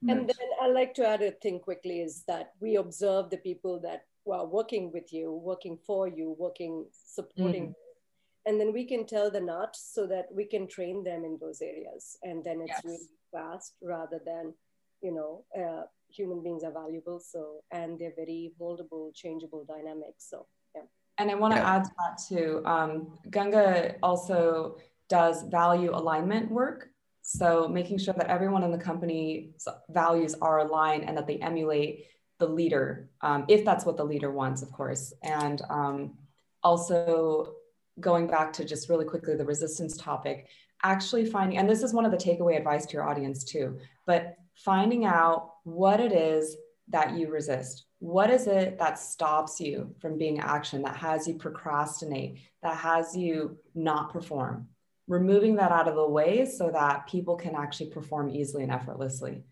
And 0.09 0.29
then 0.29 0.49
I 0.61 0.69
like 0.69 0.95
to 0.95 1.07
add 1.07 1.23
a 1.23 1.31
thing 1.31 1.61
quickly 1.61 2.01
is 2.01 2.25
that 2.27 2.53
we 2.61 2.77
observe 2.77 3.31
the 3.31 3.37
people 3.38 3.81
that 3.81 4.03
are 4.31 4.47
working 4.47 4.91
with 4.93 5.12
you, 5.12 5.33
working 5.33 5.79
for 5.87 6.09
you, 6.09 6.35
working 6.38 6.87
supporting 6.93 7.69
mm-hmm. 7.69 8.47
and 8.47 8.61
then 8.61 8.73
we 8.73 8.85
can 8.85 9.07
tell 9.07 9.31
the 9.31 9.41
not 9.41 9.77
so 9.77 10.07
that 10.07 10.27
we 10.33 10.45
can 10.45 10.67
train 10.67 11.05
them 11.05 11.25
in 11.25 11.38
those 11.41 11.61
areas. 11.61 12.17
And 12.23 12.43
then 12.45 12.61
it's 12.61 12.71
yes. 12.71 12.85
really 12.85 13.09
fast 13.33 13.75
rather 13.83 14.21
than 14.25 14.55
you 15.03 15.12
know 15.12 15.45
uh, 15.61 15.83
human 16.09 16.43
beings 16.43 16.62
are 16.65 16.73
valuable 16.73 17.19
so 17.21 17.62
and 17.73 17.99
they're 17.99 18.15
very 18.17 18.53
moldable 18.61 19.15
changeable 19.15 19.65
dynamics 19.65 20.27
so 20.31 20.47
yeah. 20.75 20.83
And 21.19 21.31
i 21.31 21.35
want 21.35 21.55
to 21.55 21.61
yeah. 21.61 21.77
add 21.77 21.85
to 21.85 21.91
that 21.99 22.23
too 22.29 22.62
um, 22.65 23.19
ganga 23.31 23.97
also 24.03 24.77
does 25.09 25.43
value 25.45 25.91
alignment 25.95 26.51
work 26.51 26.91
so 27.33 27.68
making 27.68 27.99
sure 27.99 28.14
that 28.14 28.27
everyone 28.27 28.62
in 28.62 28.71
the 28.71 28.79
company 28.79 29.51
values 29.90 30.35
are 30.40 30.61
aligned 30.61 31.05
and 31.05 31.16
that 31.16 31.27
they 31.27 31.37
emulate 31.37 32.07
the 32.38 32.47
leader 32.47 33.11
um, 33.21 33.45
if 33.49 33.64
that's 33.64 33.85
what 33.85 33.97
the 33.97 34.05
leader 34.05 34.31
wants 34.31 34.62
of 34.62 34.71
course 34.73 35.12
and 35.23 35.62
um, 35.71 36.14
also 36.62 37.55
going 38.01 38.27
back 38.27 38.53
to 38.55 38.64
just 38.64 38.88
really 38.88 39.05
quickly 39.05 39.37
the 39.37 39.45
resistance 39.45 39.97
topic, 39.97 40.49
actually 40.83 41.25
finding, 41.25 41.59
and 41.59 41.68
this 41.68 41.83
is 41.83 41.92
one 41.92 42.05
of 42.05 42.11
the 42.11 42.16
takeaway 42.16 42.57
advice 42.57 42.87
to 42.87 42.95
your 42.95 43.09
audience 43.09 43.45
too, 43.45 43.79
but 44.07 44.37
finding 44.55 45.05
out 45.05 45.55
what 45.64 46.01
it 46.01 46.12
is 46.12 46.57
that 46.88 47.14
you 47.14 47.31
resist. 47.31 47.85
What 48.01 48.31
is 48.31 48.47
it 48.47 48.79
that 48.79 48.99
stops 48.99 49.61
you 49.61 49.95
from 50.01 50.18
being 50.18 50.40
action, 50.40 50.83
that 50.83 50.97
has 50.97 51.29
you 51.29 51.35
procrastinate, 51.35 52.38
that 52.62 52.77
has 52.77 53.16
you 53.16 53.59
not 53.75 54.12
perform? 54.12 54.66
Removing 55.09 55.57
that 55.57 55.73
out 55.73 55.88
of 55.88 55.95
the 55.95 56.09
way 56.09 56.47
so 56.47 56.71
that 56.71 57.07
people 57.07 57.37
can 57.37 57.55
actually 57.55 57.91
perform 57.91 58.31
easily 58.31 58.62
and 58.62 58.73
effortlessly. 58.73 59.43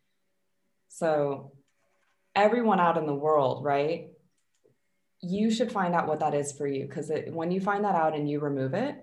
So, 0.89 1.53
everyone 2.35 2.81
out 2.81 2.97
in 2.97 3.07
the 3.07 3.15
world, 3.15 3.65
right? 3.65 4.11
you 5.23 5.51
should 5.51 5.71
find 5.71 5.95
out 5.95 6.07
what 6.07 6.21
that 6.21 6.35
is 6.35 6.53
for 6.53 6.67
you 6.67 6.87
because 6.87 7.11
when 7.29 7.51
you 7.51 7.61
find 7.61 7.85
that 7.85 7.95
out 7.95 8.15
and 8.15 8.29
you 8.29 8.41
remove 8.41 8.75
it, 8.75 8.97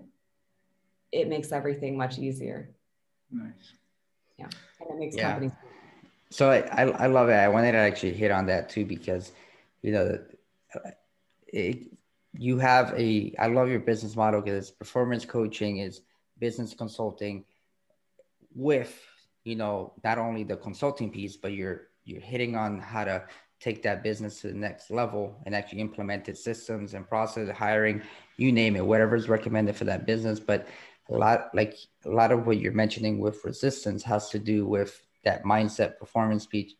it 1.12 1.28
makes 1.28 1.52
everything 1.52 1.96
much 1.96 2.18
easier. 2.18 2.70
Nice. 3.30 3.72
Yeah. 4.38 4.48
And 4.80 4.90
it 4.90 4.98
makes 4.98 5.16
yeah. 5.16 5.30
companies. 5.30 5.52
So 6.30 6.50
I, 6.50 6.58
I, 6.58 6.82
I 6.82 7.06
love 7.06 7.28
it. 7.28 7.34
I 7.34 7.48
wanted 7.48 7.72
to 7.72 7.78
actually 7.78 8.12
hit 8.12 8.30
on 8.30 8.46
that 8.46 8.68
too 8.68 8.84
because, 8.84 9.32
you 9.82 9.92
know, 9.92 10.18
it, 11.46 11.86
you 12.32 12.58
have 12.58 12.92
a, 12.96 13.34
I 13.38 13.46
love 13.46 13.68
your 13.68 13.80
business 13.80 14.16
model 14.16 14.42
because 14.42 14.70
performance 14.70 15.24
coaching 15.24 15.78
is 15.78 16.02
business 16.38 16.74
consulting 16.74 17.44
with, 18.54 19.00
you 19.44 19.56
know, 19.56 19.92
not 20.04 20.18
only 20.18 20.44
the 20.44 20.56
consulting 20.56 21.10
piece, 21.10 21.36
but 21.36 21.52
you're, 21.52 21.88
you're 22.04 22.20
hitting 22.20 22.56
on 22.56 22.80
how 22.80 23.04
to 23.04 23.24
take 23.60 23.82
that 23.82 24.02
business 24.02 24.40
to 24.40 24.48
the 24.48 24.54
next 24.54 24.90
level 24.90 25.36
and 25.44 25.54
actually 25.54 25.80
implement 25.80 26.28
its 26.28 26.42
systems 26.42 26.94
and 26.94 27.08
process 27.08 27.48
hiring 27.50 28.00
you 28.36 28.52
name 28.52 28.76
it 28.76 28.86
whatever 28.86 29.16
is 29.16 29.28
recommended 29.28 29.74
for 29.74 29.84
that 29.84 30.06
business. 30.06 30.38
But 30.38 30.68
a 31.10 31.14
lot 31.14 31.50
like 31.54 31.76
a 32.04 32.10
lot 32.10 32.30
of 32.30 32.46
what 32.46 32.60
you're 32.60 32.72
mentioning 32.72 33.18
with 33.18 33.44
resistance 33.44 34.04
has 34.04 34.30
to 34.30 34.38
do 34.38 34.64
with 34.64 35.02
that 35.24 35.42
mindset 35.42 35.98
performance 35.98 36.46
piece 36.46 36.74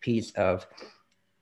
piece 0.00 0.30
of 0.32 0.66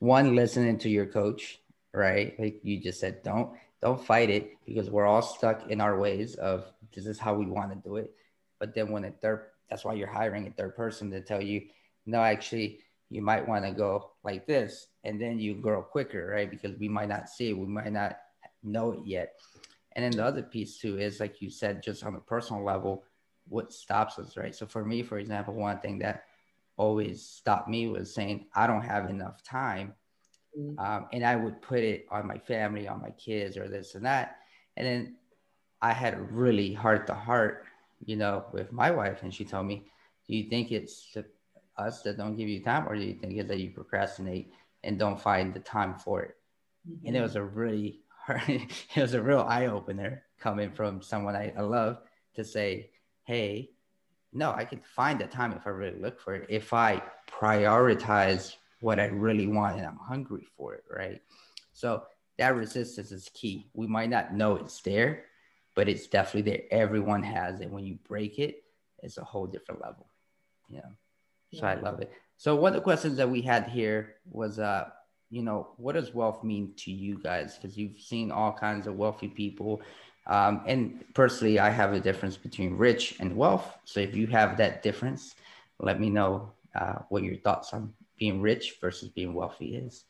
one 0.00 0.34
listening 0.34 0.78
to 0.78 0.88
your 0.88 1.06
coach 1.06 1.62
right? 1.94 2.34
Like 2.38 2.60
you 2.62 2.80
just 2.80 3.00
said 3.00 3.22
don't 3.22 3.50
don't 3.82 4.04
fight 4.04 4.30
it 4.30 4.56
because 4.64 4.88
we're 4.88 5.06
all 5.06 5.22
stuck 5.22 5.68
in 5.68 5.80
our 5.80 5.98
ways 5.98 6.36
of 6.36 6.64
this 6.94 7.06
is 7.06 7.18
how 7.18 7.34
we 7.34 7.46
want 7.46 7.70
to 7.70 7.88
do 7.88 7.96
it 7.96 8.12
but 8.58 8.74
then 8.74 8.90
when 8.90 9.04
a 9.04 9.10
third 9.10 9.46
that's 9.68 9.84
why 9.84 9.92
you're 9.92 10.06
hiring 10.06 10.46
a 10.46 10.50
third 10.50 10.74
person 10.74 11.10
to 11.10 11.20
tell 11.20 11.42
you 11.42 11.62
no 12.06 12.22
actually 12.22 12.80
you 13.12 13.20
might 13.20 13.46
want 13.46 13.64
to 13.64 13.70
go 13.72 14.12
like 14.24 14.46
this 14.46 14.88
and 15.04 15.20
then 15.20 15.38
you 15.38 15.54
grow 15.54 15.82
quicker, 15.82 16.32
right? 16.34 16.50
Because 16.50 16.78
we 16.78 16.88
might 16.88 17.10
not 17.10 17.28
see 17.28 17.50
it, 17.50 17.58
we 17.58 17.66
might 17.66 17.92
not 17.92 18.16
know 18.62 18.92
it 18.92 19.00
yet. 19.04 19.34
And 19.94 20.04
then 20.04 20.12
the 20.12 20.24
other 20.24 20.42
piece 20.42 20.78
too 20.78 20.98
is 20.98 21.20
like 21.20 21.42
you 21.42 21.50
said, 21.50 21.82
just 21.82 22.04
on 22.04 22.14
a 22.14 22.20
personal 22.20 22.64
level, 22.64 23.04
what 23.48 23.72
stops 23.72 24.18
us, 24.18 24.36
right? 24.36 24.54
So 24.54 24.66
for 24.66 24.82
me, 24.84 25.02
for 25.02 25.18
example, 25.18 25.52
one 25.52 25.78
thing 25.80 25.98
that 25.98 26.24
always 26.78 27.22
stopped 27.22 27.68
me 27.68 27.86
was 27.86 28.14
saying, 28.14 28.46
I 28.54 28.66
don't 28.66 28.82
have 28.82 29.10
enough 29.10 29.42
time. 29.42 29.92
Mm-hmm. 30.58 30.78
Um, 30.78 31.06
and 31.12 31.24
I 31.24 31.36
would 31.36 31.62
put 31.62 31.80
it 31.80 32.06
on 32.10 32.26
my 32.26 32.38
family, 32.38 32.88
on 32.88 33.00
my 33.00 33.10
kids, 33.10 33.56
or 33.56 33.68
this 33.68 33.94
and 33.94 34.04
that. 34.04 34.38
And 34.76 34.86
then 34.86 35.16
I 35.80 35.92
had 35.92 36.14
a 36.14 36.20
really 36.20 36.72
heart 36.72 37.06
to 37.08 37.14
heart, 37.14 37.64
you 38.04 38.16
know, 38.16 38.44
with 38.52 38.72
my 38.72 38.90
wife, 38.90 39.22
and 39.22 39.32
she 39.32 39.44
told 39.44 39.66
me, 39.66 39.86
Do 40.26 40.36
you 40.36 40.48
think 40.48 40.72
it's 40.72 41.16
us 41.76 42.02
that 42.02 42.18
don't 42.18 42.36
give 42.36 42.48
you 42.48 42.62
time, 42.62 42.88
or 42.88 42.94
do 42.94 43.02
you 43.02 43.14
think 43.14 43.36
it's 43.36 43.48
that 43.48 43.60
you 43.60 43.70
procrastinate 43.70 44.52
and 44.84 44.98
don't 44.98 45.20
find 45.20 45.54
the 45.54 45.60
time 45.60 45.94
for 45.94 46.22
it? 46.22 46.36
Mm-hmm. 46.88 47.08
And 47.08 47.16
it 47.16 47.20
was 47.22 47.36
a 47.36 47.42
really 47.42 48.00
hard, 48.08 48.42
it 48.48 49.00
was 49.00 49.14
a 49.14 49.22
real 49.22 49.40
eye 49.40 49.66
opener 49.66 50.24
coming 50.38 50.72
from 50.72 51.02
someone 51.02 51.36
I, 51.36 51.52
I 51.56 51.62
love 51.62 51.98
to 52.34 52.44
say, 52.44 52.90
hey, 53.24 53.70
no, 54.32 54.52
I 54.52 54.64
can 54.64 54.80
find 54.80 55.20
the 55.20 55.26
time 55.26 55.52
if 55.52 55.66
I 55.66 55.70
really 55.70 56.00
look 56.00 56.18
for 56.18 56.34
it. 56.34 56.46
If 56.48 56.72
I 56.72 57.02
prioritize 57.30 58.56
what 58.82 58.98
I 58.98 59.06
really 59.06 59.46
want 59.46 59.78
and 59.78 59.86
I'm 59.86 59.96
hungry 59.98 60.46
for 60.56 60.74
it, 60.74 60.84
right? 60.90 61.20
So 61.72 62.02
that 62.38 62.56
resistance 62.56 63.12
is 63.12 63.30
key. 63.32 63.68
We 63.74 63.86
might 63.86 64.10
not 64.10 64.34
know 64.34 64.56
it's 64.56 64.80
there, 64.82 65.24
but 65.74 65.88
it's 65.88 66.06
definitely 66.06 66.50
there. 66.50 66.62
Everyone 66.70 67.22
has 67.22 67.60
it. 67.60 67.70
When 67.70 67.84
you 67.84 67.98
break 68.06 68.38
it, 68.38 68.64
it's 69.02 69.18
a 69.18 69.24
whole 69.24 69.46
different 69.46 69.80
level. 69.80 70.06
Yeah. 70.68 70.90
So. 71.54 71.66
I 71.66 71.74
love 71.74 72.00
it. 72.00 72.10
So 72.36 72.56
one 72.56 72.72
of 72.72 72.74
the 72.74 72.82
questions 72.82 73.16
that 73.18 73.30
we 73.30 73.42
had 73.42 73.68
here 73.68 74.16
was, 74.30 74.58
uh, 74.58 74.88
you 75.30 75.42
know, 75.42 75.68
what 75.76 75.94
does 75.94 76.14
wealth 76.14 76.42
mean 76.42 76.72
to 76.78 76.90
you 76.90 77.18
guys? 77.22 77.56
Because 77.56 77.76
you've 77.76 78.00
seen 78.00 78.30
all 78.30 78.52
kinds 78.52 78.86
of 78.86 78.96
wealthy 78.96 79.28
people. 79.28 79.82
Um, 80.26 80.62
and 80.66 81.04
personally, 81.14 81.58
I 81.58 81.70
have 81.70 81.92
a 81.92 82.00
difference 82.00 82.36
between 82.36 82.76
rich 82.76 83.16
and 83.20 83.36
wealth. 83.36 83.76
So 83.84 84.00
if 84.00 84.16
you 84.16 84.26
have 84.28 84.56
that 84.56 84.82
difference, 84.82 85.34
let 85.78 86.00
me 86.00 86.10
know 86.10 86.52
uh, 86.74 87.00
what 87.08 87.22
your 87.22 87.36
thoughts 87.36 87.72
on 87.72 87.92
being 88.22 88.40
rich 88.40 88.76
versus 88.80 89.08
being 89.08 89.34
wealthy 89.34 89.74
is. 89.74 90.04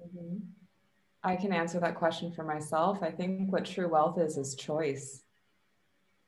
Mm-hmm. 0.00 0.36
I 1.24 1.34
can 1.34 1.52
answer 1.52 1.80
that 1.80 1.96
question 1.96 2.30
for 2.30 2.44
myself. 2.44 3.02
I 3.02 3.10
think 3.10 3.50
what 3.50 3.64
true 3.64 3.88
wealth 3.88 4.16
is 4.16 4.36
is 4.36 4.54
choice. 4.54 5.24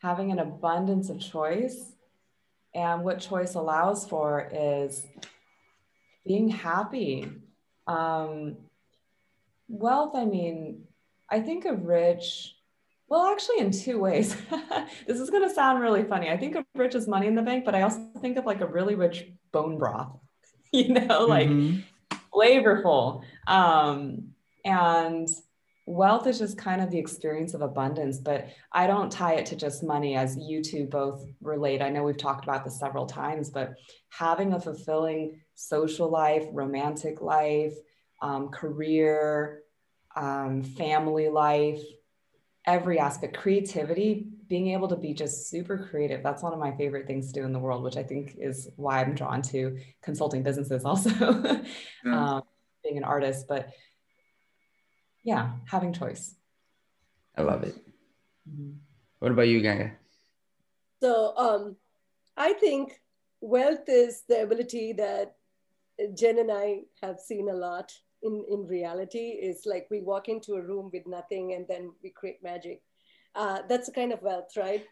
Having 0.00 0.32
an 0.32 0.40
abundance 0.40 1.08
of 1.08 1.20
choice. 1.20 1.92
And 2.74 3.04
what 3.04 3.20
choice 3.20 3.54
allows 3.54 4.08
for 4.08 4.50
is 4.52 5.06
being 6.26 6.48
happy. 6.48 7.30
Um, 7.86 8.56
wealth, 9.68 10.16
I 10.16 10.24
mean, 10.24 10.82
I 11.30 11.38
think 11.38 11.64
of 11.64 11.84
rich, 11.84 12.56
well, 13.06 13.24
actually, 13.26 13.60
in 13.60 13.70
two 13.70 14.00
ways. 14.00 14.36
this 15.06 15.20
is 15.20 15.30
going 15.30 15.48
to 15.48 15.54
sound 15.54 15.80
really 15.80 16.02
funny. 16.02 16.28
I 16.28 16.36
think 16.36 16.56
of 16.56 16.64
rich 16.74 16.96
as 16.96 17.06
money 17.06 17.28
in 17.28 17.36
the 17.36 17.42
bank, 17.42 17.64
but 17.64 17.76
I 17.76 17.82
also 17.82 18.04
think 18.20 18.36
of 18.36 18.46
like 18.46 18.62
a 18.62 18.66
really 18.66 18.96
rich 18.96 19.28
bone 19.52 19.78
broth, 19.78 20.10
you 20.72 20.88
know, 20.88 21.26
like 21.26 21.48
mm-hmm. 21.48 21.80
flavorful. 22.32 23.22
Um, 23.46 24.34
and 24.64 25.28
wealth 25.86 26.26
is 26.26 26.38
just 26.38 26.58
kind 26.58 26.82
of 26.82 26.90
the 26.90 26.98
experience 26.98 27.54
of 27.54 27.62
abundance, 27.62 28.18
but 28.18 28.48
I 28.72 28.86
don't 28.86 29.10
tie 29.10 29.34
it 29.34 29.46
to 29.46 29.56
just 29.56 29.82
money 29.82 30.16
as 30.16 30.36
you 30.36 30.62
two 30.62 30.86
both 30.86 31.24
relate. 31.40 31.80
I 31.80 31.88
know 31.88 32.02
we've 32.02 32.16
talked 32.16 32.44
about 32.44 32.64
this 32.64 32.78
several 32.78 33.06
times, 33.06 33.48
but 33.48 33.74
having 34.10 34.52
a 34.52 34.60
fulfilling 34.60 35.40
social 35.54 36.10
life, 36.10 36.44
romantic 36.52 37.22
life, 37.22 37.72
um, 38.20 38.48
career, 38.48 39.62
um, 40.14 40.62
family 40.62 41.28
life, 41.28 41.80
every 42.66 42.98
aspect, 42.98 43.36
creativity, 43.36 44.28
being 44.48 44.68
able 44.68 44.88
to 44.88 44.96
be 44.96 45.12
just 45.12 45.48
super 45.48 45.88
creative. 45.90 46.22
That's 46.22 46.42
one 46.42 46.52
of 46.52 46.58
my 46.58 46.74
favorite 46.76 47.06
things 47.06 47.28
to 47.28 47.40
do 47.40 47.46
in 47.46 47.52
the 47.52 47.58
world, 47.58 47.82
which 47.82 47.96
I 47.96 48.02
think 48.02 48.36
is 48.38 48.68
why 48.76 49.00
I'm 49.00 49.14
drawn 49.14 49.42
to 49.42 49.78
consulting 50.02 50.42
businesses 50.42 50.84
also, 50.86 51.10
yeah. 51.10 52.36
um, 52.36 52.42
being 52.82 52.96
an 52.96 53.04
artist. 53.04 53.46
But 53.48 53.70
yeah, 55.22 55.52
having 55.66 55.92
choice. 55.92 56.34
I 57.36 57.42
love 57.42 57.62
it. 57.62 57.76
Mm-hmm. 58.48 58.72
What 59.18 59.32
about 59.32 59.48
you, 59.48 59.60
Ganga? 59.60 59.92
So 61.00 61.36
um, 61.36 61.76
I 62.36 62.54
think 62.54 63.00
wealth 63.40 63.88
is 63.88 64.22
the 64.28 64.42
ability 64.42 64.94
that 64.94 65.34
Jen 66.14 66.38
and 66.38 66.50
I 66.50 66.80
have 67.02 67.18
seen 67.18 67.48
a 67.48 67.54
lot 67.54 67.92
in, 68.22 68.44
in 68.50 68.66
reality. 68.66 69.38
Is 69.40 69.62
like 69.66 69.86
we 69.90 70.00
walk 70.00 70.28
into 70.28 70.54
a 70.54 70.62
room 70.62 70.90
with 70.92 71.06
nothing 71.06 71.52
and 71.52 71.66
then 71.68 71.92
we 72.02 72.10
create 72.10 72.42
magic. 72.42 72.80
Uh, 73.38 73.58
that's 73.68 73.88
a 73.88 73.92
kind 73.92 74.12
of 74.12 74.20
wealth, 74.20 74.56
right? 74.56 74.84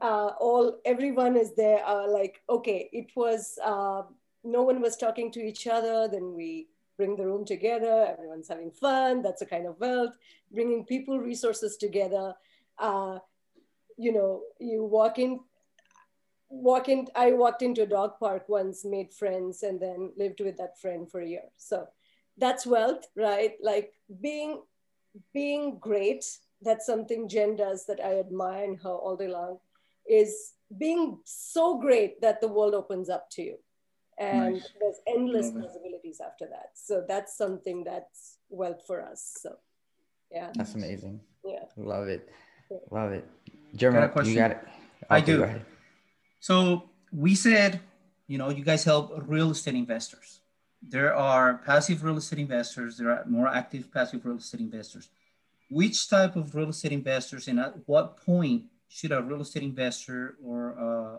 Uh, 0.00 0.30
all 0.38 0.78
everyone 0.84 1.36
is 1.36 1.54
there. 1.56 1.80
Uh, 1.86 2.06
like 2.06 2.42
okay, 2.48 2.88
it 2.92 3.10
was 3.16 3.58
uh, 3.64 4.02
no 4.44 4.62
one 4.62 4.80
was 4.80 4.96
talking 4.96 5.32
to 5.32 5.40
each 5.40 5.66
other. 5.66 6.06
Then 6.06 6.34
we 6.34 6.68
bring 6.96 7.16
the 7.16 7.26
room 7.26 7.44
together, 7.44 8.06
everyone's 8.08 8.48
having 8.48 8.70
fun, 8.70 9.22
that's 9.22 9.42
a 9.42 9.46
kind 9.46 9.66
of 9.66 9.78
wealth, 9.80 10.16
bringing 10.52 10.84
people 10.84 11.18
resources 11.18 11.76
together. 11.76 12.34
Uh, 12.78 13.18
you 13.96 14.12
know, 14.12 14.42
you 14.60 14.84
walk 14.84 15.18
in, 15.18 15.40
walk 16.48 16.88
in, 16.88 17.08
I 17.14 17.32
walked 17.32 17.62
into 17.62 17.82
a 17.82 17.86
dog 17.86 18.12
park 18.18 18.48
once, 18.48 18.84
made 18.84 19.12
friends, 19.12 19.62
and 19.62 19.80
then 19.80 20.12
lived 20.16 20.40
with 20.40 20.56
that 20.58 20.80
friend 20.80 21.10
for 21.10 21.20
a 21.20 21.26
year. 21.28 21.48
So 21.56 21.86
that's 22.38 22.66
wealth, 22.66 23.06
right? 23.16 23.54
Like 23.62 23.92
being, 24.20 24.62
being 25.32 25.78
great, 25.78 26.24
that's 26.64 26.86
something 26.86 27.28
Jen 27.28 27.56
does 27.56 27.86
that 27.86 28.00
I 28.04 28.18
admire 28.18 28.64
in 28.64 28.76
her 28.76 28.90
all 28.90 29.16
day 29.16 29.28
long, 29.28 29.58
is 30.08 30.52
being 30.76 31.18
so 31.24 31.78
great 31.78 32.20
that 32.20 32.40
the 32.40 32.48
world 32.48 32.74
opens 32.74 33.08
up 33.08 33.30
to 33.32 33.42
you. 33.42 33.56
And 34.18 34.54
nice. 34.54 34.68
there's 34.80 35.00
endless 35.08 35.50
possibilities 35.50 36.20
after 36.24 36.46
that. 36.46 36.70
So 36.74 37.04
that's 37.06 37.36
something 37.36 37.82
that's 37.84 38.38
wealth 38.48 38.82
for 38.86 39.02
us 39.02 39.38
so 39.42 39.56
yeah. 40.34 40.50
That's 40.54 40.74
amazing. 40.74 41.20
Yeah. 41.44 41.64
Love 41.76 42.08
it. 42.08 42.28
Love 42.90 43.12
it. 43.12 43.24
Jeremy, 43.76 44.08
you 44.24 44.34
got 44.34 44.50
it? 44.52 44.58
Okay, 44.58 45.06
i 45.10 45.20
do 45.20 45.60
so 46.40 46.88
we 47.12 47.34
said 47.34 47.80
you 48.26 48.38
know 48.38 48.48
you 48.48 48.64
guys 48.64 48.84
help 48.84 49.12
real 49.26 49.50
estate 49.50 49.74
investors. 49.74 50.40
There 50.82 51.14
are 51.14 51.58
passive 51.66 52.02
real 52.04 52.16
estate 52.16 52.38
investors 52.38 52.96
there 52.98 53.10
are 53.10 53.24
more 53.26 53.48
active 53.48 53.92
passive 53.92 54.24
real 54.24 54.36
estate 54.36 54.60
investors 54.60 55.08
which 55.70 56.08
type 56.08 56.36
of 56.36 56.54
real 56.54 56.68
estate 56.68 56.92
investors 56.92 57.48
and 57.48 57.58
at 57.58 57.74
what 57.86 58.16
point 58.16 58.64
should 58.88 59.12
a 59.12 59.22
real 59.22 59.40
estate 59.40 59.62
investor 59.62 60.36
or 60.44 60.78
uh, 60.78 61.18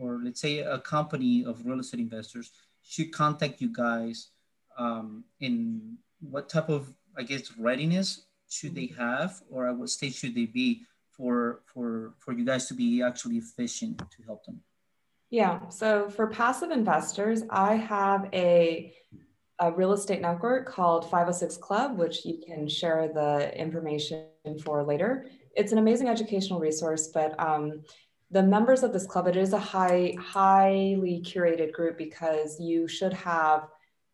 or 0.00 0.20
let's 0.22 0.40
say 0.40 0.60
a 0.60 0.78
company 0.78 1.44
of 1.44 1.64
real 1.66 1.80
estate 1.80 2.00
investors 2.00 2.52
should 2.82 3.12
contact 3.12 3.60
you 3.60 3.72
guys 3.72 4.28
um, 4.78 5.24
in 5.40 5.96
what 6.20 6.48
type 6.48 6.68
of 6.68 6.92
i 7.16 7.22
guess 7.22 7.56
readiness 7.58 8.26
should 8.48 8.74
they 8.74 8.86
have 8.96 9.42
or 9.50 9.68
at 9.68 9.76
what 9.76 9.88
stage 9.88 10.14
should 10.14 10.34
they 10.34 10.46
be 10.46 10.82
for 11.10 11.60
for 11.66 12.14
for 12.18 12.32
you 12.32 12.44
guys 12.44 12.66
to 12.66 12.74
be 12.74 13.02
actually 13.02 13.36
efficient 13.36 13.98
to 13.98 14.22
help 14.24 14.44
them? 14.44 14.60
Yeah. 15.30 15.68
So 15.68 16.08
for 16.08 16.26
passive 16.28 16.70
investors 16.70 17.42
i 17.50 17.74
have 17.74 18.28
a 18.32 18.94
a 19.60 19.72
real 19.72 19.92
estate 19.92 20.20
network 20.20 20.68
called 20.68 21.04
506 21.04 21.56
Club, 21.56 21.98
which 21.98 22.24
you 22.24 22.40
can 22.44 22.68
share 22.68 23.08
the 23.12 23.58
information 23.58 24.26
for 24.64 24.84
later. 24.84 25.26
It's 25.56 25.72
an 25.72 25.78
amazing 25.78 26.08
educational 26.08 26.60
resource, 26.60 27.08
but 27.08 27.38
um, 27.40 27.82
the 28.30 28.42
members 28.42 28.82
of 28.82 28.92
this 28.92 29.06
club, 29.06 29.26
it 29.26 29.36
is 29.36 29.52
a 29.52 29.58
high, 29.58 30.14
highly 30.20 31.22
curated 31.24 31.72
group 31.72 31.98
because 31.98 32.60
you 32.60 32.86
should 32.86 33.12
have 33.12 33.68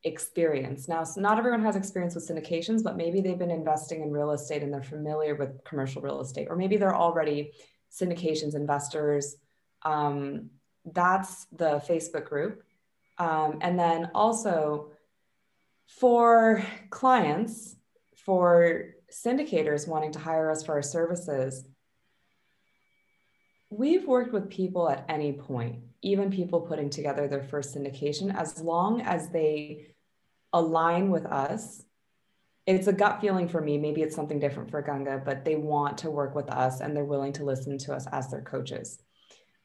experience. 0.04 0.88
Now, 0.88 1.04
so 1.04 1.20
not 1.20 1.38
everyone 1.38 1.62
has 1.62 1.76
experience 1.76 2.14
with 2.14 2.28
syndications, 2.28 2.82
but 2.82 2.96
maybe 2.96 3.20
they've 3.20 3.38
been 3.38 3.50
investing 3.50 4.02
in 4.02 4.10
real 4.12 4.30
estate 4.30 4.62
and 4.62 4.72
they're 4.72 4.82
familiar 4.82 5.34
with 5.34 5.62
commercial 5.64 6.00
real 6.00 6.20
estate, 6.20 6.46
or 6.48 6.56
maybe 6.56 6.76
they're 6.76 6.94
already 6.94 7.52
syndications 7.92 8.54
investors. 8.54 9.36
Um, 9.82 10.50
that's 10.92 11.46
the 11.52 11.82
Facebook 11.88 12.26
group. 12.26 12.62
Um, 13.18 13.58
and 13.60 13.78
then 13.78 14.10
also 14.14 14.90
for 15.86 16.64
clients, 16.90 17.76
for 18.24 18.94
syndicators 19.12 19.86
wanting 19.86 20.12
to 20.12 20.18
hire 20.18 20.50
us 20.50 20.64
for 20.64 20.72
our 20.72 20.82
services, 20.82 21.64
We've 23.76 24.06
worked 24.06 24.32
with 24.32 24.50
people 24.50 24.88
at 24.88 25.04
any 25.08 25.32
point, 25.32 25.80
even 26.00 26.30
people 26.30 26.60
putting 26.60 26.90
together 26.90 27.26
their 27.26 27.42
first 27.42 27.74
syndication, 27.74 28.32
as 28.32 28.60
long 28.60 29.00
as 29.00 29.30
they 29.30 29.88
align 30.52 31.10
with 31.10 31.26
us. 31.26 31.82
It's 32.66 32.86
a 32.86 32.92
gut 32.92 33.20
feeling 33.20 33.48
for 33.48 33.60
me. 33.60 33.76
Maybe 33.76 34.02
it's 34.02 34.14
something 34.14 34.38
different 34.38 34.70
for 34.70 34.80
Ganga, 34.80 35.20
but 35.24 35.44
they 35.44 35.56
want 35.56 35.98
to 35.98 36.10
work 36.10 36.36
with 36.36 36.48
us 36.50 36.80
and 36.80 36.94
they're 36.94 37.04
willing 37.04 37.32
to 37.34 37.44
listen 37.44 37.76
to 37.78 37.94
us 37.94 38.06
as 38.12 38.30
their 38.30 38.42
coaches. 38.42 39.02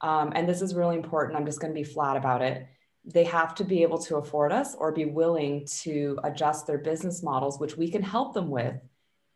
Um, 0.01 0.31
and 0.33 0.49
this 0.49 0.63
is 0.63 0.73
really 0.73 0.95
important. 0.95 1.37
I'm 1.37 1.45
just 1.45 1.61
going 1.61 1.73
to 1.73 1.79
be 1.79 1.83
flat 1.83 2.17
about 2.17 2.41
it. 2.41 2.65
They 3.11 3.23
have 3.25 3.55
to 3.55 3.63
be 3.63 3.81
able 3.81 3.97
to 3.99 4.17
afford 4.17 4.51
us 4.51 4.75
or 4.75 4.91
be 4.91 5.05
willing 5.05 5.65
to 5.81 6.19
adjust 6.23 6.67
their 6.67 6.77
business 6.77 7.23
models, 7.23 7.59
which 7.59 7.75
we 7.75 7.89
can 7.89 8.03
help 8.03 8.33
them 8.33 8.49
with 8.49 8.75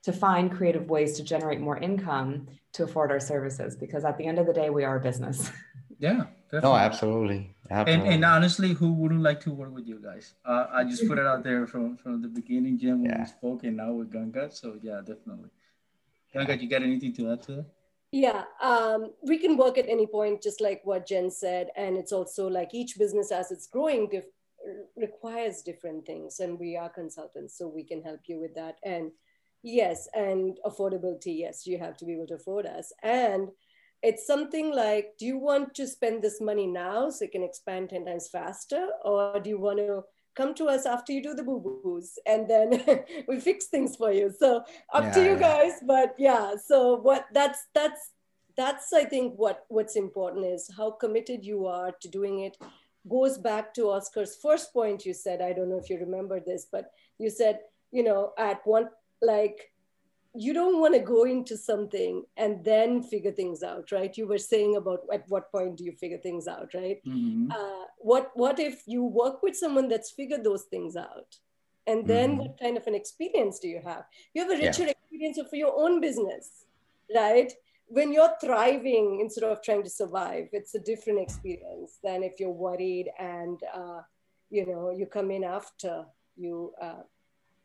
to 0.04 0.12
find 0.12 0.52
creative 0.52 0.90
ways 0.90 1.16
to 1.18 1.24
generate 1.24 1.60
more 1.60 1.78
income 1.78 2.48
to 2.74 2.84
afford 2.84 3.12
our 3.12 3.20
services 3.20 3.76
because 3.76 4.04
at 4.06 4.18
the 4.18 4.26
end 4.26 4.38
of 4.38 4.46
the 4.46 4.54
day 4.54 4.70
we 4.70 4.84
are 4.84 4.98
a 4.98 5.00
business 5.00 5.52
yeah 6.00 6.26
definitely. 6.52 6.70
no 6.70 6.76
absolutely, 6.76 7.56
absolutely. 7.72 8.06
And, 8.06 8.16
and 8.16 8.26
honestly 8.26 8.74
who 8.74 8.92
wouldn't 8.94 9.22
like 9.22 9.40
to 9.42 9.52
work 9.52 9.74
with 9.74 9.88
you 9.88 10.00
guys 10.04 10.36
uh, 10.46 10.68
i 10.72 10.84
just 10.84 11.08
put 11.08 11.18
it 11.18 11.26
out 11.26 11.44
there 11.44 11.66
from 11.66 11.98
from 11.98 12.22
the 12.22 12.28
beginning 12.28 12.78
jim 12.78 13.02
when 13.02 13.12
yeah. 13.12 13.22
we 13.22 13.26
spoke 13.26 13.64
and 13.64 13.78
now 13.78 13.92
with 13.94 14.12
ganga 14.12 14.52
so 14.52 14.78
yeah 14.82 15.00
definitely 15.00 15.50
ganga 16.34 16.58
you 16.58 16.70
got 16.70 16.84
anything 16.84 17.14
to 17.14 17.32
add 17.32 17.42
to 17.42 17.52
that 17.56 17.66
Yeah, 18.14 18.44
um, 18.62 19.14
we 19.24 19.40
can 19.40 19.58
work 19.58 19.80
at 19.80 19.90
any 19.90 20.06
point, 20.06 20.44
just 20.44 20.62
like 20.62 20.82
what 20.84 21.08
Jen 21.08 21.32
said. 21.32 21.70
And 21.76 21.98
it's 21.98 22.12
also 22.12 22.48
like 22.48 22.72
each 22.72 22.96
business 23.00 23.32
as 23.32 23.50
it's 23.50 23.66
growing 23.66 24.08
requires 24.96 25.64
different 25.64 26.06
things. 26.06 26.40
And 26.40 26.60
we 26.60 26.78
are 26.78 26.90
consultants, 26.90 27.58
so 27.58 27.68
we 27.68 27.84
can 27.84 28.04
help 28.04 28.20
you 28.28 28.40
with 28.40 28.54
that. 28.54 28.76
And 28.84 29.10
yes, 29.64 30.08
and 30.14 30.60
affordability, 30.64 31.40
yes, 31.40 31.66
you 31.66 31.80
have 31.80 31.98
to 31.98 32.06
be 32.06 32.14
able 32.14 32.28
to 32.28 32.36
afford 32.36 32.68
us. 32.68 32.94
And 33.02 33.48
it's 34.04 34.28
something 34.28 34.72
like, 34.72 35.14
do 35.18 35.26
you 35.26 35.40
want 35.40 35.74
to 35.74 35.88
spend 35.88 36.22
this 36.22 36.40
money 36.40 36.68
now 36.68 37.10
so 37.10 37.26
you 37.26 37.32
can 37.32 37.42
expand 37.42 37.90
10 37.90 38.06
times 38.06 38.30
faster? 38.32 38.90
Or 39.04 39.40
do 39.40 39.50
you 39.50 39.60
want 39.60 39.80
to 39.80 40.04
come 40.36 40.54
to 40.56 40.66
us 40.66 40.86
after 40.86 41.12
you 41.14 41.22
do 41.22 41.34
the 41.34 41.44
boo-boos 41.44 42.18
and 42.26 42.50
then 42.50 42.84
we 43.28 43.40
fix 43.40 43.66
things 43.66 43.96
for 43.96 44.12
you 44.12 44.34
so 44.38 44.64
up 44.94 45.04
yeah, 45.04 45.12
to 45.12 45.24
you 45.24 45.32
yeah. 45.34 45.40
guys 45.40 45.74
but 45.86 46.16
yeah 46.18 46.54
so 46.56 46.96
what 46.96 47.26
that's 47.34 47.68
that's 47.74 48.12
that's 48.56 48.94
i 48.94 49.04
think 49.04 49.34
what 49.38 49.66
what's 49.70 49.96
important 49.96 50.46
is 50.46 50.70
how 50.78 50.92
committed 50.92 51.46
you 51.46 51.66
are 51.66 51.92
to 52.02 52.08
doing 52.08 52.40
it 52.42 52.58
goes 53.10 53.38
back 53.38 53.74
to 53.74 53.90
oscar's 53.90 54.36
first 54.36 54.72
point 54.74 55.06
you 55.06 55.14
said 55.14 55.42
i 55.42 55.52
don't 55.52 55.70
know 55.70 55.80
if 55.80 55.90
you 55.90 56.00
remember 56.00 56.40
this 56.40 56.68
but 56.72 56.92
you 57.18 57.30
said 57.30 57.60
you 57.92 58.04
know 58.04 58.32
at 58.38 58.66
one 58.66 58.90
like 59.22 59.73
you 60.36 60.54
don't 60.54 60.80
want 60.80 60.94
to 60.96 61.00
go 61.00 61.26
into 61.26 61.56
something 61.56 62.24
and 62.38 62.64
then 62.66 63.04
figure 63.04 63.32
things 63.32 63.62
out 63.62 63.92
right 63.92 64.18
you 64.18 64.28
were 64.28 64.38
saying 64.38 64.76
about 64.76 65.02
at 65.14 65.24
what 65.28 65.52
point 65.52 65.78
do 65.78 65.84
you 65.84 65.92
figure 65.92 66.18
things 66.18 66.48
out 66.48 66.74
right 66.74 67.00
mm-hmm. 67.06 67.52
uh, 67.52 67.86
what 68.00 68.32
what 68.34 68.60
if 68.60 68.84
you 68.88 69.04
work 69.04 69.44
with 69.44 69.56
someone 69.56 69.88
that's 69.88 70.12
figured 70.12 70.44
those 70.44 70.64
things 70.64 70.96
out 70.96 71.38
and 71.86 72.08
then 72.08 72.32
mm-hmm. 72.32 72.40
what 72.40 72.60
kind 72.60 72.78
of 72.78 72.88
an 72.88 72.96
experience 72.96 73.60
do 73.60 73.68
you 73.68 73.82
have 73.84 74.06
you 74.34 74.42
have 74.42 74.52
a 74.52 74.62
richer 74.62 74.84
yeah. 74.84 74.90
experience 74.90 75.40
for 75.50 75.56
your 75.56 75.74
own 75.78 76.02
business 76.02 76.66
right 77.16 77.54
when 77.88 78.12
you're 78.12 78.34
thriving 78.42 79.20
instead 79.22 79.44
of 79.44 79.62
trying 79.62 79.84
to 79.84 79.90
survive 79.90 80.48
it's 80.52 80.74
a 80.74 80.80
different 80.80 81.20
experience 81.20 82.00
than 82.04 82.24
if 82.24 82.40
you're 82.40 82.50
worried 82.50 83.12
and 83.20 83.62
uh, 83.74 84.02
you 84.50 84.66
know 84.66 84.90
you 84.90 85.06
come 85.06 85.30
in 85.30 85.44
after 85.44 86.06
you 86.36 86.74
uh, 86.82 87.04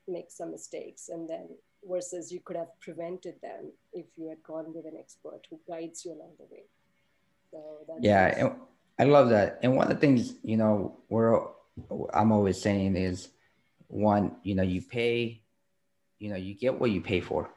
make 0.07 0.31
some 0.31 0.51
mistakes 0.51 1.09
and 1.09 1.29
then 1.29 1.49
versus 1.89 2.33
you 2.33 2.41
could 2.41 2.57
have 2.57 2.69
prevented 2.81 3.35
them 3.43 3.73
if 3.93 4.07
you 4.17 4.29
had 4.29 4.43
gone 4.43 4.73
with 4.75 4.87
an 4.87 4.95
expert 4.99 5.41
who 5.51 5.59
guides 5.69 6.05
you 6.05 6.13
along 6.13 6.33
the 6.39 6.47
way. 6.51 6.65
So 7.51 7.63
yeah, 8.01 8.53
I 8.99 9.05
love 9.05 9.31
that. 9.31 9.61
And 9.63 9.77
one 9.77 9.91
of 9.91 9.95
the 9.95 10.01
things 10.01 10.35
you 10.43 10.57
know 10.57 10.99
we're 11.09 11.41
I'm 12.13 12.33
always 12.33 12.61
saying 12.61 12.97
is 12.97 13.29
one, 13.89 14.37
you 14.43 14.55
know, 14.55 14.63
you 14.63 14.83
pay, 14.83 15.43
you 16.19 16.31
know, 16.31 16.37
you 16.37 16.55
get 16.55 16.79
what 16.79 16.91
you 16.91 17.01
pay 17.01 17.21
for, 17.21 17.51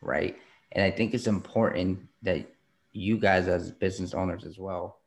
right? 0.00 0.36
And 0.72 0.84
I 0.84 0.90
think 0.90 1.14
it's 1.14 1.26
important 1.26 2.00
that 2.22 2.46
you 2.92 3.18
guys 3.18 3.48
as 3.48 3.70
business 3.70 4.14
owners 4.14 4.44
as 4.44 4.58
well, 4.58 4.98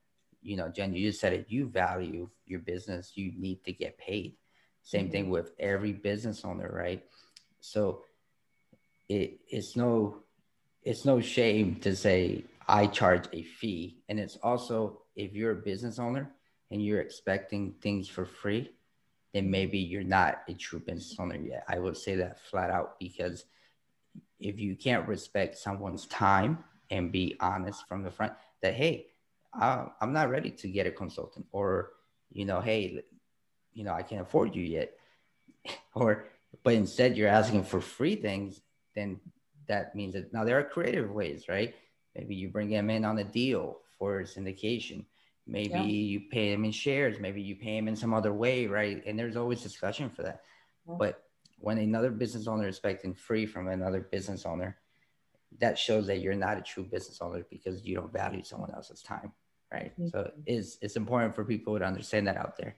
you 0.42 0.58
know, 0.58 0.70
Jen, 0.70 0.94
you 0.94 1.10
just 1.10 1.22
said 1.22 1.34
it, 1.34 1.46
you 1.50 1.68
value 1.68 2.30
your 2.46 2.60
business, 2.60 3.14
you 3.16 3.32
need 3.38 3.64
to 3.66 3.72
get 3.72 3.98
paid. 3.98 4.36
Same 4.84 5.06
mm-hmm. 5.06 5.12
thing 5.12 5.30
with 5.30 5.52
every 5.60 5.94
business 5.94 6.44
owner, 6.44 6.70
right? 6.74 7.04
So 7.62 8.04
it, 9.10 9.40
it's 9.50 9.76
no 9.76 10.24
it's 10.84 11.06
no 11.06 11.22
shame 11.22 11.76
to 11.82 11.96
say 11.96 12.44
I 12.68 12.88
charge 12.88 13.26
a 13.32 13.44
fee. 13.44 14.04
And 14.10 14.20
it's 14.20 14.38
also 14.38 15.02
if 15.16 15.34
you're 15.34 15.52
a 15.52 15.56
business 15.56 16.00
owner 16.00 16.32
and 16.72 16.84
you're 16.84 17.02
expecting 17.02 17.74
things 17.82 18.08
for 18.08 18.26
free, 18.26 18.72
then 19.34 19.50
maybe 19.50 19.80
you're 19.80 20.04
not 20.04 20.42
a 20.48 20.54
true 20.54 20.80
business 20.80 21.16
owner 21.20 21.38
yet. 21.38 21.64
I 21.68 21.80
would 21.80 21.98
say 21.98 22.16
that 22.16 22.40
flat 22.40 22.70
out 22.70 23.00
because 23.00 23.46
if 24.40 24.60
you 24.60 24.76
can't 24.76 25.08
respect 25.08 25.58
someone's 25.58 26.06
time 26.08 26.64
and 26.90 27.12
be 27.12 27.36
honest 27.40 27.88
from 27.88 28.04
the 28.04 28.12
front 28.12 28.34
that 28.62 28.74
hey, 28.74 29.08
I'm 29.54 30.14
not 30.14 30.30
ready 30.30 30.50
to 30.50 30.68
get 30.68 30.88
a 30.88 30.92
consultant, 30.92 31.46
or 31.52 31.92
you 32.32 32.44
know, 32.44 32.60
hey, 32.60 33.04
you 33.72 33.84
know, 33.84 33.94
I 33.94 34.02
can't 34.02 34.22
afford 34.22 34.56
you 34.56 34.64
yet, 34.64 34.94
or 35.94 36.26
but 36.64 36.74
instead 36.74 37.16
you're 37.16 37.30
asking 37.30 37.64
for 37.64 37.80
free 37.80 38.16
things 38.16 38.62
then 38.96 39.20
that 39.68 39.96
means 39.96 40.14
that 40.14 40.34
now 40.34 40.44
there 40.44 40.60
are 40.60 40.64
creative 40.64 41.12
ways, 41.12 41.46
right? 41.48 41.74
Maybe 42.16 42.36
you 42.36 42.50
bring 42.50 42.70
them 42.70 42.90
in 42.90 43.06
on 43.06 43.18
a 43.20 43.24
deal 43.24 43.80
for 43.98 44.22
syndication. 44.24 45.06
Maybe 45.46 45.74
yeah. 45.74 45.84
you 45.84 46.22
pay 46.32 46.52
them 46.52 46.64
in 46.64 46.72
shares. 46.72 47.20
Maybe 47.20 47.42
you 47.42 47.56
pay 47.56 47.78
them 47.78 47.88
in 47.88 47.96
some 47.96 48.14
other 48.14 48.34
way, 48.34 48.68
right? 48.68 49.04
And 49.06 49.18
there's 49.18 49.36
always 49.36 49.62
discussion 49.62 50.10
for 50.10 50.24
that. 50.24 50.42
Yeah. 50.88 50.96
But 50.98 51.24
when 51.58 51.78
another 51.78 52.12
business 52.12 52.48
owner 52.48 52.68
is 52.68 52.76
expecting 52.76 53.14
free 53.14 53.46
from 53.46 53.68
another 53.68 54.02
business 54.02 54.46
owner, 54.46 54.78
that 55.60 55.78
shows 55.78 56.08
that 56.08 56.20
you're 56.20 56.34
not 56.34 56.58
a 56.58 56.62
true 56.62 56.84
business 56.84 57.20
owner 57.22 57.46
because 57.50 57.86
you 57.86 57.96
don't 57.96 58.12
value 58.12 58.44
someone 58.44 58.72
else's 58.74 59.02
time, 59.02 59.32
right? 59.72 59.92
Mm-hmm. 60.00 60.08
So 60.10 60.32
it's 60.46 60.78
it's 60.82 60.96
important 60.96 61.36
for 61.36 61.46
people 61.46 61.78
to 61.78 61.86
understand 61.86 62.28
that 62.28 62.38
out 62.38 62.58
there. 62.58 62.76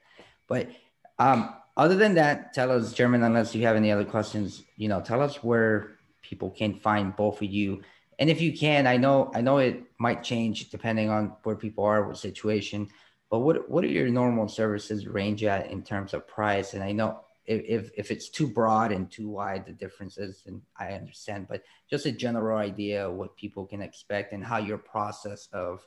But 0.47 0.70
um, 1.18 1.55
other 1.78 1.95
than 1.95 2.16
that, 2.16 2.53
tell 2.53 2.72
us, 2.72 2.93
German, 2.93 3.24
unless 3.24 3.55
you 3.55 3.66
have 3.66 3.76
any 3.76 3.91
other 3.91 4.05
questions, 4.05 4.63
you 4.78 4.88
know, 4.88 5.01
tell 5.01 5.22
us 5.22 5.43
where 5.43 5.95
people 6.30 6.50
can 6.50 6.76
find 6.76 7.16
both 7.16 7.42
of 7.42 7.50
you. 7.50 7.82
And 8.18 8.30
if 8.30 8.40
you 8.40 8.58
can 8.58 8.88
i 8.88 8.96
know 8.96 9.30
i 9.36 9.42
know 9.42 9.58
it 9.58 9.84
might 9.98 10.24
change 10.24 10.70
depending 10.70 11.10
on 11.10 11.34
where 11.44 11.58
people 11.58 11.84
are 11.84 12.08
what 12.08 12.18
situation 12.18 12.88
but 13.30 13.40
what 13.40 13.70
what 13.70 13.84
are 13.84 13.88
your 13.88 14.08
normal 14.08 14.48
services 14.48 15.08
range 15.08 15.44
at 15.44 15.70
in 15.72 15.84
terms 15.84 16.14
of 16.14 16.26
price? 16.26 16.74
And 16.74 16.84
i 16.84 16.94
know 16.94 17.20
if 17.46 17.92
if 17.98 18.12
it's 18.12 18.30
too 18.30 18.48
broad 18.48 18.92
and 18.92 19.12
too 19.12 19.30
wide 19.30 19.66
the 19.66 19.72
differences 19.72 20.44
and 20.48 20.62
i 20.78 20.94
understand 20.94 21.48
but 21.48 21.64
just 21.90 22.06
a 22.06 22.12
general 22.12 22.58
idea 22.58 23.08
of 23.08 23.16
what 23.16 23.36
people 23.36 23.66
can 23.66 23.82
expect 23.82 24.34
and 24.34 24.44
how 24.44 24.58
your 24.58 24.78
process 24.78 25.48
of 25.54 25.86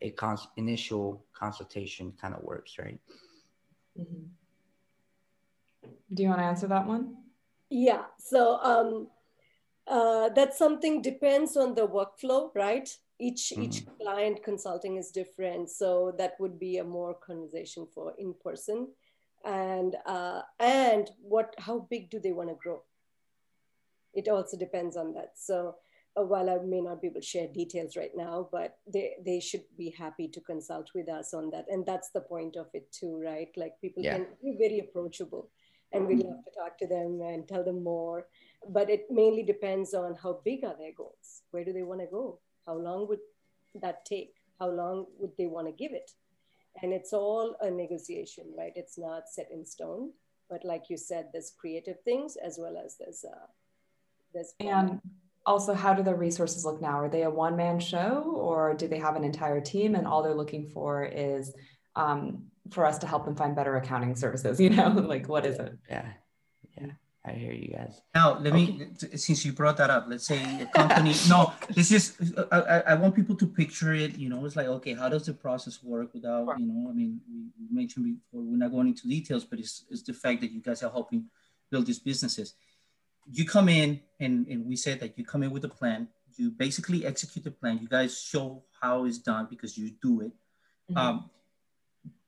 a 0.00 0.10
cons- 0.10 0.48
initial 0.56 1.24
consultation 1.32 2.12
kind 2.20 2.34
of 2.34 2.42
works 2.42 2.78
right? 2.78 2.98
Mm-hmm. 4.00 4.24
do 6.14 6.22
you 6.22 6.28
want 6.28 6.40
to 6.40 6.44
answer 6.44 6.66
that 6.66 6.86
one? 6.86 7.16
Yeah. 7.70 8.04
So 8.18 8.58
um 8.62 9.08
uh, 9.86 10.28
that's 10.30 10.58
something 10.58 11.00
depends 11.00 11.56
on 11.56 11.74
the 11.74 11.86
workflow, 11.86 12.50
right? 12.54 12.88
Each 13.18 13.52
mm. 13.56 13.64
each 13.64 13.84
client 14.00 14.42
consulting 14.42 14.96
is 14.96 15.10
different, 15.10 15.70
so 15.70 16.14
that 16.18 16.34
would 16.40 16.58
be 16.58 16.78
a 16.78 16.84
more 16.84 17.14
conversation 17.14 17.86
for 17.94 18.14
in 18.18 18.34
person, 18.44 18.88
and 19.44 19.96
uh, 20.04 20.42
and 20.58 21.10
what 21.22 21.54
how 21.58 21.86
big 21.90 22.10
do 22.10 22.18
they 22.18 22.32
want 22.32 22.48
to 22.50 22.56
grow? 22.56 22.82
It 24.12 24.28
also 24.28 24.56
depends 24.56 24.96
on 24.96 25.14
that. 25.14 25.32
So 25.36 25.76
uh, 26.16 26.22
while 26.22 26.50
I 26.50 26.58
may 26.64 26.80
not 26.80 27.00
be 27.00 27.08
able 27.08 27.20
to 27.20 27.26
share 27.26 27.46
details 27.46 27.96
right 27.96 28.14
now, 28.16 28.48
but 28.50 28.78
they 28.92 29.14
they 29.24 29.40
should 29.40 29.64
be 29.78 29.90
happy 29.90 30.28
to 30.28 30.40
consult 30.40 30.90
with 30.94 31.08
us 31.08 31.32
on 31.32 31.50
that, 31.50 31.66
and 31.70 31.86
that's 31.86 32.10
the 32.10 32.22
point 32.22 32.56
of 32.56 32.66
it 32.74 32.90
too, 32.92 33.20
right? 33.24 33.48
Like 33.56 33.80
people 33.80 34.02
yeah. 34.02 34.16
can 34.16 34.26
be 34.42 34.56
very 34.58 34.80
approachable, 34.80 35.48
and 35.92 36.06
we 36.06 36.16
love 36.16 36.44
to 36.44 36.50
talk 36.58 36.76
to 36.78 36.86
them 36.86 37.20
and 37.22 37.46
tell 37.46 37.64
them 37.64 37.84
more 37.84 38.26
but 38.68 38.90
it 38.90 39.06
mainly 39.10 39.42
depends 39.42 39.94
on 39.94 40.14
how 40.22 40.40
big 40.44 40.64
are 40.64 40.76
their 40.76 40.92
goals. 40.96 41.42
Where 41.50 41.64
do 41.64 41.72
they 41.72 41.82
want 41.82 42.00
to 42.00 42.06
go? 42.06 42.40
How 42.66 42.74
long 42.74 43.08
would 43.08 43.20
that 43.80 44.04
take? 44.04 44.34
How 44.58 44.68
long 44.68 45.06
would 45.18 45.32
they 45.36 45.46
want 45.46 45.66
to 45.68 45.72
give 45.72 45.92
it? 45.92 46.10
And 46.82 46.92
it's 46.92 47.12
all 47.12 47.56
a 47.60 47.70
negotiation 47.70 48.44
right? 48.56 48.72
It's 48.74 48.98
not 48.98 49.28
set 49.28 49.48
in 49.52 49.64
stone. 49.64 50.12
But 50.48 50.64
like 50.64 50.84
you 50.88 50.96
said 50.96 51.28
there's 51.32 51.52
creative 51.58 52.00
things 52.04 52.36
as 52.36 52.58
well 52.58 52.76
as 52.76 52.96
there's 52.98 53.24
uh 53.24 53.46
there's 54.32 54.54
and 54.60 55.00
also 55.44 55.74
how 55.74 55.94
do 55.94 56.02
the 56.02 56.14
resources 56.14 56.64
look 56.64 56.80
now? 56.80 57.00
Are 57.00 57.08
they 57.08 57.22
a 57.22 57.30
one-man 57.30 57.80
show 57.80 58.22
or 58.22 58.74
do 58.74 58.88
they 58.88 58.98
have 58.98 59.16
an 59.16 59.24
entire 59.24 59.60
team? 59.60 59.94
And 59.94 60.06
all 60.06 60.22
they're 60.22 60.34
looking 60.34 60.68
for 60.70 61.04
is 61.04 61.54
um, 61.94 62.44
for 62.70 62.84
us 62.84 62.98
to 62.98 63.06
help 63.06 63.24
them 63.24 63.36
find 63.36 63.54
better 63.54 63.76
accounting 63.76 64.16
services 64.16 64.60
you 64.64 64.70
know 64.70 64.88
like 64.88 65.28
what 65.28 65.46
is 65.46 65.58
it? 65.58 65.72
Yeah 65.88 66.04
yeah 66.04 66.12
I 67.26 67.32
hear 67.32 67.52
you 67.52 67.74
guys. 67.74 68.00
Now, 68.14 68.38
let 68.38 68.52
okay. 68.52 68.66
me, 68.66 68.88
since 69.16 69.44
you 69.44 69.52
brought 69.52 69.76
that 69.78 69.90
up, 69.90 70.06
let's 70.08 70.26
say 70.26 70.40
a 70.62 70.66
company, 70.66 71.12
no, 71.28 71.52
this 71.74 71.90
is, 71.90 72.16
I, 72.52 72.82
I 72.86 72.94
want 72.94 73.16
people 73.16 73.34
to 73.34 73.46
picture 73.46 73.92
it, 73.94 74.16
you 74.16 74.28
know, 74.28 74.44
it's 74.44 74.54
like, 74.54 74.68
okay, 74.68 74.94
how 74.94 75.08
does 75.08 75.26
the 75.26 75.32
process 75.32 75.82
work 75.82 76.14
without, 76.14 76.46
you 76.58 76.66
know, 76.66 76.88
I 76.88 76.92
mean, 76.92 77.20
we 77.28 77.76
mentioned 77.76 78.04
before, 78.04 78.42
we're 78.42 78.56
not 78.56 78.70
going 78.70 78.86
into 78.86 79.08
details, 79.08 79.44
but 79.44 79.58
it's, 79.58 79.84
it's 79.90 80.02
the 80.02 80.12
fact 80.12 80.40
that 80.42 80.52
you 80.52 80.60
guys 80.60 80.84
are 80.84 80.90
helping 80.90 81.24
build 81.68 81.86
these 81.86 81.98
businesses. 81.98 82.54
You 83.28 83.44
come 83.44 83.68
in 83.68 84.00
and, 84.20 84.46
and 84.46 84.64
we 84.64 84.76
said 84.76 85.00
that 85.00 85.18
you 85.18 85.24
come 85.24 85.42
in 85.42 85.50
with 85.50 85.64
a 85.64 85.68
plan, 85.68 86.06
you 86.36 86.50
basically 86.50 87.04
execute 87.04 87.44
the 87.44 87.50
plan, 87.50 87.78
you 87.82 87.88
guys 87.88 88.20
show 88.20 88.62
how 88.80 89.04
it's 89.04 89.18
done 89.18 89.48
because 89.50 89.76
you 89.76 89.90
do 90.00 90.20
it. 90.20 90.32
Mm-hmm. 90.90 90.96
Um, 90.96 91.30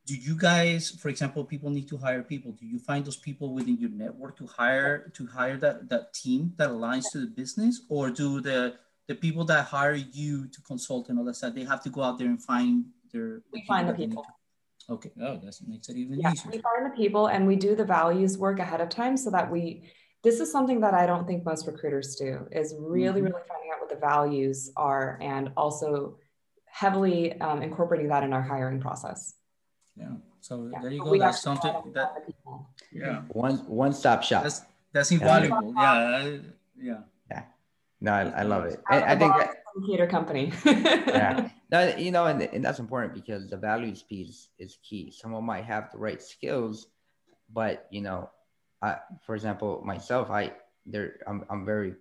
do 0.09 0.15
you 0.15 0.35
guys 0.35 0.91
for 0.91 1.09
example 1.09 1.45
people 1.45 1.71
need 1.71 1.89
to 1.89 1.97
hire 1.97 2.23
people. 2.23 2.53
Do 2.53 2.67
you 2.67 2.79
find 2.79 3.05
those 3.05 3.21
people 3.29 3.55
within 3.55 3.77
your 3.79 3.91
network 3.91 4.37
to 4.39 4.47
hire 4.47 5.11
to 5.17 5.27
hire 5.27 5.57
that 5.59 5.89
that 5.91 6.15
team 6.15 6.55
that 6.57 6.71
aligns 6.71 7.05
to 7.13 7.19
the 7.21 7.27
business? 7.27 7.83
Or 7.89 8.11
do 8.11 8.41
the 8.41 8.61
the 9.07 9.15
people 9.15 9.45
that 9.45 9.67
hire 9.67 9.95
you 10.21 10.49
to 10.49 10.61
consult 10.63 11.09
and 11.09 11.19
all 11.19 11.25
that 11.27 11.37
stuff 11.37 11.55
they 11.55 11.65
have 11.65 11.83
to 11.83 11.91
go 11.91 12.03
out 12.03 12.19
there 12.19 12.29
and 12.29 12.43
find 12.43 12.87
their 13.13 13.43
we 13.53 13.65
find 13.67 13.89
the 13.89 13.95
people. 13.95 14.25
Okay. 14.91 15.13
Oh 15.21 15.37
that 15.45 15.55
makes 15.67 15.89
it 15.91 15.97
even 15.97 16.21
yeah, 16.21 16.33
easier. 16.33 16.51
we 16.53 16.59
find 16.69 16.87
the 16.91 16.97
people 16.97 17.27
and 17.27 17.47
we 17.47 17.57
do 17.57 17.77
the 17.77 17.85
values 17.85 18.39
work 18.39 18.59
ahead 18.59 18.81
of 18.81 18.89
time 18.89 19.17
so 19.17 19.31
that 19.31 19.51
we 19.51 19.91
this 20.25 20.41
is 20.41 20.51
something 20.51 20.81
that 20.81 20.95
i 20.95 21.07
don't 21.07 21.27
think 21.29 21.45
most 21.45 21.67
recruiters 21.67 22.17
do 22.17 22.49
is 22.51 22.75
really 22.79 23.21
mm-hmm. 23.21 23.29
really 23.29 23.47
finding 23.47 23.71
out 23.73 23.81
what 23.81 23.89
what 23.89 24.01
the 24.01 24.07
values 24.07 24.71
are 24.77 25.19
and 25.21 25.51
also 25.57 26.19
heavily 26.67 27.39
um, 27.41 27.63
incorporating 27.63 28.09
that 28.09 28.23
in 28.23 28.33
our 28.33 28.43
hiring 28.43 28.81
process. 28.81 29.35
Yeah. 29.99 30.07
So 30.41 30.71
yeah. 30.73 30.81
there 30.81 30.91
you 30.91 31.03
go. 31.03 31.19
That's 31.19 31.43
something 31.43 31.75
that, 31.95 32.29
yeah. 32.93 33.23
One, 33.29 33.57
one 33.67 33.93
stop 33.93 34.23
shop. 34.23 34.45
That's, 34.45 34.63
that's 34.93 35.11
invaluable. 35.11 35.75
Yeah. 35.77 36.39
Yeah. 36.81 36.99
Yeah. 37.31 37.43
No, 38.01 38.13
I, 38.13 38.23
I 38.23 38.43
love 38.43 38.65
it. 38.67 38.81
I, 38.89 39.03
I 39.03 39.19
think 39.19 39.35
that, 39.37 39.65
computer 39.75 40.07
company. 40.07 40.53
yeah. 40.65 41.51
No, 41.71 41.95
you 41.97 42.11
know, 42.11 42.27
and, 42.27 42.41
and 42.43 42.65
that's 42.65 42.79
important 42.79 43.15
because 43.15 43.49
the 43.49 43.57
values 43.57 44.03
piece 44.03 44.49
is 44.59 44.79
key. 44.83 45.11
Someone 45.11 45.45
might 45.45 45.65
have 45.65 45.91
the 45.93 45.99
right 45.99 46.23
skills, 46.23 46.87
but 47.53 47.87
you 47.91 48.01
know, 48.01 48.31
I, 48.81 48.97
for 49.27 49.35
example, 49.35 49.83
myself, 49.85 50.31
I 50.31 50.53
there 50.89 51.17
I'm, 51.27 51.45
I'm 51.51 51.65
very 51.65 51.95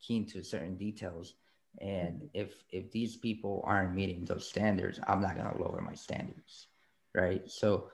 keen 0.00 0.26
to 0.28 0.42
certain 0.42 0.76
details 0.76 1.34
and 1.80 2.28
if 2.34 2.64
if 2.70 2.90
these 2.90 3.16
people 3.16 3.62
aren't 3.66 3.94
meeting 3.94 4.24
those 4.24 4.48
standards 4.48 4.98
i'm 5.06 5.20
not 5.20 5.36
going 5.36 5.48
to 5.48 5.62
lower 5.62 5.80
my 5.80 5.94
standards 5.94 6.66
right? 7.14 7.42
So 7.50 7.90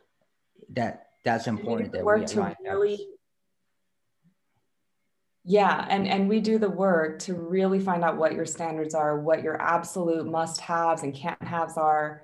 that 0.71 1.07
that's 1.25 1.47
important 1.47 1.93
that 1.93 2.05
work 2.05 2.21
we 2.21 2.27
to 2.27 2.57
really 2.63 3.09
yeah 5.45 5.87
and 5.91 6.07
and 6.07 6.29
we 6.29 6.41
do 6.41 6.59
the 6.59 6.71
work 6.71 7.19
to 7.19 7.35
really 7.35 7.81
find 7.81 8.05
out 8.05 8.17
what 8.17 8.33
your 8.33 8.47
standards 8.47 8.95
are 8.95 9.21
what 9.21 9.43
your 9.43 9.61
absolute 9.61 10.27
must 10.27 10.61
haves 10.61 11.03
and 11.03 11.15
can't 11.15 11.43
haves 11.43 11.77
are. 11.77 12.23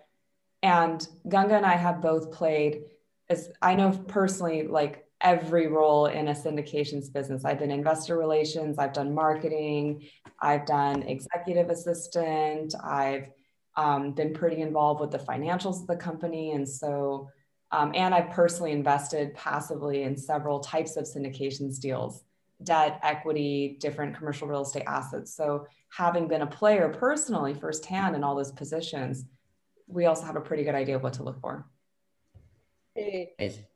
And 0.63 1.05
ganga 1.29 1.57
and 1.57 1.67
i 1.67 1.75
have 1.75 2.01
both 2.01 2.31
played 2.33 2.83
as 3.29 3.51
i 3.61 3.75
know 3.75 3.91
personally 3.91 4.69
like 4.69 5.05
every 5.23 5.69
role 5.69 6.07
in 6.07 6.29
a 6.29 6.33
syndications 6.33 7.13
business. 7.13 7.45
I've 7.45 7.59
been 7.59 7.71
investor 7.71 8.19
relations, 8.19 8.79
I've 8.79 8.93
done 8.93 9.15
marketing, 9.15 10.09
I've 10.41 10.67
done 10.67 11.03
executive 11.03 11.71
assistant, 11.71 12.75
I've 12.83 13.29
um, 13.77 14.13
been 14.13 14.35
pretty 14.35 14.61
involved 14.61 15.01
with 15.01 15.11
the 15.11 15.19
financials 15.19 15.81
of 15.81 15.87
the 15.87 15.97
company. 15.97 16.53
And 16.53 16.69
so, 16.69 17.29
um, 17.71 17.93
and 17.95 18.15
I've 18.15 18.31
personally 18.31 18.73
invested 18.73 19.35
passively 19.35 20.03
in 20.03 20.17
several 20.17 20.61
types 20.61 20.97
of 20.97 21.05
syndications 21.05 21.79
deals 21.79 22.25
debt, 22.65 23.01
equity, 23.03 23.77
different 23.81 24.17
commercial 24.17 24.47
real 24.47 24.63
estate 24.63 24.85
assets. 24.87 25.35
So, 25.35 25.67
having 25.89 26.29
been 26.29 26.43
a 26.43 26.47
player 26.47 26.89
personally 26.89 27.55
firsthand 27.55 28.15
in 28.15 28.23
all 28.23 28.37
those 28.37 28.53
positions, 28.53 29.25
we 29.87 30.07
also 30.07 30.25
have 30.25 30.37
a 30.37 30.41
pretty 30.41 30.63
good 30.63 30.75
idea 30.75 30.97
of 30.97 31.03
what 31.03 31.15
to 31.15 31.23
look 31.23 31.41
for. 31.41 31.67
Hey, 32.95 33.33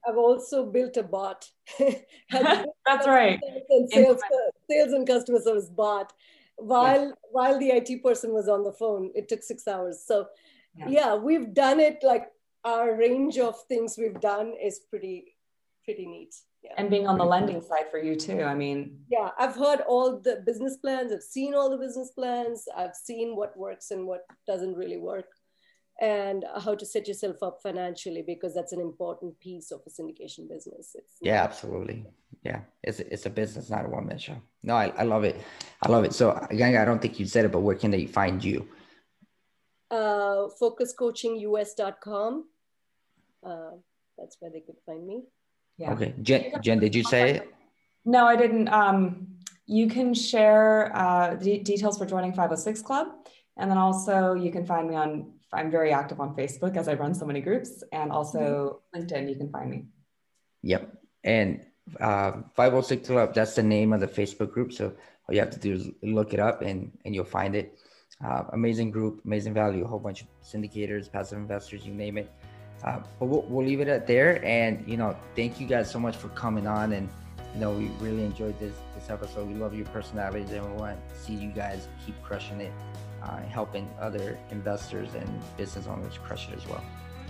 I've 0.06 0.18
also 0.18 0.66
built 0.66 0.96
a 0.98 1.02
bot. 1.02 1.50
That's 1.78 3.06
right. 3.06 3.40
Sales, 3.88 4.20
sales 4.70 4.92
and 4.92 5.06
customer 5.06 5.40
service 5.40 5.68
bot. 5.68 6.12
While 6.56 7.14
while 7.30 7.58
the 7.58 7.68
IT 7.68 8.02
person 8.02 8.32
was 8.32 8.48
on 8.48 8.64
the 8.64 8.72
phone, 8.72 9.10
it 9.14 9.28
took 9.28 9.42
six 9.42 9.68
hours. 9.68 10.02
So 10.04 10.26
yeah. 10.76 10.88
yeah, 10.88 11.14
we've 11.14 11.52
done 11.52 11.80
it. 11.80 11.98
Like 12.02 12.28
our 12.64 12.96
range 12.96 13.38
of 13.38 13.62
things 13.66 13.96
we've 13.98 14.20
done 14.20 14.54
is 14.62 14.80
pretty 14.90 15.36
pretty 15.84 16.06
neat. 16.06 16.34
Yeah. 16.62 16.72
And 16.78 16.90
being 16.90 17.06
on 17.06 17.18
the 17.18 17.24
lending 17.24 17.62
side 17.62 17.90
for 17.90 17.98
you 17.98 18.16
too. 18.16 18.42
I 18.42 18.54
mean, 18.54 18.98
yeah, 19.08 19.30
I've 19.38 19.54
heard 19.54 19.82
all 19.86 20.18
the 20.18 20.42
business 20.44 20.76
plans. 20.78 21.12
I've 21.12 21.22
seen 21.22 21.54
all 21.54 21.70
the 21.70 21.76
business 21.76 22.10
plans. 22.10 22.66
I've 22.76 22.96
seen 22.96 23.36
what 23.36 23.56
works 23.56 23.92
and 23.92 24.06
what 24.06 24.26
doesn't 24.46 24.74
really 24.74 24.98
work 24.98 25.26
and 26.00 26.44
how 26.62 26.74
to 26.74 26.84
set 26.84 27.08
yourself 27.08 27.42
up 27.42 27.60
financially 27.62 28.22
because 28.26 28.54
that's 28.54 28.72
an 28.72 28.80
important 28.80 29.38
piece 29.40 29.70
of 29.70 29.80
a 29.86 29.90
syndication 29.90 30.48
business. 30.48 30.94
It's 30.94 31.14
yeah, 31.22 31.42
absolutely. 31.42 32.06
Yeah, 32.42 32.60
it's 32.82 33.00
it's 33.00 33.26
a 33.26 33.30
business, 33.30 33.70
not 33.70 33.86
a 33.86 33.88
one 33.88 34.06
man 34.06 34.18
show. 34.18 34.36
No, 34.62 34.74
I, 34.74 34.92
I 34.98 35.04
love 35.04 35.24
it. 35.24 35.36
I 35.82 35.90
love 35.90 36.04
it. 36.04 36.12
So 36.12 36.32
again, 36.50 36.76
I 36.76 36.84
don't 36.84 37.00
think 37.00 37.18
you 37.18 37.26
said 37.26 37.44
it, 37.44 37.52
but 37.52 37.60
where 37.60 37.76
can 37.76 37.90
they 37.90 38.06
find 38.06 38.44
you? 38.44 38.68
Uh, 39.90 40.48
focuscoachingus.com. 40.60 42.44
Uh, 43.42 43.70
that's 44.18 44.36
where 44.40 44.50
they 44.50 44.60
could 44.60 44.76
find 44.84 45.06
me. 45.06 45.22
Yeah. 45.78 45.92
Okay. 45.92 46.14
Jen, 46.22 46.52
Jen, 46.62 46.78
did 46.78 46.94
you 46.94 47.04
say 47.04 47.30
it? 47.30 47.54
No, 48.04 48.26
I 48.26 48.36
didn't. 48.36 48.68
Um, 48.68 49.28
you 49.66 49.88
can 49.88 50.14
share 50.14 50.96
uh, 50.96 51.34
the 51.34 51.58
details 51.58 51.98
for 51.98 52.06
joining 52.06 52.30
506 52.30 52.82
Club. 52.82 53.08
And 53.56 53.70
then 53.70 53.78
also 53.78 54.34
you 54.34 54.50
can 54.50 54.64
find 54.64 54.88
me 54.88 54.96
on 54.96 55.32
I'm 55.52 55.70
very 55.70 55.92
active 55.92 56.20
on 56.20 56.34
Facebook 56.34 56.76
as 56.76 56.88
I 56.88 56.94
run 56.94 57.14
so 57.14 57.24
many 57.24 57.40
groups, 57.40 57.84
and 57.92 58.10
also 58.10 58.80
mm-hmm. 58.94 59.02
LinkedIn. 59.02 59.28
You 59.28 59.36
can 59.36 59.50
find 59.50 59.70
me. 59.70 59.86
Yep, 60.62 60.92
and 61.24 61.64
uh, 62.00 62.32
506 62.54 63.06
Club. 63.08 63.34
That's 63.34 63.54
the 63.54 63.62
name 63.62 63.92
of 63.92 64.00
the 64.00 64.08
Facebook 64.08 64.52
group. 64.52 64.72
So 64.72 64.86
all 64.86 65.34
you 65.34 65.40
have 65.40 65.50
to 65.50 65.58
do 65.58 65.74
is 65.74 65.90
look 66.02 66.34
it 66.34 66.40
up, 66.40 66.62
and 66.62 66.92
and 67.04 67.14
you'll 67.14 67.24
find 67.24 67.54
it. 67.54 67.78
Uh, 68.24 68.44
amazing 68.52 68.90
group, 68.90 69.20
amazing 69.26 69.52
value, 69.52 69.84
a 69.84 69.86
whole 69.86 69.98
bunch 69.98 70.22
of 70.22 70.28
syndicators, 70.42 71.12
passive 71.12 71.36
investors, 71.36 71.84
you 71.84 71.92
name 71.92 72.16
it. 72.16 72.32
Uh, 72.82 73.00
but 73.18 73.26
we'll, 73.26 73.42
we'll 73.42 73.66
leave 73.66 73.80
it 73.80 73.88
at 73.88 74.06
there. 74.06 74.42
And 74.44 74.82
you 74.88 74.96
know, 74.96 75.16
thank 75.34 75.60
you 75.60 75.66
guys 75.66 75.90
so 75.90 75.98
much 75.98 76.16
for 76.16 76.28
coming 76.28 76.66
on. 76.66 76.92
And 76.92 77.08
you 77.54 77.60
know, 77.60 77.72
we 77.72 77.88
really 78.00 78.24
enjoyed 78.24 78.58
this 78.58 78.74
this 78.94 79.10
episode. 79.10 79.48
We 79.48 79.54
love 79.54 79.74
your 79.74 79.86
personalities, 79.86 80.50
and 80.50 80.64
we 80.64 80.80
want 80.80 80.98
to 81.08 81.14
see 81.14 81.34
you 81.34 81.50
guys 81.50 81.88
keep 82.04 82.20
crushing 82.22 82.60
it 82.60 82.72
uh, 83.22 83.38
helping 83.42 83.88
other 84.00 84.38
investors 84.50 85.14
and 85.14 85.28
business 85.56 85.86
owners 85.86 86.18
crush 86.18 86.48
it 86.48 86.56
as 86.56 86.66
well. 86.66 86.84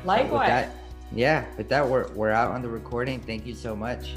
Likewise. 0.05 0.41
With 0.41 0.49
that, 0.49 0.72
yeah, 1.12 1.45
with 1.57 1.68
that, 1.68 1.89
we're, 1.89 2.09
we're 2.12 2.30
out 2.30 2.51
on 2.51 2.62
the 2.62 2.68
recording. 2.68 3.20
Thank 3.20 3.47
you 3.47 3.55
so 3.55 3.76
much. 3.76 4.14